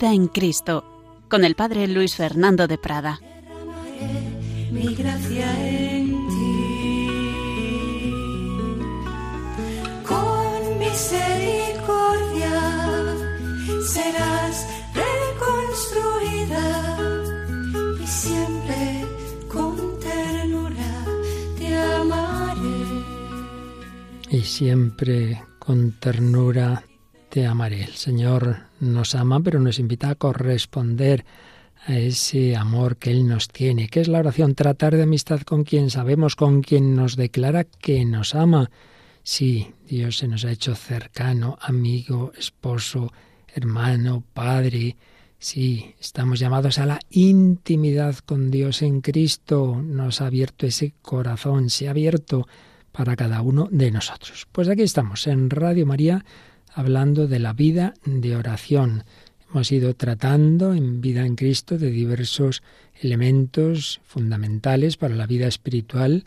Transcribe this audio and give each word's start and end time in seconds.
Vida 0.00 0.14
en 0.14 0.28
Cristo, 0.28 0.82
con 1.28 1.44
el 1.44 1.54
Padre 1.54 1.86
Luis 1.86 2.16
Fernando 2.16 2.66
de 2.66 2.78
Prada. 2.78 3.20
mi 4.72 4.94
gracia 4.94 5.68
en 5.68 6.06
ti. 6.28 7.10
Con 10.08 10.78
misericordia 10.78 12.62
serás 13.86 14.66
reconstruida 14.94 16.64
y 18.02 18.06
siempre 18.06 19.04
con 19.52 20.00
ternura 20.00 21.04
te 21.58 21.76
amaré. 21.76 22.86
y 24.30 24.40
siempre 24.40 25.44
con 25.58 25.92
ternura 25.92 26.84
te 27.28 27.46
amaré. 27.46 27.84
El 27.84 27.96
Señor 27.96 28.69
nos 28.80 29.14
ama, 29.14 29.40
pero 29.40 29.60
nos 29.60 29.78
invita 29.78 30.10
a 30.10 30.14
corresponder 30.14 31.24
a 31.86 31.96
ese 31.96 32.56
amor 32.56 32.96
que 32.96 33.10
Él 33.10 33.26
nos 33.26 33.48
tiene. 33.48 33.88
¿Qué 33.88 34.00
es 34.00 34.08
la 34.08 34.18
oración? 34.18 34.54
Tratar 34.54 34.96
de 34.96 35.04
amistad 35.04 35.40
con 35.42 35.64
quien 35.64 35.90
sabemos, 35.90 36.36
con 36.36 36.62
quien 36.62 36.94
nos 36.94 37.16
declara 37.16 37.64
que 37.64 38.04
nos 38.04 38.34
ama. 38.34 38.70
Sí, 39.22 39.72
Dios 39.88 40.18
se 40.18 40.28
nos 40.28 40.44
ha 40.44 40.50
hecho 40.50 40.74
cercano, 40.74 41.58
amigo, 41.60 42.32
esposo, 42.36 43.12
hermano, 43.54 44.24
padre. 44.32 44.96
Sí, 45.38 45.94
estamos 46.00 46.38
llamados 46.38 46.78
a 46.78 46.86
la 46.86 47.00
intimidad 47.10 48.16
con 48.16 48.50
Dios 48.50 48.82
en 48.82 49.00
Cristo. 49.00 49.80
Nos 49.82 50.20
ha 50.20 50.26
abierto 50.26 50.66
ese 50.66 50.94
corazón, 51.00 51.70
se 51.70 51.88
ha 51.88 51.90
abierto 51.90 52.46
para 52.92 53.16
cada 53.16 53.40
uno 53.40 53.68
de 53.70 53.90
nosotros. 53.90 54.46
Pues 54.52 54.68
aquí 54.68 54.82
estamos 54.82 55.26
en 55.26 55.48
Radio 55.48 55.86
María 55.86 56.24
hablando 56.74 57.26
de 57.26 57.38
la 57.38 57.52
vida 57.52 57.94
de 58.04 58.36
oración. 58.36 59.04
Hemos 59.50 59.72
ido 59.72 59.94
tratando 59.94 60.74
en 60.74 61.00
vida 61.00 61.26
en 61.26 61.34
Cristo 61.34 61.76
de 61.76 61.90
diversos 61.90 62.62
elementos 63.00 64.00
fundamentales 64.04 64.96
para 64.96 65.16
la 65.16 65.26
vida 65.26 65.48
espiritual, 65.48 66.24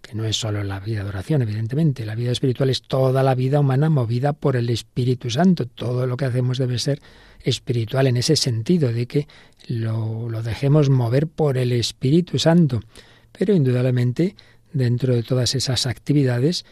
que 0.00 0.14
no 0.14 0.24
es 0.24 0.36
solo 0.36 0.64
la 0.64 0.80
vida 0.80 1.02
de 1.02 1.10
oración, 1.10 1.42
evidentemente. 1.42 2.06
La 2.06 2.14
vida 2.14 2.30
espiritual 2.30 2.70
es 2.70 2.82
toda 2.82 3.22
la 3.22 3.34
vida 3.34 3.60
humana 3.60 3.90
movida 3.90 4.32
por 4.32 4.56
el 4.56 4.70
Espíritu 4.70 5.28
Santo. 5.28 5.66
Todo 5.66 6.06
lo 6.06 6.16
que 6.16 6.24
hacemos 6.24 6.56
debe 6.56 6.78
ser 6.78 7.00
espiritual 7.42 8.06
en 8.06 8.16
ese 8.16 8.36
sentido, 8.36 8.92
de 8.92 9.06
que 9.06 9.28
lo, 9.66 10.30
lo 10.30 10.42
dejemos 10.42 10.88
mover 10.88 11.26
por 11.26 11.58
el 11.58 11.72
Espíritu 11.72 12.38
Santo. 12.38 12.80
Pero 13.32 13.54
indudablemente 13.54 14.36
dentro 14.72 15.14
de 15.14 15.22
todas 15.22 15.54
esas 15.54 15.86
actividades, 15.86 16.64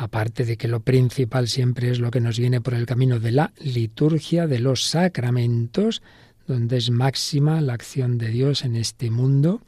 aparte 0.00 0.46
de 0.46 0.56
que 0.56 0.66
lo 0.66 0.80
principal 0.80 1.46
siempre 1.46 1.90
es 1.90 1.98
lo 1.98 2.10
que 2.10 2.22
nos 2.22 2.38
viene 2.38 2.62
por 2.62 2.72
el 2.72 2.86
camino 2.86 3.20
de 3.20 3.32
la 3.32 3.52
liturgia, 3.58 4.46
de 4.46 4.58
los 4.58 4.84
sacramentos, 4.84 6.00
donde 6.46 6.78
es 6.78 6.90
máxima 6.90 7.60
la 7.60 7.74
acción 7.74 8.16
de 8.16 8.28
Dios 8.28 8.64
en 8.64 8.76
este 8.76 9.10
mundo, 9.10 9.60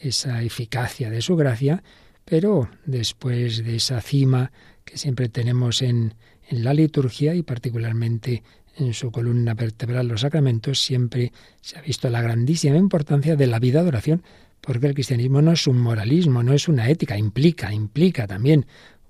esa 0.00 0.44
eficacia 0.44 1.10
de 1.10 1.20
su 1.20 1.34
gracia, 1.34 1.82
pero 2.24 2.68
después 2.86 3.64
de 3.64 3.74
esa 3.74 4.00
cima 4.00 4.52
que 4.84 4.96
siempre 4.96 5.28
tenemos 5.28 5.82
en, 5.82 6.14
en 6.48 6.62
la 6.62 6.72
liturgia 6.72 7.34
y 7.34 7.42
particularmente 7.42 8.44
en 8.76 8.94
su 8.94 9.10
columna 9.10 9.54
vertebral, 9.54 10.06
los 10.06 10.20
sacramentos, 10.20 10.80
siempre 10.80 11.32
se 11.60 11.78
ha 11.78 11.82
visto 11.82 12.08
la 12.10 12.22
grandísima 12.22 12.76
importancia 12.76 13.34
de 13.34 13.48
la 13.48 13.58
vida 13.58 13.82
de 13.82 13.88
oración, 13.88 14.22
porque 14.60 14.86
el 14.86 14.94
cristianismo 14.94 15.42
no 15.42 15.52
es 15.52 15.66
un 15.66 15.78
moralismo, 15.78 16.44
no 16.44 16.52
es 16.52 16.68
una 16.68 16.88
ética, 16.88 17.18
implica, 17.18 17.74
implica 17.74 18.28
también 18.28 18.66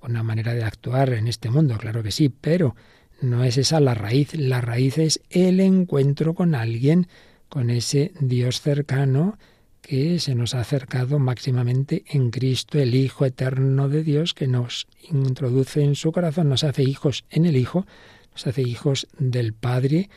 una 0.09 0.23
manera 0.23 0.55
de 0.55 0.65
actuar 0.65 1.13
en 1.13 1.29
este 1.29 1.51
mundo, 1.51 1.77
claro 1.79 2.03
que 2.03 2.11
sí, 2.11 2.29
pero 2.29 2.75
no 3.21 3.45
es 3.45 3.57
esa 3.57 3.81
la 3.81 3.95
raíz, 3.95 4.35
la 4.35 4.61
raíz 4.61 4.99
es 4.99 5.21
el 5.31 5.61
encuentro 5.61 6.35
con 6.35 6.55
alguien, 6.55 7.09
con 7.49 7.71
ese 7.71 8.13
Dios 8.21 8.61
cercano 8.61 9.39
que 9.81 10.19
se 10.19 10.35
nos 10.35 10.55
ha 10.55 10.61
acercado 10.61 11.19
máximamente 11.19 12.05
en 12.09 12.31
Cristo, 12.31 12.79
el 12.79 12.95
Hijo 12.95 13.27
eterno 13.27 13.89
de 13.89 14.03
Dios, 14.03 14.33
que 14.33 14.49
nos 14.49 14.87
introduce 15.11 15.83
en 15.83 15.95
su 15.95 16.11
corazón, 16.11 16.49
nos 16.49 16.65
hace 16.65 16.83
hijos 16.83 17.25
en 17.31 17.45
el 17.45 17.57
Hijo, 17.57 17.87
nos 18.33 18.47
hace 18.47 18.63
hijos 18.63 19.07
del 19.19 19.53
Padre, 19.53 20.09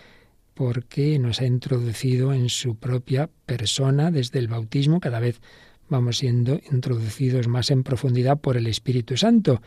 porque 0.53 1.19
nos 1.19 1.41
ha 1.41 1.45
introducido 1.45 2.33
en 2.33 2.49
su 2.49 2.75
propia 2.75 3.29
persona 3.45 4.09
desde 4.09 4.39
el 4.39 4.47
bautismo, 4.47 4.99
cada 4.99 5.19
vez 5.19 5.41
vamos 5.89 6.17
siendo 6.17 6.59
introducidos 6.71 7.47
más 7.47 7.71
en 7.71 7.83
profundidad 7.83 8.39
por 8.39 8.57
el 8.57 8.67
Espíritu 8.67 9.17
Santo 9.17 9.61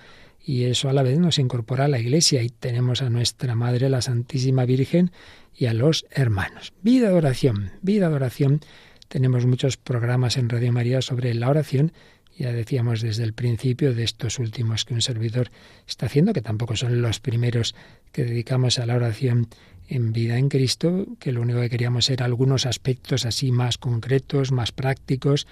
y 0.44 0.64
eso 0.64 0.88
a 0.88 0.92
la 0.92 1.02
vez 1.02 1.18
nos 1.18 1.38
incorpora 1.38 1.84
a 1.84 1.88
la 1.88 1.98
Iglesia 1.98 2.42
y 2.42 2.48
tenemos 2.48 3.02
a 3.02 3.10
nuestra 3.10 3.54
Madre, 3.54 3.88
la 3.90 4.02
Santísima 4.02 4.64
Virgen, 4.64 5.12
y 5.54 5.66
a 5.66 5.74
los 5.74 6.06
hermanos. 6.10 6.72
Vida 6.82 7.08
de 7.08 7.14
oración, 7.14 7.72
vida 7.82 8.08
de 8.08 8.14
oración. 8.14 8.60
Tenemos 9.08 9.44
muchos 9.46 9.76
programas 9.76 10.36
en 10.36 10.48
Radio 10.48 10.72
María 10.72 11.02
sobre 11.02 11.34
la 11.34 11.50
oración. 11.50 11.92
Ya 12.38 12.52
decíamos 12.52 13.02
desde 13.02 13.24
el 13.24 13.34
principio 13.34 13.92
de 13.92 14.04
estos 14.04 14.38
últimos 14.38 14.86
que 14.86 14.94
un 14.94 15.02
servidor 15.02 15.50
está 15.86 16.06
haciendo, 16.06 16.32
que 16.32 16.40
tampoco 16.40 16.76
son 16.76 17.02
los 17.02 17.20
primeros 17.20 17.74
que 18.12 18.24
dedicamos 18.24 18.78
a 18.78 18.86
la 18.86 18.94
oración 18.94 19.48
en 19.88 20.12
vida 20.12 20.38
en 20.38 20.48
Cristo, 20.48 21.06
que 21.18 21.32
lo 21.32 21.42
único 21.42 21.60
que 21.60 21.68
queríamos 21.68 22.08
era 22.08 22.24
algunos 22.24 22.64
aspectos 22.64 23.26
así 23.26 23.52
más 23.52 23.76
concretos, 23.76 24.52
más 24.52 24.72
prácticos, 24.72 25.46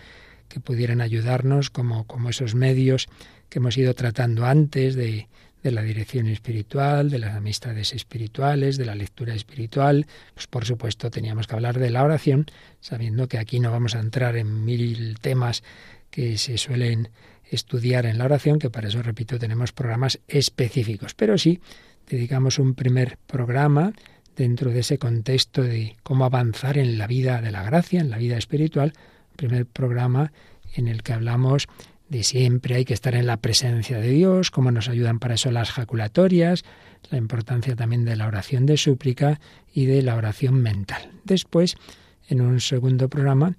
que 0.49 0.61
pudieran 0.61 1.01
ayudarnos, 1.01 1.71
como, 1.71 2.07
como 2.07 2.31
esos 2.31 2.55
medios 2.55 3.09
que 3.49 3.59
hemos 3.59 3.77
ido 3.77 3.95
tratando 3.95 4.45
antes 4.45 4.95
de, 4.95 5.29
de 5.63 5.71
la 5.71 5.83
dirección 5.83 6.27
espiritual, 6.29 7.11
de 7.11 7.19
las 7.19 7.35
amistades 7.35 7.93
espirituales, 7.93 8.77
de 8.77 8.87
la 8.87 8.95
lectura 8.95 9.35
espiritual. 9.35 10.07
Pues 10.35 10.47
por 10.47 10.65
supuesto 10.65 11.11
teníamos 11.11 11.47
que 11.47 11.55
hablar 11.55 11.79
de 11.79 11.91
la 11.91 12.05
oración, 12.05 12.47
sabiendo 12.81 13.29
que 13.29 13.39
aquí 13.39 13.61
no 13.61 13.71
vamos 13.71 13.95
a 13.95 14.01
entrar 14.01 14.37
en 14.37 14.65
mil 14.65 15.19
temas 15.21 15.63
que 16.11 16.39
se 16.39 16.59
suelen 16.59 17.11
estudiar 17.51 18.07
en 18.07 18.19
la 18.19 18.25
oración, 18.25 18.59
que 18.59 18.71
para 18.71 18.89
eso, 18.89 19.03
repito, 19.03 19.39
tenemos 19.39 19.73
programas 19.73 20.21
específicos. 20.29 21.15
Pero 21.15 21.39
sí, 21.39 21.61
dedicamos 22.09 22.59
un 22.59 22.75
primer 22.75 23.19
programa 23.27 23.93
dentro 24.37 24.71
de 24.71 24.81
ese 24.81 24.99
contexto 24.99 25.63
de 25.63 25.97
cómo 26.03 26.25
avanzar 26.25 26.79
en 26.79 26.99
la 26.99 27.07
vida 27.07 27.41
de 27.41 27.51
la 27.51 27.65
gracia, 27.65 28.01
en 28.01 28.11
la 28.11 28.19
vida 28.19 28.37
espiritual, 28.37 28.93
primer 29.39 29.67
programa 29.67 30.33
en 30.75 30.89
el 30.89 31.03
que 31.03 31.13
hablamos 31.13 31.69
de 32.09 32.25
siempre 32.25 32.75
hay 32.75 32.85
que 32.85 32.95
estar 32.95 33.15
en 33.15 33.27
la 33.27 33.37
presencia 33.37 33.99
de 33.99 34.11
Dios, 34.11 34.51
cómo 34.51 34.71
nos 34.71 34.89
ayudan 34.89 35.19
para 35.19 35.35
eso 35.35 35.51
las 35.51 35.71
jaculatorias, 35.71 36.65
la 37.11 37.19
importancia 37.19 37.77
también 37.77 38.05
de 38.05 38.17
la 38.17 38.27
oración 38.27 38.67
de 38.67 38.77
súplica 38.77 39.41
y 39.73 39.87
de 39.87 40.03
la 40.03 40.17
oración 40.17 40.61
mental. 40.61 41.13
Después, 41.25 41.77
en 42.29 42.41
un 42.41 42.61
segundo 42.61 43.09
programa, 43.09 43.57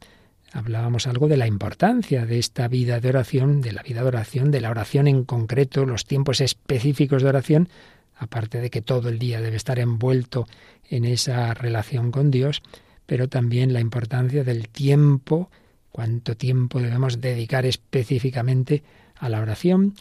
hablábamos 0.52 1.08
algo 1.08 1.28
de 1.28 1.38
la 1.38 1.48
importancia 1.48 2.26
de 2.26 2.40
esta 2.40 2.68
vida 2.68 3.00
de 3.00 3.10
oración, 3.10 3.62
de 3.62 3.72
la 3.72 3.84
vida 3.84 4.02
de 4.02 4.08
oración, 4.08 4.52
de 4.52 4.62
la 4.62 4.72
oración 4.72 5.08
en 5.08 5.24
concreto, 5.24 5.86
los 5.86 6.06
tiempos 6.06 6.42
específicos 6.42 7.22
de 7.22 7.30
oración, 7.30 7.70
aparte 8.16 8.60
de 8.60 8.70
que 8.70 8.82
todo 8.82 9.10
el 9.10 9.20
día 9.20 9.42
debe 9.42 9.58
estar 9.58 9.80
envuelto 9.80 10.48
en 10.90 11.06
esa 11.06 11.54
relación 11.54 12.12
con 12.12 12.32
Dios, 12.32 12.64
pero 13.06 13.30
también 13.30 13.74
la 13.74 13.80
importancia 13.80 14.44
del 14.44 14.70
tiempo, 14.70 15.50
cuánto 15.92 16.36
tiempo 16.36 16.80
debemos 16.80 17.22
dedicar 17.22 17.66
específicamente 17.66 18.84
a 19.16 19.30
la 19.30 19.42
oración, 19.42 19.96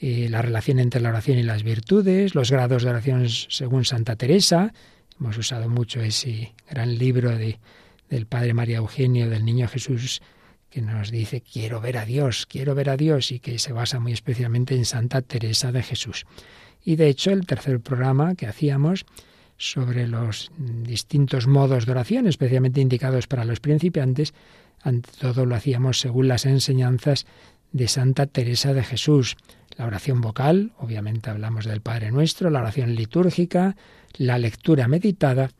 eh, 0.00 0.28
la 0.30 0.42
relación 0.42 0.78
entre 0.78 1.00
la 1.00 1.10
oración 1.10 1.38
y 1.38 1.42
las 1.42 1.62
virtudes, 1.62 2.34
los 2.34 2.50
grados 2.50 2.82
de 2.82 2.90
oración 2.90 3.28
según 3.28 3.84
Santa 3.84 4.16
Teresa. 4.16 4.72
Hemos 5.20 5.36
usado 5.38 5.68
mucho 5.68 6.00
ese 6.00 6.54
gran 6.68 6.98
libro 6.98 7.36
de, 7.36 7.58
del 8.08 8.26
Padre 8.26 8.54
María 8.54 8.78
Eugenio, 8.78 9.28
del 9.30 9.44
Niño 9.44 9.68
Jesús, 9.68 10.20
que 10.70 10.80
nos 10.80 11.10
dice 11.10 11.42
quiero 11.42 11.80
ver 11.80 11.98
a 11.98 12.04
Dios, 12.04 12.46
quiero 12.46 12.74
ver 12.74 12.90
a 12.90 12.96
Dios, 12.96 13.30
y 13.30 13.38
que 13.38 13.58
se 13.58 13.72
basa 13.72 14.00
muy 14.00 14.12
especialmente 14.12 14.74
en 14.74 14.84
Santa 14.84 15.22
Teresa 15.22 15.70
de 15.70 15.82
Jesús. 15.82 16.24
Y 16.84 16.96
de 16.96 17.08
hecho 17.08 17.30
el 17.30 17.46
tercer 17.46 17.80
programa 17.80 18.34
que 18.34 18.46
hacíamos 18.46 19.06
sobre 19.56 20.08
los 20.08 20.50
distintos 20.58 21.46
modos 21.46 21.86
de 21.86 21.92
oración, 21.92 22.26
especialmente 22.26 22.80
indicados 22.80 23.28
para 23.28 23.44
los 23.44 23.60
principiantes, 23.60 24.34
ante 24.82 25.10
todo 25.20 25.46
lo 25.46 25.54
hacíamos 25.54 26.00
según 26.00 26.28
las 26.28 26.46
enseñanzas 26.46 27.26
de 27.72 27.88
Santa 27.88 28.26
Teresa 28.26 28.74
de 28.74 28.82
Jesús. 28.82 29.36
La 29.76 29.86
oración 29.86 30.20
vocal, 30.20 30.72
obviamente 30.78 31.30
hablamos 31.30 31.64
del 31.64 31.80
Padre 31.80 32.12
Nuestro, 32.12 32.50
la 32.50 32.60
oración 32.60 32.94
litúrgica, 32.94 33.76
la 34.14 34.38
lectura 34.38 34.88
meditada 34.88 35.50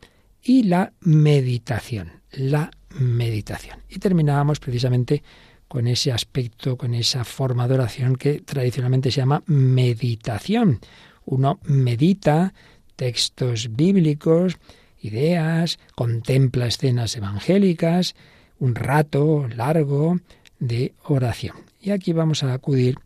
y 0.41 0.63
la 0.63 0.93
meditación. 1.01 2.21
La 2.31 2.71
meditación. 2.99 3.79
Y 3.89 3.99
terminábamos 3.99 4.59
precisamente 4.59 5.23
con 5.67 5.87
ese 5.87 6.11
aspecto, 6.11 6.77
con 6.77 6.93
esa 6.93 7.23
forma 7.23 7.67
de 7.67 7.73
oración 7.73 8.15
que 8.15 8.41
tradicionalmente 8.41 9.09
se 9.09 9.21
llama 9.21 9.43
meditación. 9.47 10.79
Uno 11.25 11.59
medita 11.63 12.53
textos 12.95 13.75
bíblicos, 13.75 14.57
ideas, 15.01 15.79
contempla 15.95 16.67
escenas 16.67 17.15
evangélicas, 17.15 18.15
un 18.63 18.75
rato 18.75 19.45
largo 19.49 20.21
de 20.57 20.93
oración. 21.03 21.57
Y 21.81 21.91
aquí 21.91 22.13
vamos 22.13 22.43
a 22.43 22.53
acudir 22.53 22.97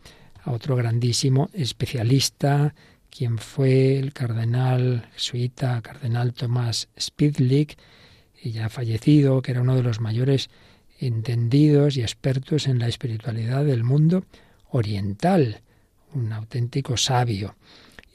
a 0.44 0.52
otro 0.52 0.76
grandísimo 0.76 1.50
especialista, 1.52 2.76
quien 3.10 3.40
fue 3.40 3.98
el 3.98 4.14
cardenal 4.14 5.10
jesuita, 5.14 5.82
cardenal 5.82 6.34
Tomás 6.34 6.90
Spidlick, 7.00 7.76
ya 8.44 8.70
fallecido, 8.70 9.42
que 9.42 9.50
era 9.50 9.62
uno 9.62 9.76
de 9.76 9.82
los 9.82 10.00
mayores 10.00 10.52
entendidos 11.00 11.98
y 11.98 12.04
expertos 12.04 12.68
en 12.68 12.78
la 12.78 12.88
espiritualidad 12.88 13.66
del 13.66 13.84
mundo 13.84 14.26
oriental, 14.70 15.62
un 16.14 16.34
auténtico 16.34 16.98
sabio. 16.98 17.56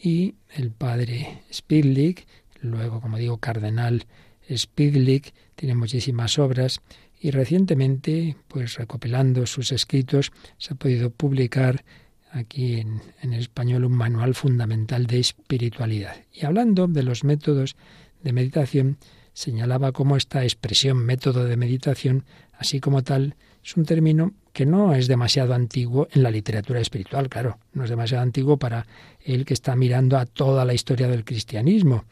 Y 0.00 0.36
el 0.54 0.70
padre 0.70 1.42
Spidlick, 1.52 2.24
luego, 2.60 3.00
como 3.00 3.18
digo, 3.18 3.38
cardenal 3.38 4.06
Spidlick, 4.48 5.34
tiene 5.56 5.74
muchísimas 5.74 6.38
obras 6.38 6.80
y 7.22 7.30
recientemente, 7.30 8.36
pues 8.48 8.74
recopilando 8.74 9.46
sus 9.46 9.70
escritos, 9.70 10.32
se 10.58 10.74
ha 10.74 10.76
podido 10.76 11.10
publicar 11.10 11.84
aquí 12.32 12.80
en, 12.80 13.32
español 13.32 13.84
un 13.84 13.92
manual 13.92 14.34
fundamental 14.34 15.06
de 15.06 15.20
espiritualidad. 15.20 16.16
Y 16.32 16.44
hablando 16.44 16.88
de 16.88 17.04
los 17.04 17.22
métodos 17.22 17.76
de 18.24 18.32
meditación, 18.32 18.98
señalaba 19.34 19.92
cómo 19.92 20.16
esta 20.16 20.42
expresión 20.42 20.98
método 20.98 21.44
de 21.44 21.56
meditación, 21.56 22.24
así 22.58 22.80
como 22.80 23.04
tal, 23.04 23.36
es 23.64 23.76
un 23.76 23.84
término 23.84 24.32
que 24.52 24.66
no 24.66 24.92
es 24.92 25.06
demasiado 25.06 25.54
antiguo 25.54 26.08
en 26.10 26.24
la 26.24 26.30
literatura 26.32 26.80
espiritual, 26.80 27.28
claro, 27.28 27.58
no 27.72 27.84
es 27.84 27.90
demasiado 27.90 28.24
antiguo 28.24 28.56
para 28.56 28.84
el 29.24 29.44
que 29.44 29.54
está 29.54 29.76
mirando 29.76 30.18
a 30.18 30.26
toda 30.26 30.64
la 30.64 30.74
historia 30.74 31.06
del 31.06 31.24
cristianismo, 31.24 32.04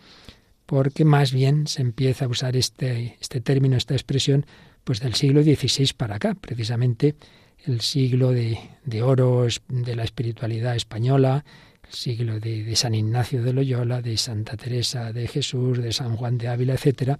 porque 0.67 1.05
más 1.05 1.33
bien 1.33 1.67
se 1.67 1.83
empieza 1.83 2.27
a 2.27 2.29
usar 2.29 2.57
este, 2.57 3.17
este 3.21 3.41
término, 3.41 3.77
esta 3.77 3.95
expresión, 3.95 4.47
pues 4.85 5.00
del 5.00 5.15
siglo 5.15 5.43
XVI 5.43 5.93
para 5.97 6.17
acá, 6.17 6.35
precisamente 6.35 7.15
el 7.67 7.81
siglo 7.81 8.31
de, 8.31 8.59
de 8.85 9.03
oro 9.03 9.47
de 9.69 9.97
la 9.97 10.05
espiritualidad 10.05 10.77
española, 10.77 11.44
el 11.87 11.93
siglo 11.93 12.41
de, 12.41 12.75
San 12.77 12.94
Ignacio 12.94 13.43
de 13.43 13.53
Loyola, 13.53 14.00
de 14.00 14.17
Santa 14.17 14.56
Teresa 14.56 15.12
de 15.12 15.27
Jesús, 15.27 15.79
de 15.79 15.93
San 15.93 16.17
Juan 16.17 16.38
de 16.38 16.49
Ávila, 16.49 16.75
etcétera, 16.75 17.19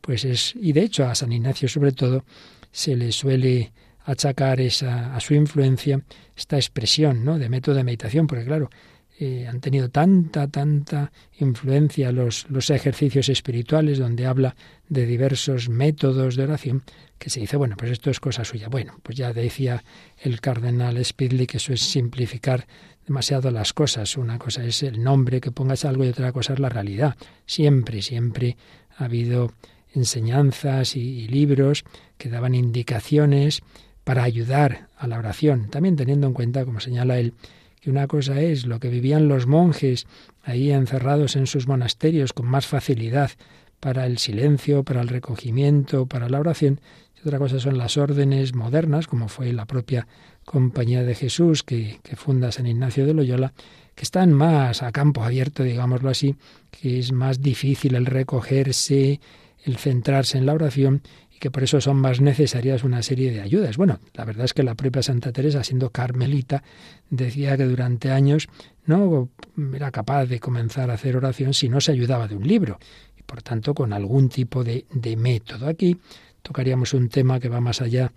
pues 0.00 0.24
es, 0.24 0.54
y 0.56 0.72
de 0.72 0.82
hecho 0.82 1.06
a 1.06 1.14
San 1.14 1.32
Ignacio 1.32 1.68
sobre 1.68 1.92
todo, 1.92 2.24
se 2.70 2.96
le 2.96 3.12
suele 3.12 3.72
achacar 4.04 4.60
esa, 4.60 5.14
a 5.14 5.20
su 5.20 5.34
influencia 5.34 6.00
esta 6.36 6.56
expresión 6.56 7.24
¿no? 7.24 7.38
de 7.38 7.48
método 7.48 7.76
de 7.76 7.84
meditación, 7.84 8.26
porque 8.26 8.44
claro, 8.44 8.70
eh, 9.22 9.46
han 9.46 9.60
tenido 9.60 9.90
tanta, 9.90 10.48
tanta 10.48 11.12
influencia 11.38 12.10
los, 12.10 12.48
los 12.48 12.70
ejercicios 12.70 13.28
espirituales 13.28 13.98
donde 13.98 14.24
habla 14.24 14.56
de 14.88 15.04
diversos 15.04 15.68
métodos 15.68 16.36
de 16.36 16.44
oración, 16.44 16.82
que 17.18 17.28
se 17.28 17.40
dice, 17.40 17.58
bueno, 17.58 17.76
pues 17.76 17.90
esto 17.90 18.08
es 18.08 18.18
cosa 18.18 18.44
suya. 18.44 18.68
Bueno, 18.68 18.98
pues 19.02 19.18
ya 19.18 19.34
decía 19.34 19.84
el 20.16 20.40
cardenal 20.40 21.04
Spidley 21.04 21.46
que 21.46 21.58
eso 21.58 21.74
es 21.74 21.82
simplificar 21.82 22.66
demasiado 23.06 23.50
las 23.50 23.74
cosas. 23.74 24.16
Una 24.16 24.38
cosa 24.38 24.64
es 24.64 24.82
el 24.82 25.02
nombre 25.02 25.42
que 25.42 25.50
pongas 25.50 25.84
algo 25.84 26.02
y 26.02 26.08
otra 26.08 26.32
cosa 26.32 26.54
es 26.54 26.58
la 26.58 26.70
realidad. 26.70 27.14
Siempre, 27.44 28.00
siempre 28.00 28.56
ha 28.96 29.04
habido 29.04 29.52
enseñanzas 29.92 30.96
y, 30.96 31.28
libros 31.28 31.84
que 32.16 32.30
daban 32.30 32.54
indicaciones 32.54 33.60
para 34.02 34.22
ayudar 34.22 34.88
a 34.96 35.06
la 35.06 35.18
oración, 35.18 35.68
también 35.68 35.96
teniendo 35.96 36.26
en 36.26 36.32
cuenta, 36.32 36.64
como 36.64 36.80
señala 36.80 37.18
él, 37.18 37.34
que 37.80 37.90
una 37.90 38.06
cosa 38.06 38.40
es 38.40 38.66
lo 38.66 38.78
que 38.78 38.88
vivían 38.88 39.28
los 39.28 39.46
monjes 39.46 40.06
ahí 40.42 40.70
encerrados 40.70 41.36
en 41.36 41.46
sus 41.46 41.66
monasterios 41.66 42.32
con 42.32 42.46
más 42.46 42.66
facilidad 42.66 43.30
para 43.80 44.06
el 44.06 44.18
silencio, 44.18 44.84
para 44.84 45.00
el 45.00 45.08
recogimiento, 45.08 46.06
para 46.06 46.28
la 46.28 46.38
oración, 46.38 46.80
y 47.16 47.26
otra 47.26 47.38
cosa 47.38 47.58
son 47.58 47.78
las 47.78 47.96
órdenes 47.96 48.54
modernas, 48.54 49.06
como 49.06 49.28
fue 49.28 49.52
la 49.52 49.66
propia 49.66 50.06
Compañía 50.44 51.02
de 51.02 51.14
Jesús 51.14 51.62
que, 51.62 52.00
que 52.02 52.16
funda 52.16 52.52
San 52.52 52.66
Ignacio 52.66 53.06
de 53.06 53.14
Loyola, 53.14 53.52
que 53.94 54.04
están 54.04 54.32
más 54.32 54.82
a 54.82 54.92
campo 54.92 55.22
abierto, 55.22 55.62
digámoslo 55.62 56.10
así, 56.10 56.36
que 56.70 56.98
es 56.98 57.12
más 57.12 57.40
difícil 57.40 57.94
el 57.94 58.06
recogerse, 58.06 59.20
el 59.64 59.76
centrarse 59.76 60.38
en 60.38 60.46
la 60.46 60.54
oración 60.54 61.02
que 61.40 61.50
por 61.50 61.64
eso 61.64 61.80
son 61.80 61.96
más 61.96 62.20
necesarias 62.20 62.84
una 62.84 63.02
serie 63.02 63.32
de 63.32 63.40
ayudas. 63.40 63.78
Bueno, 63.78 63.98
la 64.14 64.26
verdad 64.26 64.44
es 64.44 64.52
que 64.52 64.62
la 64.62 64.74
propia 64.74 65.02
Santa 65.02 65.32
Teresa, 65.32 65.64
siendo 65.64 65.90
carmelita, 65.90 66.62
decía 67.08 67.56
que 67.56 67.64
durante 67.64 68.12
años 68.12 68.48
no 68.84 69.30
era 69.74 69.90
capaz 69.90 70.26
de 70.26 70.38
comenzar 70.38 70.90
a 70.90 70.94
hacer 70.94 71.16
oración 71.16 71.54
si 71.54 71.70
no 71.70 71.80
se 71.80 71.92
ayudaba 71.92 72.28
de 72.28 72.36
un 72.36 72.46
libro 72.46 72.78
y 73.18 73.22
por 73.22 73.42
tanto 73.42 73.74
con 73.74 73.94
algún 73.94 74.28
tipo 74.28 74.62
de, 74.62 74.84
de 74.92 75.16
método. 75.16 75.66
Aquí 75.66 75.96
tocaríamos 76.42 76.92
un 76.92 77.08
tema 77.08 77.40
que 77.40 77.48
va 77.48 77.60
más 77.60 77.80
allá 77.80 78.12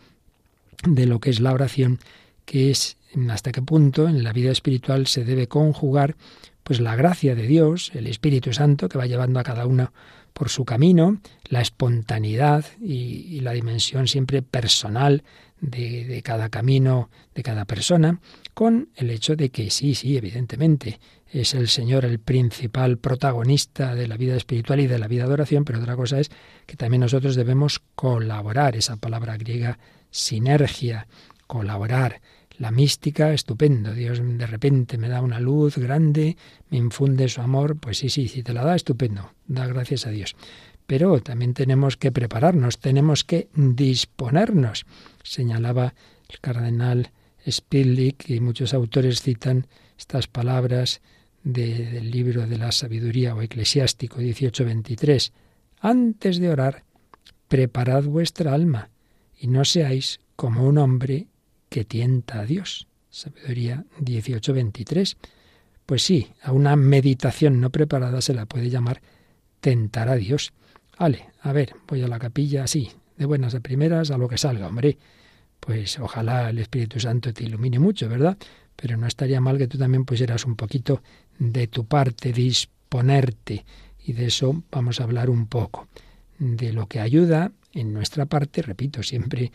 de 0.86 1.06
lo 1.06 1.22
que 1.22 1.30
es 1.30 1.40
la 1.40 1.54
oración, 1.54 2.00
que 2.44 2.72
es 2.72 2.98
hasta 3.30 3.54
qué 3.54 3.62
punto 3.62 4.10
en 4.10 4.22
la 4.26 4.34
vida 4.34 4.52
espiritual 4.52 5.08
se 5.08 5.24
debe 5.24 5.48
conjugar 5.48 6.18
pues 6.64 6.82
la 6.82 6.98
gracia 6.98 7.36
de 7.36 7.48
Dios, 7.48 7.92
el 7.94 8.08
Espíritu 8.08 8.52
Santo 8.52 8.90
que 8.90 8.98
va 8.98 9.06
llevando 9.06 9.40
a 9.40 9.44
cada 9.44 9.66
uno 9.66 9.94
por 10.34 10.50
su 10.50 10.66
camino, 10.66 11.20
la 11.50 11.62
espontaneidad 11.62 12.66
y, 12.82 13.40
la 13.42 13.52
dimensión 13.54 14.08
siempre 14.08 14.42
personal 14.42 15.24
de, 15.62 16.06
de, 16.06 16.22
cada 16.22 16.50
camino, 16.50 17.10
de 17.36 17.44
cada 17.44 17.66
persona, 17.66 18.20
con 18.54 18.90
el 18.96 19.10
hecho 19.10 19.36
de 19.36 19.50
que 19.50 19.70
sí, 19.70 19.96
sí, 19.96 20.18
evidentemente, 20.18 21.00
es 21.32 21.54
el 21.54 21.68
Señor 21.68 22.06
el 22.06 22.20
principal 22.20 22.98
protagonista 22.98 23.96
de 23.96 24.08
la 24.08 24.18
vida 24.18 24.36
espiritual 24.36 24.80
y 24.80 24.88
de 24.88 25.00
la 25.00 25.08
vida 25.08 25.26
de 25.26 25.34
oración, 25.34 25.66
pero 25.66 25.80
otra 25.80 25.96
cosa 25.96 26.20
es 26.20 26.30
que 26.66 26.76
también 26.76 27.02
nosotros 27.02 27.36
debemos 27.36 27.82
colaborar, 27.96 28.76
esa 28.76 28.98
palabra 28.98 29.38
griega 29.38 29.80
sinergia, 30.12 31.08
colaborar, 31.48 32.22
la 32.58 32.72
mística, 32.72 33.34
estupendo. 33.34 33.94
Dios 33.94 34.22
de 34.24 34.48
repente 34.48 34.98
me 34.98 35.10
da 35.10 35.22
una 35.22 35.40
luz 35.40 35.78
grande, 35.78 36.38
me 36.70 36.78
infunde 36.78 37.28
su 37.28 37.42
amor, 37.42 37.78
pues 37.78 37.98
sí, 37.98 38.10
sí, 38.10 38.28
si 38.28 38.44
te 38.44 38.54
la 38.54 38.64
da, 38.64 38.76
estupendo. 38.76 39.32
Da 39.48 39.68
gracias 39.68 40.06
a 40.08 40.12
Dios. 40.12 40.36
Pero 40.86 41.22
también 41.22 41.54
tenemos 41.54 41.98
que 41.98 42.12
prepararnos, 42.12 42.80
tenemos 42.80 43.24
que 43.24 43.48
disponernos. 43.56 44.86
Señalaba 45.24 45.94
el 46.30 46.40
cardenal 46.40 47.12
Spidlick 47.50 48.30
y 48.30 48.40
muchos 48.40 48.74
autores 48.74 49.22
citan 49.22 49.68
estas 49.98 50.28
palabras 50.28 51.02
del 51.44 52.10
libro 52.10 52.48
de 52.48 52.58
la 52.58 52.72
sabiduría 52.72 53.36
o 53.36 53.42
eclesiástico 53.42 54.18
1823. 54.18 55.34
Antes 55.80 56.40
de 56.40 56.50
orar, 56.50 56.84
preparad 57.48 58.04
vuestra 58.04 58.54
alma 58.54 58.90
y 59.38 59.48
no 59.48 59.66
seáis 59.66 60.20
como 60.36 60.66
un 60.66 60.78
hombre 60.78 61.28
que 61.74 61.86
tienta 61.86 62.42
a 62.42 62.46
Dios. 62.46 62.88
Sabiduría 63.10 63.84
18:23. 64.00 65.18
Pues 65.88 66.04
sí, 66.04 66.28
a 66.44 66.52
una 66.52 66.76
meditación 66.76 67.60
no 67.60 67.72
preparada 67.72 68.22
se 68.22 68.36
la 68.36 68.46
puede 68.46 68.70
llamar 68.70 69.02
tentar 69.60 70.08
a 70.08 70.16
Dios. 70.16 70.54
Vale, 71.00 71.32
a 71.42 71.52
ver, 71.52 71.74
voy 71.88 72.04
a 72.04 72.08
la 72.08 72.20
capilla 72.20 72.66
así, 72.66 72.92
de 73.18 73.26
buenas 73.26 73.56
a 73.56 73.60
primeras, 73.60 74.12
a 74.12 74.20
lo 74.20 74.30
que 74.30 74.38
salga, 74.38 74.68
hombre. 74.68 75.00
Pues 75.60 75.98
ojalá 75.98 76.52
el 76.52 76.60
Espíritu 76.60 77.00
Santo 77.00 77.34
te 77.34 77.44
ilumine 77.44 77.80
mucho, 77.80 78.08
¿verdad? 78.08 78.38
Pero 78.76 78.96
no 78.96 79.08
estaría 79.08 79.42
mal 79.42 79.58
que 79.58 79.68
tú 79.68 79.80
también 79.80 80.06
pusieras 80.06 80.46
un 80.46 80.56
poquito 80.56 81.02
de 81.40 81.66
tu 81.66 81.86
parte, 81.86 82.34
disponerte. 82.34 83.66
Y 84.06 84.14
de 84.14 84.28
eso 84.28 84.64
vamos 84.70 85.02
a 85.02 85.06
hablar 85.06 85.32
un 85.32 85.48
poco. 85.48 85.88
De 86.38 86.72
lo 86.72 86.86
que 86.86 87.00
ayuda 87.00 87.52
en 87.72 87.94
nuestra 87.94 88.28
parte, 88.28 88.62
repito, 88.62 89.02
siempre 89.02 89.52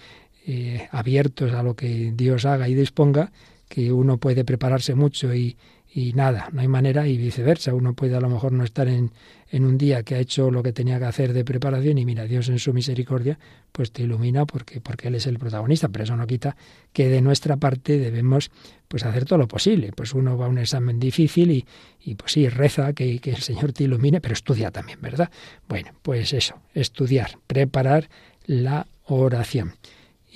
eh, 0.51 0.89
abiertos 0.93 1.53
a 1.53 1.63
lo 1.63 1.77
que 1.77 2.11
Dios 2.17 2.47
haga 2.47 2.71
y 2.71 2.75
disponga, 2.75 3.33
que 3.69 3.93
uno 3.93 4.17
puede 4.17 4.47
prepararse 4.47 4.95
mucho 4.95 5.35
y, 5.35 5.59
y 5.93 6.15
nada, 6.15 6.49
no 6.53 6.63
hay 6.63 6.69
manera 6.69 7.07
y 7.07 7.19
viceversa. 7.19 7.75
Uno 7.75 7.93
puede 7.93 8.17
a 8.17 8.21
lo 8.21 8.31
mejor 8.31 8.53
no 8.53 8.65
estar 8.65 8.89
en, 8.89 9.13
en, 9.51 9.67
un 9.67 9.77
día 9.77 10.05
que 10.05 10.15
ha 10.15 10.19
hecho 10.19 10.51
lo 10.51 10.63
que 10.63 10.73
tenía 10.73 10.99
que 10.99 11.05
hacer 11.05 11.35
de 11.35 11.45
preparación 11.45 11.99
y 11.99 12.07
mira, 12.07 12.25
Dios 12.25 12.49
en 12.49 12.59
su 12.59 12.73
misericordia 12.73 13.39
pues 13.73 13.93
te 13.93 14.05
ilumina 14.05 14.47
porque, 14.47 14.81
porque 14.81 15.09
Él 15.09 15.17
es 15.17 15.27
el 15.27 15.39
protagonista, 15.39 15.91
pero 15.91 16.05
eso 16.05 16.17
no 16.17 16.27
quita 16.27 16.57
que 16.95 17.11
de 17.11 17.21
nuestra 17.21 17.59
parte 17.59 17.99
debemos 17.99 18.51
pues 18.89 19.05
hacer 19.05 19.27
todo 19.27 19.39
lo 19.39 19.49
posible. 19.49 19.93
Pues 19.95 20.15
uno 20.15 20.39
va 20.39 20.47
a 20.47 20.49
un 20.49 20.57
examen 20.57 20.99
difícil 20.99 21.51
y, 21.51 21.67
y 22.03 22.15
pues 22.15 22.33
sí, 22.33 22.49
reza 22.49 22.95
que, 22.95 23.19
que 23.19 23.33
el 23.33 23.43
Señor 23.43 23.75
te 23.75 23.85
ilumine, 23.85 24.23
pero 24.23 24.33
estudia 24.33 24.71
también, 24.71 24.99
¿verdad? 25.03 25.31
Bueno, 25.69 25.91
pues 26.01 26.33
eso, 26.33 26.55
estudiar, 26.73 27.39
preparar 27.47 28.09
la 28.47 28.87
oración. 29.05 29.75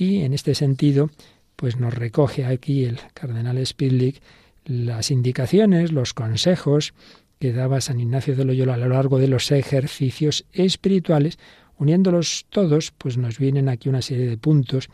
Y 0.02 0.22
en 0.22 0.32
este 0.32 0.56
sentido, 0.56 1.10
pues 1.54 1.76
nos 1.76 1.94
recoge 1.94 2.44
aquí 2.44 2.84
el 2.84 2.98
cardenal 3.14 3.64
Spidlick 3.64 4.20
las 4.64 5.12
indicaciones, 5.12 5.92
los 5.92 6.12
consejos 6.12 6.92
que 7.38 7.52
daba 7.52 7.80
San 7.80 8.00
Ignacio 8.00 8.34
de 8.34 8.44
Loyola 8.44 8.74
a 8.74 8.78
lo 8.78 8.88
largo 8.88 9.20
de 9.20 9.28
los 9.28 9.52
ejercicios 9.52 10.44
espirituales, 10.52 11.38
uniéndolos 11.78 12.46
todos, 12.50 12.90
pues 12.98 13.16
nos 13.16 13.38
vienen 13.38 13.68
aquí 13.68 13.88
una 13.88 14.02
serie 14.02 14.26
de 14.26 14.36
puntos 14.36 14.88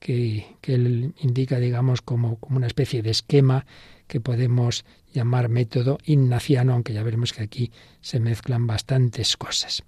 que, 0.00 0.44
que 0.60 0.74
él 0.74 1.14
indica, 1.20 1.60
digamos, 1.60 2.02
como, 2.02 2.34
como 2.38 2.56
una 2.56 2.66
especie 2.66 3.00
de 3.00 3.10
esquema 3.10 3.64
que 4.08 4.20
podemos 4.20 4.84
llamar 5.12 5.48
método 5.48 5.98
ignaciano, 6.04 6.72
aunque 6.72 6.94
ya 6.94 7.04
veremos 7.04 7.32
que 7.32 7.44
aquí 7.44 7.70
se 8.00 8.18
mezclan 8.18 8.66
bastantes 8.66 9.36
cosas. 9.36 9.84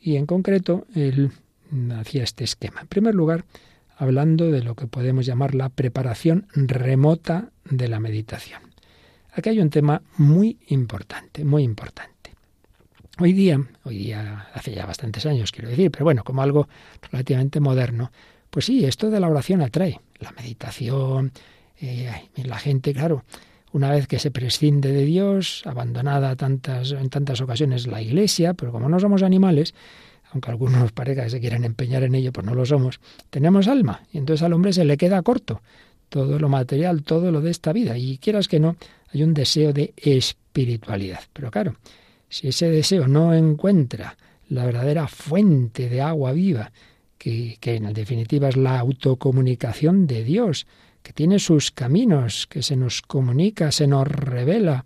Y 0.00 0.16
en 0.16 0.24
concreto, 0.24 0.86
él 0.94 1.32
hacía 1.98 2.24
este 2.24 2.44
esquema. 2.44 2.80
En 2.80 2.86
primer 2.86 3.14
lugar, 3.14 3.44
hablando 3.96 4.50
de 4.50 4.62
lo 4.62 4.74
que 4.74 4.86
podemos 4.86 5.26
llamar 5.26 5.54
la 5.54 5.70
preparación 5.70 6.46
remota 6.54 7.50
de 7.64 7.88
la 7.88 7.98
meditación. 7.98 8.60
Aquí 9.32 9.48
hay 9.50 9.60
un 9.60 9.70
tema 9.70 10.02
muy 10.16 10.58
importante, 10.68 11.44
muy 11.44 11.62
importante. 11.62 12.34
Hoy 13.18 13.32
día, 13.32 13.60
hoy 13.84 13.98
día 13.98 14.48
hace 14.52 14.74
ya 14.74 14.86
bastantes 14.86 15.24
años 15.26 15.50
quiero 15.50 15.70
decir, 15.70 15.90
pero 15.90 16.04
bueno, 16.04 16.22
como 16.22 16.42
algo 16.42 16.68
relativamente 17.10 17.60
moderno, 17.60 18.12
pues 18.50 18.66
sí, 18.66 18.84
esto 18.84 19.10
de 19.10 19.20
la 19.20 19.28
oración 19.28 19.62
atrae, 19.62 20.00
la 20.18 20.32
meditación, 20.32 21.32
eh, 21.80 22.10
la 22.36 22.58
gente, 22.58 22.92
claro, 22.92 23.24
una 23.72 23.90
vez 23.90 24.06
que 24.06 24.18
se 24.18 24.30
prescinde 24.30 24.92
de 24.92 25.04
Dios, 25.04 25.62
abandonada 25.66 26.36
tantas, 26.36 26.92
en 26.92 27.10
tantas 27.10 27.40
ocasiones 27.40 27.86
la 27.86 28.00
iglesia, 28.00 28.54
pero 28.54 28.72
como 28.72 28.88
no 28.88 29.00
somos 29.00 29.22
animales, 29.22 29.74
aunque 30.36 30.50
algunos 30.50 30.92
parezca 30.92 31.24
que 31.24 31.30
se 31.30 31.40
quieren 31.40 31.64
empeñar 31.64 32.02
en 32.02 32.14
ello, 32.14 32.32
pues 32.32 32.46
no 32.46 32.54
lo 32.54 32.66
somos, 32.66 33.00
tenemos 33.30 33.68
alma, 33.68 34.02
y 34.12 34.18
entonces 34.18 34.42
al 34.42 34.52
hombre 34.52 34.72
se 34.72 34.84
le 34.84 34.96
queda 34.96 35.22
corto 35.22 35.62
todo 36.08 36.38
lo 36.38 36.48
material, 36.48 37.02
todo 37.02 37.32
lo 37.32 37.40
de 37.40 37.50
esta 37.50 37.72
vida, 37.72 37.96
y 37.98 38.18
quieras 38.18 38.48
que 38.48 38.60
no, 38.60 38.76
hay 39.12 39.22
un 39.22 39.34
deseo 39.34 39.72
de 39.72 39.92
espiritualidad. 39.96 41.20
Pero 41.32 41.50
claro, 41.50 41.76
si 42.28 42.48
ese 42.48 42.70
deseo 42.70 43.08
no 43.08 43.34
encuentra 43.34 44.16
la 44.48 44.64
verdadera 44.64 45.08
fuente 45.08 45.88
de 45.88 46.02
agua 46.02 46.32
viva, 46.32 46.70
que, 47.18 47.56
que 47.58 47.76
en 47.76 47.92
definitiva 47.92 48.48
es 48.48 48.56
la 48.56 48.78
autocomunicación 48.78 50.06
de 50.06 50.22
Dios, 50.22 50.66
que 51.02 51.12
tiene 51.12 51.38
sus 51.38 51.70
caminos, 51.70 52.46
que 52.46 52.62
se 52.62 52.76
nos 52.76 53.02
comunica, 53.02 53.72
se 53.72 53.86
nos 53.86 54.06
revela 54.06 54.84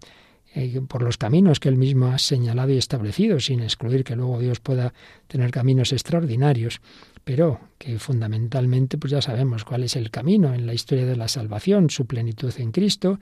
por 0.88 1.02
los 1.02 1.16
caminos 1.16 1.60
que 1.60 1.68
él 1.68 1.76
mismo 1.76 2.08
ha 2.08 2.18
señalado 2.18 2.72
y 2.72 2.78
establecido, 2.78 3.38
sin 3.40 3.60
excluir 3.60 4.04
que 4.04 4.16
luego 4.16 4.40
Dios 4.40 4.60
pueda 4.60 4.92
tener 5.28 5.50
caminos 5.50 5.92
extraordinarios, 5.92 6.80
pero 7.24 7.60
que 7.78 7.98
fundamentalmente 7.98 8.98
pues 8.98 9.12
ya 9.12 9.22
sabemos 9.22 9.64
cuál 9.64 9.84
es 9.84 9.96
el 9.96 10.10
camino 10.10 10.52
en 10.52 10.66
la 10.66 10.74
historia 10.74 11.06
de 11.06 11.16
la 11.16 11.28
salvación, 11.28 11.90
su 11.90 12.06
plenitud 12.06 12.52
en 12.58 12.72
Cristo, 12.72 13.20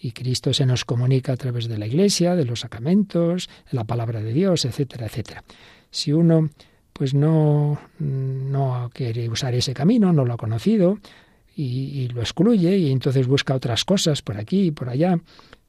y 0.00 0.12
Cristo 0.12 0.52
se 0.52 0.64
nos 0.64 0.84
comunica 0.84 1.32
a 1.32 1.36
través 1.36 1.66
de 1.66 1.76
la 1.76 1.86
Iglesia, 1.86 2.36
de 2.36 2.44
los 2.44 2.60
sacramentos, 2.60 3.48
de 3.70 3.76
la 3.76 3.84
palabra 3.84 4.20
de 4.22 4.32
Dios, 4.32 4.64
etcétera, 4.64 5.06
etcétera. 5.06 5.42
Si 5.90 6.12
uno 6.12 6.50
pues 6.92 7.14
no, 7.14 7.80
no 7.98 8.90
quiere 8.92 9.28
usar 9.28 9.54
ese 9.54 9.72
camino, 9.72 10.12
no 10.12 10.24
lo 10.24 10.34
ha 10.34 10.36
conocido 10.36 10.98
y, 11.54 11.62
y, 11.62 12.08
lo 12.08 12.20
excluye 12.20 12.76
y 12.76 12.90
entonces 12.90 13.26
busca 13.28 13.54
otras 13.54 13.84
cosas 13.84 14.20
por 14.22 14.36
aquí 14.36 14.66
y 14.66 14.70
por 14.72 14.88
allá, 14.88 15.18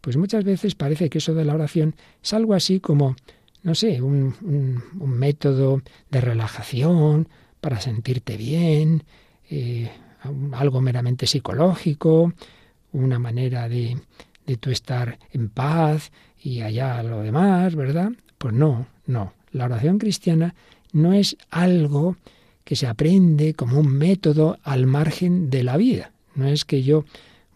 pues 0.01 0.17
muchas 0.17 0.43
veces 0.43 0.75
parece 0.75 1.09
que 1.09 1.17
eso 1.17 1.33
de 1.33 1.45
la 1.45 1.55
oración 1.55 1.95
es 2.23 2.33
algo 2.33 2.53
así 2.53 2.79
como, 2.79 3.15
no 3.63 3.75
sé, 3.75 4.01
un, 4.01 4.33
un, 4.41 5.09
método 5.09 5.81
de 6.09 6.21
relajación 6.21 7.27
para 7.59 7.81
sentirte 7.81 8.37
bien, 8.37 9.03
eh, 9.49 9.89
algo 10.53 10.81
meramente 10.81 11.27
psicológico, 11.27 12.33
una 12.91 13.19
manera 13.19 13.67
de, 13.67 13.97
de 14.45 14.57
tú 14.57 14.71
estar 14.71 15.19
en 15.31 15.49
paz 15.49 16.11
y 16.41 16.61
allá 16.61 17.03
lo 17.03 17.21
demás, 17.21 17.75
¿verdad? 17.75 18.11
Pues 18.37 18.53
no, 18.53 18.87
no. 19.05 19.33
La 19.51 19.65
oración 19.65 19.97
cristiana 19.97 20.55
no 20.91 21.13
es 21.13 21.37
algo 21.49 22.15
que 22.63 22.75
se 22.75 22.87
aprende 22.87 23.53
como 23.53 23.79
un 23.79 23.91
método 23.91 24.59
al 24.63 24.85
margen 24.85 25.49
de 25.49 25.63
la 25.63 25.77
vida. 25.77 26.11
No 26.35 26.47
es 26.47 26.65
que 26.65 26.83
yo, 26.83 27.03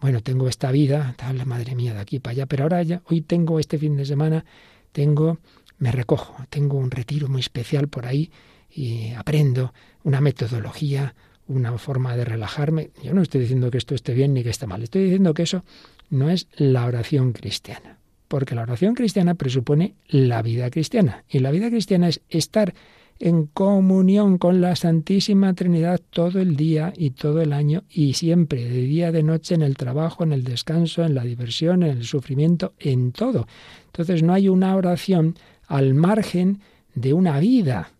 bueno, 0.04 0.20
tengo 0.20 0.48
esta 0.48 0.70
vida, 0.70 1.14
tal, 1.16 1.46
madre 1.46 1.74
mía, 1.74 1.94
de 1.94 2.00
aquí 2.00 2.18
para 2.18 2.32
allá, 2.32 2.44
pero 2.44 2.64
ahora 2.64 2.82
ya, 2.82 3.00
hoy 3.06 3.22
tengo 3.22 3.58
este 3.58 3.78
fin 3.78 3.96
de 3.96 4.04
semana, 4.04 4.44
tengo, 4.92 5.38
me 5.78 5.92
recojo, 5.92 6.36
tengo 6.50 6.76
un 6.76 6.90
retiro 6.90 7.26
muy 7.26 7.40
especial 7.40 7.88
por 7.88 8.04
ahí 8.04 8.30
y 8.70 9.12
aprendo 9.12 9.72
una 10.02 10.20
metodología, 10.20 11.14
una 11.48 11.78
forma 11.78 12.14
de 12.16 12.26
relajarme. 12.26 12.90
Yo 13.02 13.14
no 13.14 13.22
estoy 13.22 13.40
diciendo 13.40 13.70
que 13.70 13.78
esto 13.78 13.94
esté 13.94 14.12
bien 14.12 14.34
ni 14.34 14.42
que 14.42 14.50
esté 14.50 14.66
mal, 14.66 14.82
estoy 14.82 15.04
diciendo 15.04 15.32
que 15.32 15.44
eso 15.44 15.64
no 16.10 16.28
es 16.28 16.48
la 16.52 16.84
oración 16.84 17.32
cristiana, 17.32 17.96
porque 18.28 18.54
la 18.54 18.60
oración 18.60 18.92
cristiana 18.92 19.36
presupone 19.36 19.94
la 20.06 20.42
vida 20.42 20.68
cristiana, 20.68 21.24
y 21.30 21.38
la 21.38 21.50
vida 21.50 21.70
cristiana 21.70 22.08
es 22.08 22.20
estar 22.28 22.74
en 23.18 23.46
comunión 23.46 24.38
con 24.38 24.60
la 24.60 24.76
Santísima 24.76 25.54
Trinidad 25.54 26.00
todo 26.10 26.40
el 26.40 26.56
día 26.56 26.92
y 26.96 27.10
todo 27.10 27.40
el 27.40 27.52
año 27.52 27.84
y 27.88 28.14
siempre, 28.14 28.64
de 28.64 28.80
día, 28.82 29.12
de 29.12 29.22
noche, 29.22 29.54
en 29.54 29.62
el 29.62 29.76
trabajo, 29.76 30.24
en 30.24 30.32
el 30.32 30.44
descanso, 30.44 31.04
en 31.04 31.14
la 31.14 31.24
diversión, 31.24 31.82
en 31.82 31.98
el 31.98 32.04
sufrimiento, 32.04 32.74
en 32.78 33.12
todo. 33.12 33.46
Entonces 33.86 34.22
no 34.22 34.32
hay 34.32 34.48
una 34.48 34.74
oración 34.76 35.36
al 35.66 35.94
margen 35.94 36.60
de 36.94 37.12
una 37.12 37.38
vida, 37.40 37.90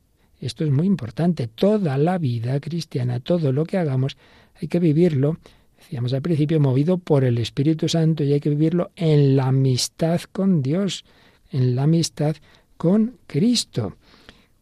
esto 0.41 0.65
es 0.65 0.71
muy 0.71 0.87
importante. 0.87 1.49
Toda 1.49 1.97
la 1.97 2.19
vida 2.19 2.61
cristiana, 2.61 3.19
todo 3.21 3.51
lo 3.51 3.65
que 3.65 3.79
hagamos, 3.79 4.17
hay 4.61 4.69
que 4.69 4.79
vivirlo, 4.79 5.39
decíamos 5.79 6.13
al 6.13 6.21
principio, 6.21 6.61
movido 6.61 6.99
por 6.99 7.25
el 7.25 7.39
Espíritu 7.39 7.89
Santo 7.89 8.25
y 8.25 8.33
hay 8.35 8.41
que 8.41 8.51
vivirlo 8.51 8.91
en 8.95 9.37
la 9.37 9.47
amistad 9.47 10.21
con 10.33 10.63
Dios, 10.63 11.05
en 11.51 11.75
la 11.75 11.85
amistad 11.85 12.37
con 12.77 13.17
Cristo. 13.27 13.97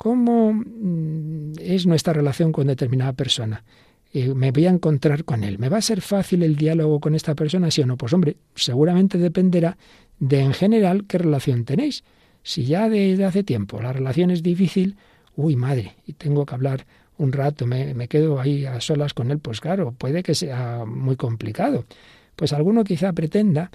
¿Cómo 0.03 0.53
mm, 0.53 1.53
es 1.61 1.87
nuestra 1.87 2.13
relación 2.13 2.51
con 2.51 2.67
determinada 2.67 3.13
persona? 3.13 3.63
Eh, 4.13 4.35
me 4.35 4.51
voy 4.51 4.67
a 4.67 4.71
encontrar 4.71 5.23
con 5.23 5.45
él. 5.45 5.61
¿Me 5.61 5.69
va 5.69 5.77
a 5.77 5.81
ser 5.81 6.01
fácil 6.01 6.43
el 6.43 6.57
diálogo 6.57 6.99
con 6.99 7.15
esta 7.15 7.37
persona, 7.37 7.71
sí 7.71 7.83
o 7.83 7.87
no? 7.87 7.97
Pues 7.97 8.13
hombre, 8.13 8.37
seguramente 8.57 9.17
dependerá 9.17 9.79
de 10.19 10.41
en 10.41 10.55
general 10.55 11.05
qué 11.07 11.19
relación 11.19 11.65
tenéis. 11.65 12.03
Si 12.43 12.65
ya 12.65 12.89
desde 12.89 13.25
hace 13.25 13.45
tiempo 13.45 13.81
la 13.81 13.93
relación 13.93 14.33
es 14.33 14.43
difícil, 14.43 14.97
uy, 15.37 15.55
madre, 15.55 15.95
y 16.05 16.15
tengo 16.15 16.47
que 16.47 16.55
hablar 16.57 16.85
un 17.17 17.31
rato, 17.31 17.69
me, 17.69 18.09
quedo 18.09 18.41
ahí 18.41 18.67
a 18.67 18.81
solas 18.81 19.15
con 19.15 19.31
él, 19.31 19.39
pues 19.39 19.61
claro, 19.61 19.93
puede 19.93 20.25
que 20.25 20.35
sea 20.35 20.85
muy 20.85 21.15
complicado. 21.15 21.85
Pues 22.35 22.53
alguno 22.53 22.83
quizá 22.83 23.13
pretenda, 23.13 23.71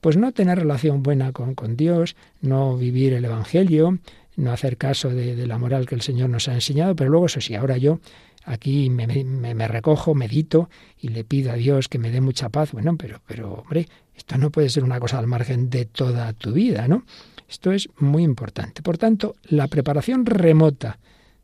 pues 0.00 0.16
no 0.16 0.30
tener 0.30 0.60
relación 0.60 1.02
buena 1.02 1.32
con, 1.32 1.56
con 1.56 1.76
Dios, 1.76 2.14
no 2.40 2.76
vivir 2.76 3.14
el 3.14 3.24
Evangelio, 3.24 3.98
no 4.36 4.52
hacer 4.52 4.76
caso 4.76 5.10
de, 5.10 5.46
la 5.46 5.58
moral 5.58 5.86
que 5.86 5.94
el 5.94 6.02
Señor 6.02 6.30
nos 6.30 6.48
ha 6.48 6.54
enseñado, 6.54 6.96
pero 6.96 7.10
luego 7.10 7.26
eso 7.26 7.40
sí, 7.40 7.54
ahora 7.54 7.76
yo 7.76 8.00
aquí 8.44 8.90
me, 8.90 9.06
me, 9.06 9.54
me, 9.54 9.68
recojo, 9.68 10.14
medito 10.14 10.68
y 10.98 11.08
le 11.08 11.24
pido 11.24 11.52
a 11.52 11.54
Dios 11.54 11.88
que 11.88 11.98
me 11.98 12.10
dé 12.10 12.20
mucha 12.20 12.48
paz. 12.48 12.72
Bueno, 12.72 12.96
pero, 12.96 13.20
pero 13.26 13.52
hombre, 13.54 13.88
esto 14.16 14.38
no 14.38 14.50
puede 14.50 14.68
ser 14.68 14.84
una 14.84 15.00
cosa 15.00 15.18
al 15.18 15.26
margen 15.26 15.70
de 15.70 15.84
toda 15.84 16.32
tu 16.32 16.52
vida, 16.52 16.88
¿no? 16.88 17.04
Esto 17.48 17.72
es 17.72 17.88
muy 17.98 18.22
importante. 18.22 18.82
Por 18.82 18.98
tanto, 18.98 19.36
la 19.44 19.68
preparación 19.68 20.24
remota 20.24 20.98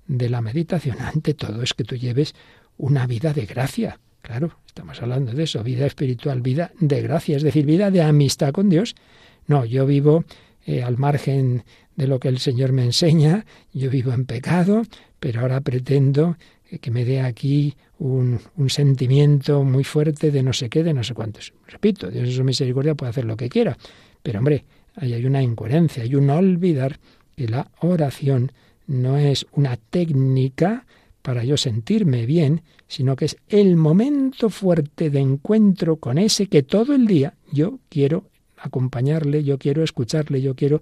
de 0.07 0.31
la 0.31 0.41
meditación, 0.41 0.97
ante 1.01 1.35
todo, 1.35 1.63
es 1.63 1.75
que 1.75 1.85
tú 1.85 1.97
lleves 1.97 2.35
una 2.79 3.07
vida 3.07 3.35
de 3.35 3.45
gracia. 3.45 4.01
Claro, 4.23 4.59
estamos 4.67 5.01
hablando 5.03 5.33
de 5.33 5.43
eso, 5.45 5.63
vida 5.63 5.87
espiritual, 5.87 6.41
vida 6.41 6.73
de 6.81 7.03
gracia, 7.03 7.37
es 7.37 7.43
decir, 7.43 7.67
vida 7.67 7.91
de 7.91 8.03
amistad 8.03 8.53
con 8.53 8.69
Dios. 8.69 8.95
No, 9.47 9.65
yo 9.65 9.87
vivo 9.87 10.25
eh, 10.65 10.83
al 10.83 10.99
margen 10.99 11.65
de 11.99 12.07
lo 12.07 12.21
que 12.21 12.29
el 12.29 12.39
Señor 12.39 12.71
me 12.71 12.85
enseña, 12.85 13.45
yo 13.73 13.91
vivo 13.91 14.13
en 14.13 14.25
pecado, 14.25 14.83
pero 15.19 15.41
ahora 15.41 15.61
pretendo 15.61 16.37
que 16.81 16.93
me 16.93 17.05
dé 17.05 17.21
aquí 17.21 17.75
un, 17.99 18.39
un, 18.57 18.71
sentimiento 18.71 19.65
muy 19.65 19.83
fuerte 19.83 20.31
de 20.31 20.45
no 20.45 20.53
sé 20.53 20.69
qué, 20.69 20.85
de 20.85 20.95
no 20.95 21.03
sé 21.03 21.15
cuántos. 21.15 21.53
Repito, 21.67 22.09
Dios 22.09 22.29
en 22.29 22.35
su 22.37 22.45
misericordia 22.45 22.95
puede 22.95 23.11
hacer 23.11 23.25
lo 23.25 23.37
que 23.37 23.49
quiera, 23.49 23.77
pero 24.23 24.39
hombre, 24.39 24.65
ahí 24.95 25.13
hay 25.13 25.27
una 25.27 25.43
incoherencia, 25.43 26.05
hay 26.05 26.15
un 26.15 26.31
olvidar 26.31 27.01
que 27.35 27.49
la 27.49 27.69
oración 27.81 28.53
no 28.87 29.19
es 29.19 29.45
una 29.51 29.77
técnica 29.77 30.87
para 31.23 31.43
yo 31.43 31.57
sentirme 31.57 32.27
bien, 32.27 32.63
sino 32.87 33.17
que 33.17 33.25
es 33.25 33.39
el 33.49 33.75
momento 33.75 34.51
fuerte 34.51 35.11
de 35.11 35.19
encuentro 35.19 35.97
con 35.97 36.17
ese 36.17 36.47
que 36.47 36.63
todo 36.63 36.95
el 36.95 37.09
día 37.09 37.35
yo 37.51 37.81
quiero 37.89 38.27
acompañarle, 38.57 39.43
yo 39.43 39.59
quiero 39.59 39.83
escucharle, 39.83 40.41
yo 40.41 40.55
quiero 40.55 40.81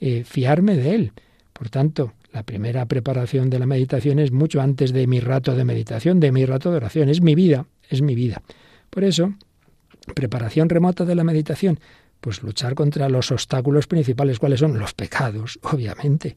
eh, 0.00 0.24
fiarme 0.24 0.76
de 0.76 0.94
él. 0.94 1.12
Por 1.52 1.70
tanto, 1.70 2.12
la 2.32 2.42
primera 2.42 2.84
preparación 2.86 3.48
de 3.48 3.58
la 3.58 3.66
meditación 3.66 4.18
es 4.18 4.30
mucho 4.30 4.60
antes 4.60 4.92
de 4.92 5.06
mi 5.06 5.20
rato 5.20 5.54
de 5.54 5.64
meditación, 5.64 6.20
de 6.20 6.32
mi 6.32 6.44
rato 6.44 6.70
de 6.70 6.76
oración, 6.76 7.08
es 7.08 7.22
mi 7.22 7.34
vida, 7.34 7.66
es 7.88 8.02
mi 8.02 8.14
vida. 8.14 8.42
Por 8.90 9.04
eso, 9.04 9.34
preparación 10.14 10.68
remota 10.68 11.04
de 11.04 11.14
la 11.14 11.24
meditación, 11.24 11.80
pues 12.20 12.42
luchar 12.42 12.74
contra 12.74 13.08
los 13.08 13.30
obstáculos 13.30 13.86
principales, 13.86 14.38
¿cuáles 14.38 14.60
son? 14.60 14.78
Los 14.78 14.94
pecados, 14.94 15.58
obviamente. 15.62 16.36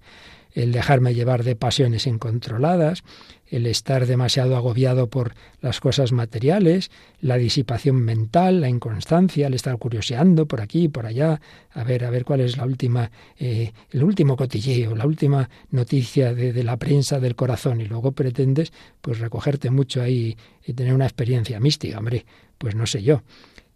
El 0.54 0.72
dejarme 0.72 1.14
llevar 1.14 1.44
de 1.44 1.56
pasiones 1.56 2.08
incontroladas, 2.08 3.04
el 3.48 3.66
estar 3.66 4.06
demasiado 4.06 4.56
agobiado 4.56 5.08
por 5.08 5.34
las 5.62 5.80
cosas 5.80 6.12
materiales, 6.12 6.92
la 7.22 7.38
disipación 7.38 7.98
mental, 7.98 8.62
la 8.62 8.70
inconstancia, 8.70 9.48
el 9.48 9.54
estar 9.54 9.78
curioseando 9.78 10.48
por 10.48 10.62
aquí 10.62 10.84
y 10.84 10.88
por 10.88 11.06
allá, 11.06 11.42
a 11.72 11.84
ver, 11.84 12.06
a 12.06 12.10
ver 12.10 12.26
cuál 12.26 12.42
es 12.42 12.58
la 12.58 12.66
última, 12.66 13.12
eh, 13.38 13.74
el 13.92 14.04
último 14.04 14.36
cotilleo, 14.36 14.96
la 14.96 15.06
última 15.06 15.50
noticia 15.72 16.34
de, 16.34 16.54
de, 16.54 16.64
la 16.64 16.78
prensa 16.78 17.20
del 17.20 17.36
corazón, 17.36 17.82
y 17.82 17.86
luego 17.86 18.12
pretendes 18.12 18.72
pues 19.02 19.20
recogerte 19.20 19.70
mucho 19.72 20.02
ahí 20.02 20.38
y 20.66 20.74
tener 20.74 20.94
una 20.94 21.06
experiencia 21.06 21.60
mística, 21.60 21.98
hombre, 21.98 22.26
pues 22.58 22.76
no 22.76 22.86
sé 22.86 23.02
yo. 23.02 23.24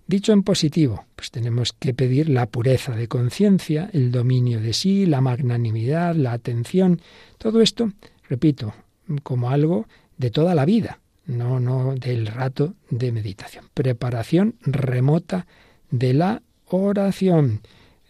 Dicho 0.06 0.34
en 0.34 0.44
positivo, 0.44 1.06
pues 1.16 1.32
tenemos 1.32 1.74
que 1.74 1.94
pedir 1.94 2.30
la 2.30 2.46
pureza 2.48 2.96
de 2.96 3.08
conciencia, 3.08 3.90
el 3.94 4.12
dominio 4.12 4.60
de 4.60 4.74
sí, 4.74 5.06
la 5.06 5.22
magnanimidad, 5.22 6.16
la 6.16 6.34
atención, 6.34 7.02
todo 7.38 7.62
esto, 7.62 7.92
repito, 8.28 8.74
como 9.24 9.50
algo 9.50 9.88
de 10.18 10.30
toda 10.30 10.56
la 10.56 10.66
vida, 10.66 11.00
no, 11.26 11.60
no 11.60 11.96
del 11.96 12.28
rato 12.28 12.76
de 12.90 13.12
meditación. 13.14 13.66
Preparación 13.74 14.56
remota 14.62 15.48
de 15.90 16.14
la 16.14 16.42
oración, 16.68 17.62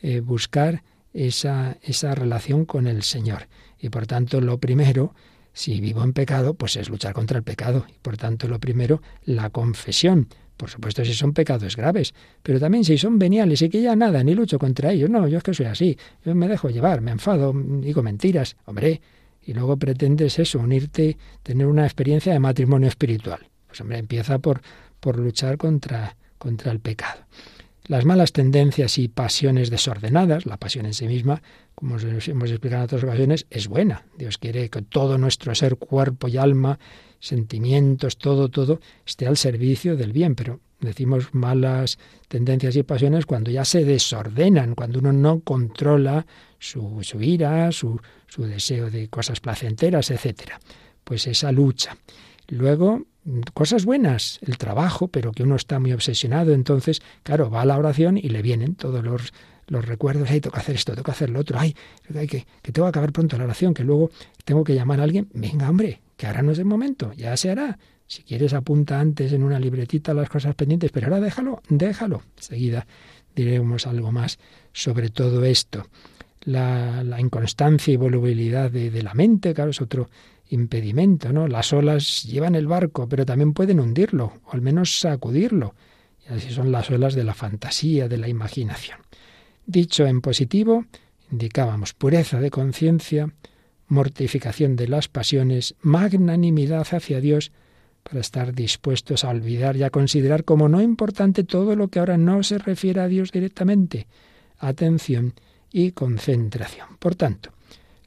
eh, 0.01 0.19
buscar 0.19 0.83
esa, 1.13 1.77
esa 1.83 2.15
relación 2.15 2.65
con 2.65 2.87
el 2.87 3.03
Señor. 3.03 3.47
Y 3.79 3.89
por 3.89 4.07
tanto, 4.07 4.41
lo 4.41 4.57
primero, 4.57 5.13
si 5.53 5.79
vivo 5.79 6.03
en 6.03 6.13
pecado, 6.13 6.55
pues 6.55 6.75
es 6.75 6.89
luchar 6.89 7.13
contra 7.13 7.37
el 7.37 7.43
pecado. 7.43 7.85
Y 7.89 7.99
por 8.01 8.17
tanto, 8.17 8.47
lo 8.47 8.59
primero, 8.59 9.01
la 9.25 9.49
confesión. 9.51 10.27
Por 10.57 10.69
supuesto, 10.69 11.03
si 11.03 11.13
son 11.13 11.33
pecados 11.33 11.75
graves, 11.75 12.13
pero 12.41 12.59
también 12.59 12.83
si 12.83 12.97
son 12.97 13.17
veniales 13.19 13.61
y 13.61 13.69
que 13.69 13.81
ya 13.81 13.95
nada, 13.95 14.23
ni 14.23 14.35
lucho 14.35 14.59
contra 14.59 14.91
ellos. 14.91 15.09
No, 15.09 15.27
yo 15.27 15.37
es 15.37 15.43
que 15.43 15.53
soy 15.53 15.65
así, 15.65 15.97
yo 16.23 16.35
me 16.35 16.47
dejo 16.47 16.69
llevar, 16.69 17.01
me 17.01 17.11
enfado, 17.11 17.53
digo 17.53 18.03
mentiras. 18.03 18.55
Hombre, 18.65 19.01
y 19.45 19.53
luego 19.53 19.77
pretendes 19.77 20.39
eso, 20.39 20.59
unirte, 20.59 21.17
tener 21.41 21.67
una 21.67 21.85
experiencia 21.85 22.33
de 22.33 22.39
matrimonio 22.39 22.87
espiritual. 22.87 23.47
Pues 23.67 23.81
hombre, 23.81 23.97
empieza 23.97 24.39
por, 24.39 24.61
por 24.99 25.19
luchar 25.19 25.57
contra, 25.57 26.15
contra 26.37 26.71
el 26.71 26.79
pecado. 26.79 27.25
Las 27.85 28.05
malas 28.05 28.31
tendencias 28.31 28.97
y 28.97 29.09
pasiones 29.09 29.69
desordenadas, 29.69 30.45
la 30.45 30.55
pasión 30.55 30.85
en 30.85 30.93
sí 30.93 31.05
misma, 31.05 31.41
como 31.75 31.95
os 31.95 32.03
hemos 32.03 32.49
explicado 32.49 32.83
en 32.83 32.85
otras 32.85 33.03
ocasiones, 33.03 33.45
es 33.49 33.67
buena. 33.67 34.05
Dios 34.17 34.37
quiere 34.37 34.69
que 34.69 34.81
todo 34.81 35.17
nuestro 35.17 35.53
ser, 35.53 35.75
cuerpo 35.75 36.29
y 36.29 36.37
alma, 36.37 36.79
sentimientos, 37.23 38.17
todo, 38.17 38.49
todo, 38.49 38.81
esté 39.05 39.27
al 39.27 39.37
servicio 39.37 39.95
del 39.95 40.11
bien, 40.11 40.35
pero 40.35 40.59
decimos 40.81 41.33
malas 41.33 41.97
tendencias 42.27 42.75
y 42.75 42.83
pasiones 42.83 43.25
cuando 43.25 43.49
ya 43.49 43.63
se 43.63 43.85
desordenan, 43.85 44.75
cuando 44.75 44.99
uno 44.99 45.13
no 45.13 45.39
controla 45.39 46.25
su, 46.59 46.99
su 47.01 47.21
ira, 47.21 47.71
su, 47.71 47.99
su 48.27 48.43
deseo 48.43 48.89
de 48.89 49.07
cosas 49.07 49.39
placenteras, 49.39 50.11
etcétera. 50.11 50.59
Pues 51.05 51.25
esa 51.25 51.53
lucha. 51.53 51.95
Luego, 52.49 53.05
cosas 53.53 53.85
buenas, 53.85 54.39
el 54.41 54.57
trabajo, 54.57 55.07
pero 55.07 55.31
que 55.31 55.43
uno 55.43 55.55
está 55.55 55.79
muy 55.79 55.93
obsesionado, 55.93 56.53
entonces, 56.53 57.01
claro, 57.23 57.49
va 57.49 57.61
a 57.61 57.65
la 57.65 57.77
oración 57.77 58.17
y 58.17 58.27
le 58.27 58.41
vienen 58.41 58.75
todos 58.75 59.01
los, 59.01 59.33
los 59.67 59.85
recuerdos, 59.85 60.29
ay, 60.29 60.41
tengo 60.41 60.55
que 60.55 60.59
hacer 60.59 60.75
esto, 60.75 60.91
tengo 60.91 61.05
que 61.05 61.11
hacer 61.11 61.29
lo 61.29 61.39
otro, 61.39 61.57
ay, 61.57 61.73
que, 62.27 62.45
que 62.61 62.71
tengo 62.73 62.85
que 62.85 62.89
acabar 62.89 63.13
pronto 63.13 63.37
la 63.37 63.45
oración, 63.45 63.73
que 63.73 63.85
luego 63.85 64.11
tengo 64.43 64.65
que 64.65 64.75
llamar 64.75 64.99
a 64.99 65.03
alguien, 65.03 65.29
venga, 65.33 65.69
hombre, 65.69 66.01
que 66.23 66.27
ahora 66.27 66.41
no 66.41 66.53
es 66.53 66.59
el 66.59 66.63
momento, 66.63 67.11
ya 67.17 67.35
se 67.35 67.49
hará. 67.49 67.77
Si 68.07 68.23
quieres 68.23 68.53
apunta 68.53 68.97
antes 68.97 69.33
en 69.33 69.43
una 69.43 69.59
libretita 69.59 70.13
las 70.13 70.29
cosas 70.29 70.55
pendientes, 70.55 70.89
pero 70.89 71.07
ahora 71.07 71.19
déjalo, 71.19 71.61
déjalo. 71.67 72.21
Enseguida 72.37 72.87
diremos 73.35 73.87
algo 73.87 74.13
más 74.13 74.39
sobre 74.71 75.09
todo 75.09 75.43
esto. 75.43 75.85
La, 76.45 77.03
inconstancia 77.19 77.93
y 77.93 77.97
volubilidad 77.97 78.71
de, 78.71 78.89
de 78.89 79.03
la 79.03 79.13
mente, 79.13 79.53
claro, 79.53 79.71
es 79.71 79.81
otro 79.81 80.09
impedimento, 80.47 81.33
¿no? 81.33 81.49
Las 81.49 81.73
olas 81.73 82.23
llevan 82.23 82.55
el 82.55 82.67
barco, 82.67 83.09
pero 83.09 83.25
también 83.25 83.51
pueden 83.51 83.81
hundirlo, 83.81 84.31
o 84.45 84.53
al 84.53 84.61
menos 84.61 84.99
sacudirlo. 84.99 85.75
Y 86.25 86.33
así 86.33 86.51
son 86.51 86.71
las 86.71 86.89
olas 86.89 87.15
de 87.15 87.25
la 87.25 87.33
fantasía, 87.33 88.07
de 88.07 88.17
la 88.17 88.29
imaginación. 88.29 88.99
Dicho 89.65 90.07
en 90.07 90.21
positivo, 90.21 90.85
indicábamos 91.29 91.93
pureza 91.93 92.39
de 92.39 92.49
conciencia, 92.49 93.29
mortificación 93.93 94.75
de 94.75 94.87
las 94.87 95.07
pasiones, 95.07 95.75
magnanimidad 95.81 96.85
hacia 96.91 97.21
Dios, 97.21 97.51
para 98.03 98.19
estar 98.19 98.53
dispuestos 98.53 99.23
a 99.23 99.29
olvidar 99.29 99.77
y 99.77 99.83
a 99.83 99.89
considerar 99.89 100.43
como 100.43 100.67
no 100.67 100.81
importante 100.81 101.45
todo 101.45 101.75
lo 101.77 101.87
que 101.87 101.99
ahora 101.99 102.17
no 102.17 102.43
se 102.43 102.57
refiere 102.57 102.99
a 102.99 103.07
Dios 103.07 103.31
directamente. 103.31 104.07
Atención 104.57 105.33
y 105.71 105.91
concentración. 105.91 106.97
Por 106.99 107.15
tanto, 107.15 107.51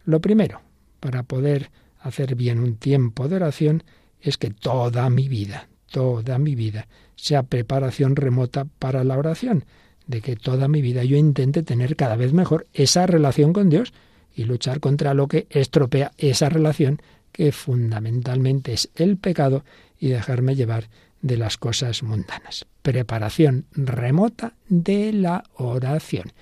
lo 0.04 0.20
primero, 0.20 0.60
para 1.00 1.22
poder 1.22 1.70
hacer 2.00 2.34
bien 2.34 2.58
un 2.58 2.76
tiempo 2.76 3.28
de 3.28 3.36
oración 3.36 3.82
es 4.20 4.36
que 4.36 4.50
toda 4.50 5.08
mi 5.08 5.28
vida, 5.28 5.68
toda 5.90 6.38
mi 6.38 6.54
vida 6.54 6.88
sea 7.14 7.42
preparación 7.42 8.16
remota 8.16 8.66
para 8.78 9.02
la 9.02 9.16
oración, 9.16 9.64
de 10.06 10.20
que 10.20 10.36
toda 10.36 10.68
mi 10.68 10.82
vida 10.82 11.04
yo 11.04 11.16
intente 11.16 11.62
tener 11.62 11.96
cada 11.96 12.16
vez 12.16 12.32
mejor 12.32 12.66
esa 12.72 13.06
relación 13.06 13.52
con 13.52 13.70
Dios 13.70 13.92
y 14.36 14.44
luchar 14.44 14.80
contra 14.80 15.14
lo 15.14 15.26
que 15.26 15.46
estropea 15.50 16.12
esa 16.18 16.48
relación 16.48 17.00
que 17.32 17.50
fundamentalmente 17.52 18.74
es 18.74 18.90
el 18.94 19.16
pecado 19.16 19.64
y 19.98 20.08
dejarme 20.08 20.54
llevar 20.54 20.88
de 21.22 21.38
las 21.38 21.56
cosas 21.56 22.02
mundanas. 22.02 22.66
Preparación 22.82 23.64
remota 23.72 24.52
de 24.68 25.12
la 25.12 25.42
oración. 25.54 26.32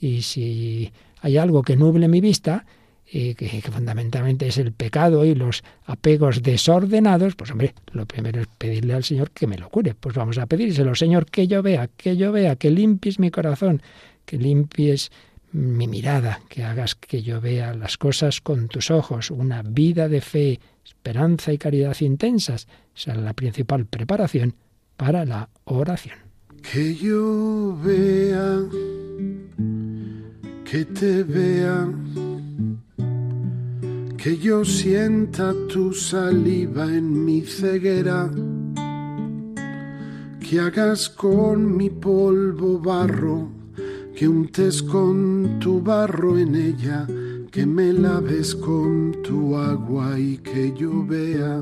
Y 0.00 0.22
si 0.22 0.92
hay 1.20 1.38
algo 1.38 1.62
que 1.62 1.76
nuble 1.76 2.08
mi 2.08 2.20
vista, 2.20 2.66
y 3.10 3.34
que, 3.34 3.48
fundamentalmente 3.62 4.48
es 4.48 4.58
el 4.58 4.72
pecado 4.72 5.24
y 5.24 5.34
los 5.34 5.62
apegos 5.86 6.42
desordenados, 6.42 7.36
pues 7.36 7.50
hombre, 7.50 7.74
lo 7.92 8.06
primero 8.06 8.40
es 8.40 8.48
pedirle 8.58 8.94
al 8.94 9.04
Señor 9.04 9.30
que 9.30 9.46
me 9.46 9.58
lo 9.58 9.68
cure. 9.68 9.94
Pues 9.94 10.16
vamos 10.16 10.38
a 10.38 10.46
pedírselo, 10.46 10.94
Señor, 10.94 11.26
que 11.26 11.46
yo 11.46 11.62
vea, 11.62 11.88
que 11.96 12.16
yo 12.16 12.32
vea, 12.32 12.56
que 12.56 12.70
limpies 12.70 13.18
mi 13.18 13.30
corazón, 13.30 13.82
que 14.24 14.38
limpies 14.38 15.12
mi 15.54 15.86
mirada, 15.86 16.40
que 16.48 16.64
hagas 16.64 16.96
que 16.96 17.22
yo 17.22 17.40
vea 17.40 17.74
las 17.74 17.96
cosas 17.96 18.40
con 18.40 18.68
tus 18.68 18.90
ojos, 18.90 19.30
una 19.30 19.62
vida 19.62 20.08
de 20.08 20.20
fe, 20.20 20.60
esperanza 20.84 21.52
y 21.52 21.58
caridad 21.58 21.96
intensas. 22.00 22.66
Esa 22.94 23.12
es 23.12 23.18
la 23.18 23.32
principal 23.34 23.86
preparación 23.86 24.54
para 24.96 25.24
la 25.24 25.48
oración. 25.64 26.18
Que 26.60 26.94
yo 26.96 27.78
vea, 27.82 28.60
que 30.64 30.84
te 30.86 31.22
vea 31.22 31.88
que 34.24 34.38
yo 34.38 34.64
sienta 34.64 35.52
tu 35.68 35.92
saliva 35.92 36.86
en 36.86 37.26
mi 37.26 37.42
ceguera, 37.42 38.30
que 40.40 40.58
hagas 40.58 41.10
con 41.10 41.76
mi 41.76 41.90
polvo 41.90 42.78
barro, 42.78 43.50
que 44.14 44.28
untes 44.28 44.80
con 44.80 45.58
tu 45.58 45.80
barro 45.80 46.38
en 46.38 46.54
ella, 46.54 47.06
que 47.50 47.66
me 47.66 47.92
laves 47.92 48.54
con 48.54 49.16
tu 49.24 49.56
agua 49.56 50.18
y 50.18 50.38
que 50.38 50.72
yo 50.72 51.04
vea, 51.04 51.60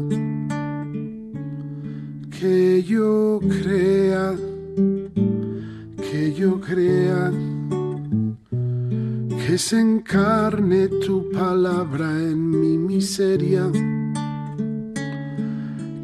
que 2.39 2.83
yo 2.83 3.41
crea, 3.41 4.35
que 5.97 6.35
yo 6.35 6.61
crea 6.61 7.33
que 9.47 9.57
se 9.57 9.81
encarne 9.81 10.89
tu 10.89 11.31
palabra 11.31 12.11
en 12.19 12.51
mi 12.51 12.77
miseria, 12.77 13.71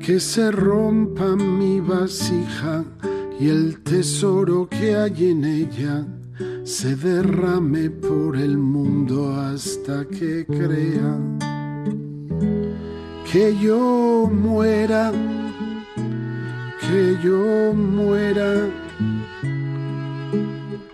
que 0.01 0.19
se 0.19 0.51
rompa 0.51 1.37
mi 1.37 1.81
vasija 1.81 2.85
y 3.39 3.49
el 3.49 3.81
tesoro 3.83 4.67
que 4.69 4.97
hay 4.97 5.31
en 5.31 5.45
ella 5.45 6.07
se 6.69 6.95
derrame 6.97 7.89
por 7.89 8.37
el 8.37 8.59
mundo 8.59 9.35
hasta 9.35 10.05
que 10.07 10.45
crea 10.45 11.19
que 13.33 13.57
yo 13.57 14.29
muera, 14.31 15.11
que 16.79 17.17
yo 17.25 17.73
muera 17.73 18.69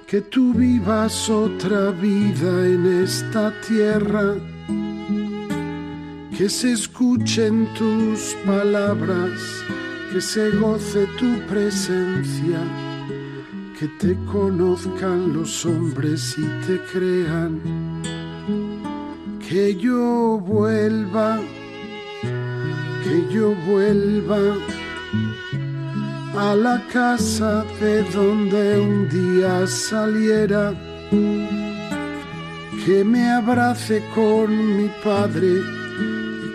que 0.07 0.21
tú 0.21 0.55
vivas 0.55 1.29
otra 1.29 1.91
vida 1.91 2.67
en 2.69 3.03
esta 3.03 3.53
tierra, 3.67 4.37
que 6.39 6.49
se 6.49 6.71
escuchen 6.71 7.67
tus 7.75 8.37
palabras, 8.47 9.41
que 10.13 10.21
se 10.21 10.53
goce 10.53 11.09
tu 11.19 11.45
presencia, 11.49 12.61
que 13.79 13.89
te 13.99 14.17
conozcan 14.27 15.33
los 15.33 15.67
hombres 15.67 16.37
y 16.39 16.45
te 16.67 16.81
crean, 16.93 17.61
que 19.41 19.75
yo 19.75 20.39
vuelva, 20.39 21.41
que 23.03 23.35
yo 23.35 23.55
vuelva 23.67 24.39
a 26.39 26.55
la 26.55 26.83
casa 26.93 27.65
de 27.81 28.03
donde 28.11 28.79
un 28.79 29.09
día 29.09 29.67
saliera, 29.67 30.73
que 32.85 33.05
me 33.05 33.31
abrace 33.31 34.05
con 34.15 34.77
mi 34.77 34.89
padre 35.03 35.84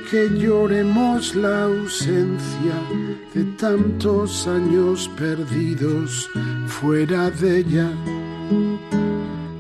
que 0.10 0.28
lloremos 0.28 1.36
la 1.36 1.66
ausencia 1.66 2.74
de 3.34 3.44
tantos 3.58 4.48
años 4.48 5.08
perdidos 5.16 6.28
fuera 6.68 7.30
de 7.30 7.60
ella, 7.60 7.92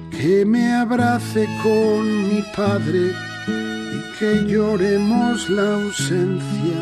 que 0.09 0.43
me 0.45 0.73
abrace 0.73 1.47
con 1.62 2.29
mi 2.29 2.43
padre 2.55 3.13
y 3.47 4.17
que 4.17 4.43
lloremos 4.47 5.49
la 5.51 5.75
ausencia 5.75 6.79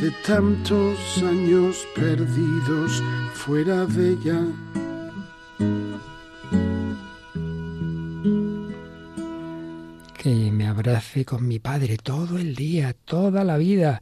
de 0.00 0.10
tantos 0.26 0.98
años 1.22 1.86
perdidos 1.94 3.02
fuera 3.34 3.86
de 3.86 4.10
ella. 4.10 4.40
Abrace 10.88 11.26
con 11.26 11.46
mi 11.46 11.58
padre 11.58 11.98
todo 11.98 12.38
el 12.38 12.54
día, 12.54 12.96
toda 13.04 13.44
la 13.44 13.58
vida. 13.58 14.00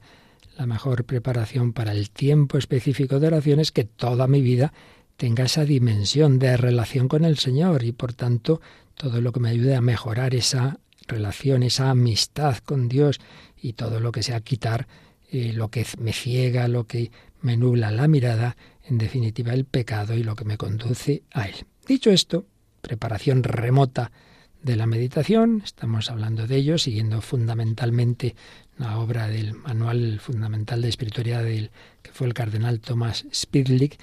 la 0.56 0.66
mejor 0.66 1.02
preparación 1.04 1.72
para 1.72 1.90
el 1.90 2.10
tiempo 2.10 2.58
específico 2.58 3.18
de 3.18 3.26
oración 3.26 3.58
es 3.58 3.72
que 3.72 3.82
toda 3.82 4.28
mi 4.28 4.40
vida 4.40 4.72
tenga 5.16 5.42
esa 5.42 5.64
dimensión 5.64 6.38
de 6.38 6.56
relación 6.56 7.08
con 7.08 7.24
el 7.24 7.38
Señor 7.38 7.82
y 7.82 7.90
por 7.90 8.12
tanto 8.12 8.60
todo 8.94 9.20
lo 9.20 9.32
que 9.32 9.40
me 9.40 9.48
ayude 9.48 9.74
a 9.74 9.80
mejorar 9.80 10.36
esa 10.36 10.78
relación, 11.08 11.64
esa 11.64 11.90
amistad 11.90 12.58
con 12.58 12.88
Dios 12.88 13.18
y 13.60 13.72
todo 13.72 13.98
lo 13.98 14.12
que 14.12 14.22
sea 14.22 14.40
quitar 14.40 14.86
eh, 15.32 15.52
lo 15.52 15.70
que 15.72 15.84
me 15.98 16.12
ciega, 16.12 16.68
lo 16.68 16.84
que 16.84 17.10
me 17.40 17.56
nubla 17.56 17.90
la 17.90 18.06
mirada, 18.06 18.56
en 18.84 18.96
definitiva 18.96 19.52
el 19.54 19.64
pecado 19.64 20.14
y 20.14 20.22
lo 20.22 20.36
que 20.36 20.44
me 20.44 20.56
conduce 20.56 21.24
a 21.32 21.48
él. 21.48 21.66
Dicho 21.84 22.12
esto, 22.12 22.46
preparación 22.80 23.42
remota 23.42 24.12
de 24.66 24.74
la 24.74 24.86
meditación, 24.86 25.62
estamos 25.64 26.10
hablando 26.10 26.48
de 26.48 26.56
ello, 26.56 26.76
siguiendo 26.76 27.20
fundamentalmente 27.20 28.34
la 28.78 28.98
obra 28.98 29.28
del 29.28 29.54
manual 29.54 30.18
fundamental 30.18 30.82
de 30.82 30.88
espiritualidad 30.88 31.44
del 31.44 31.70
que 32.02 32.10
fue 32.10 32.26
el 32.26 32.34
cardenal 32.34 32.80
Thomas 32.80 33.26
Spidlick, 33.32 33.96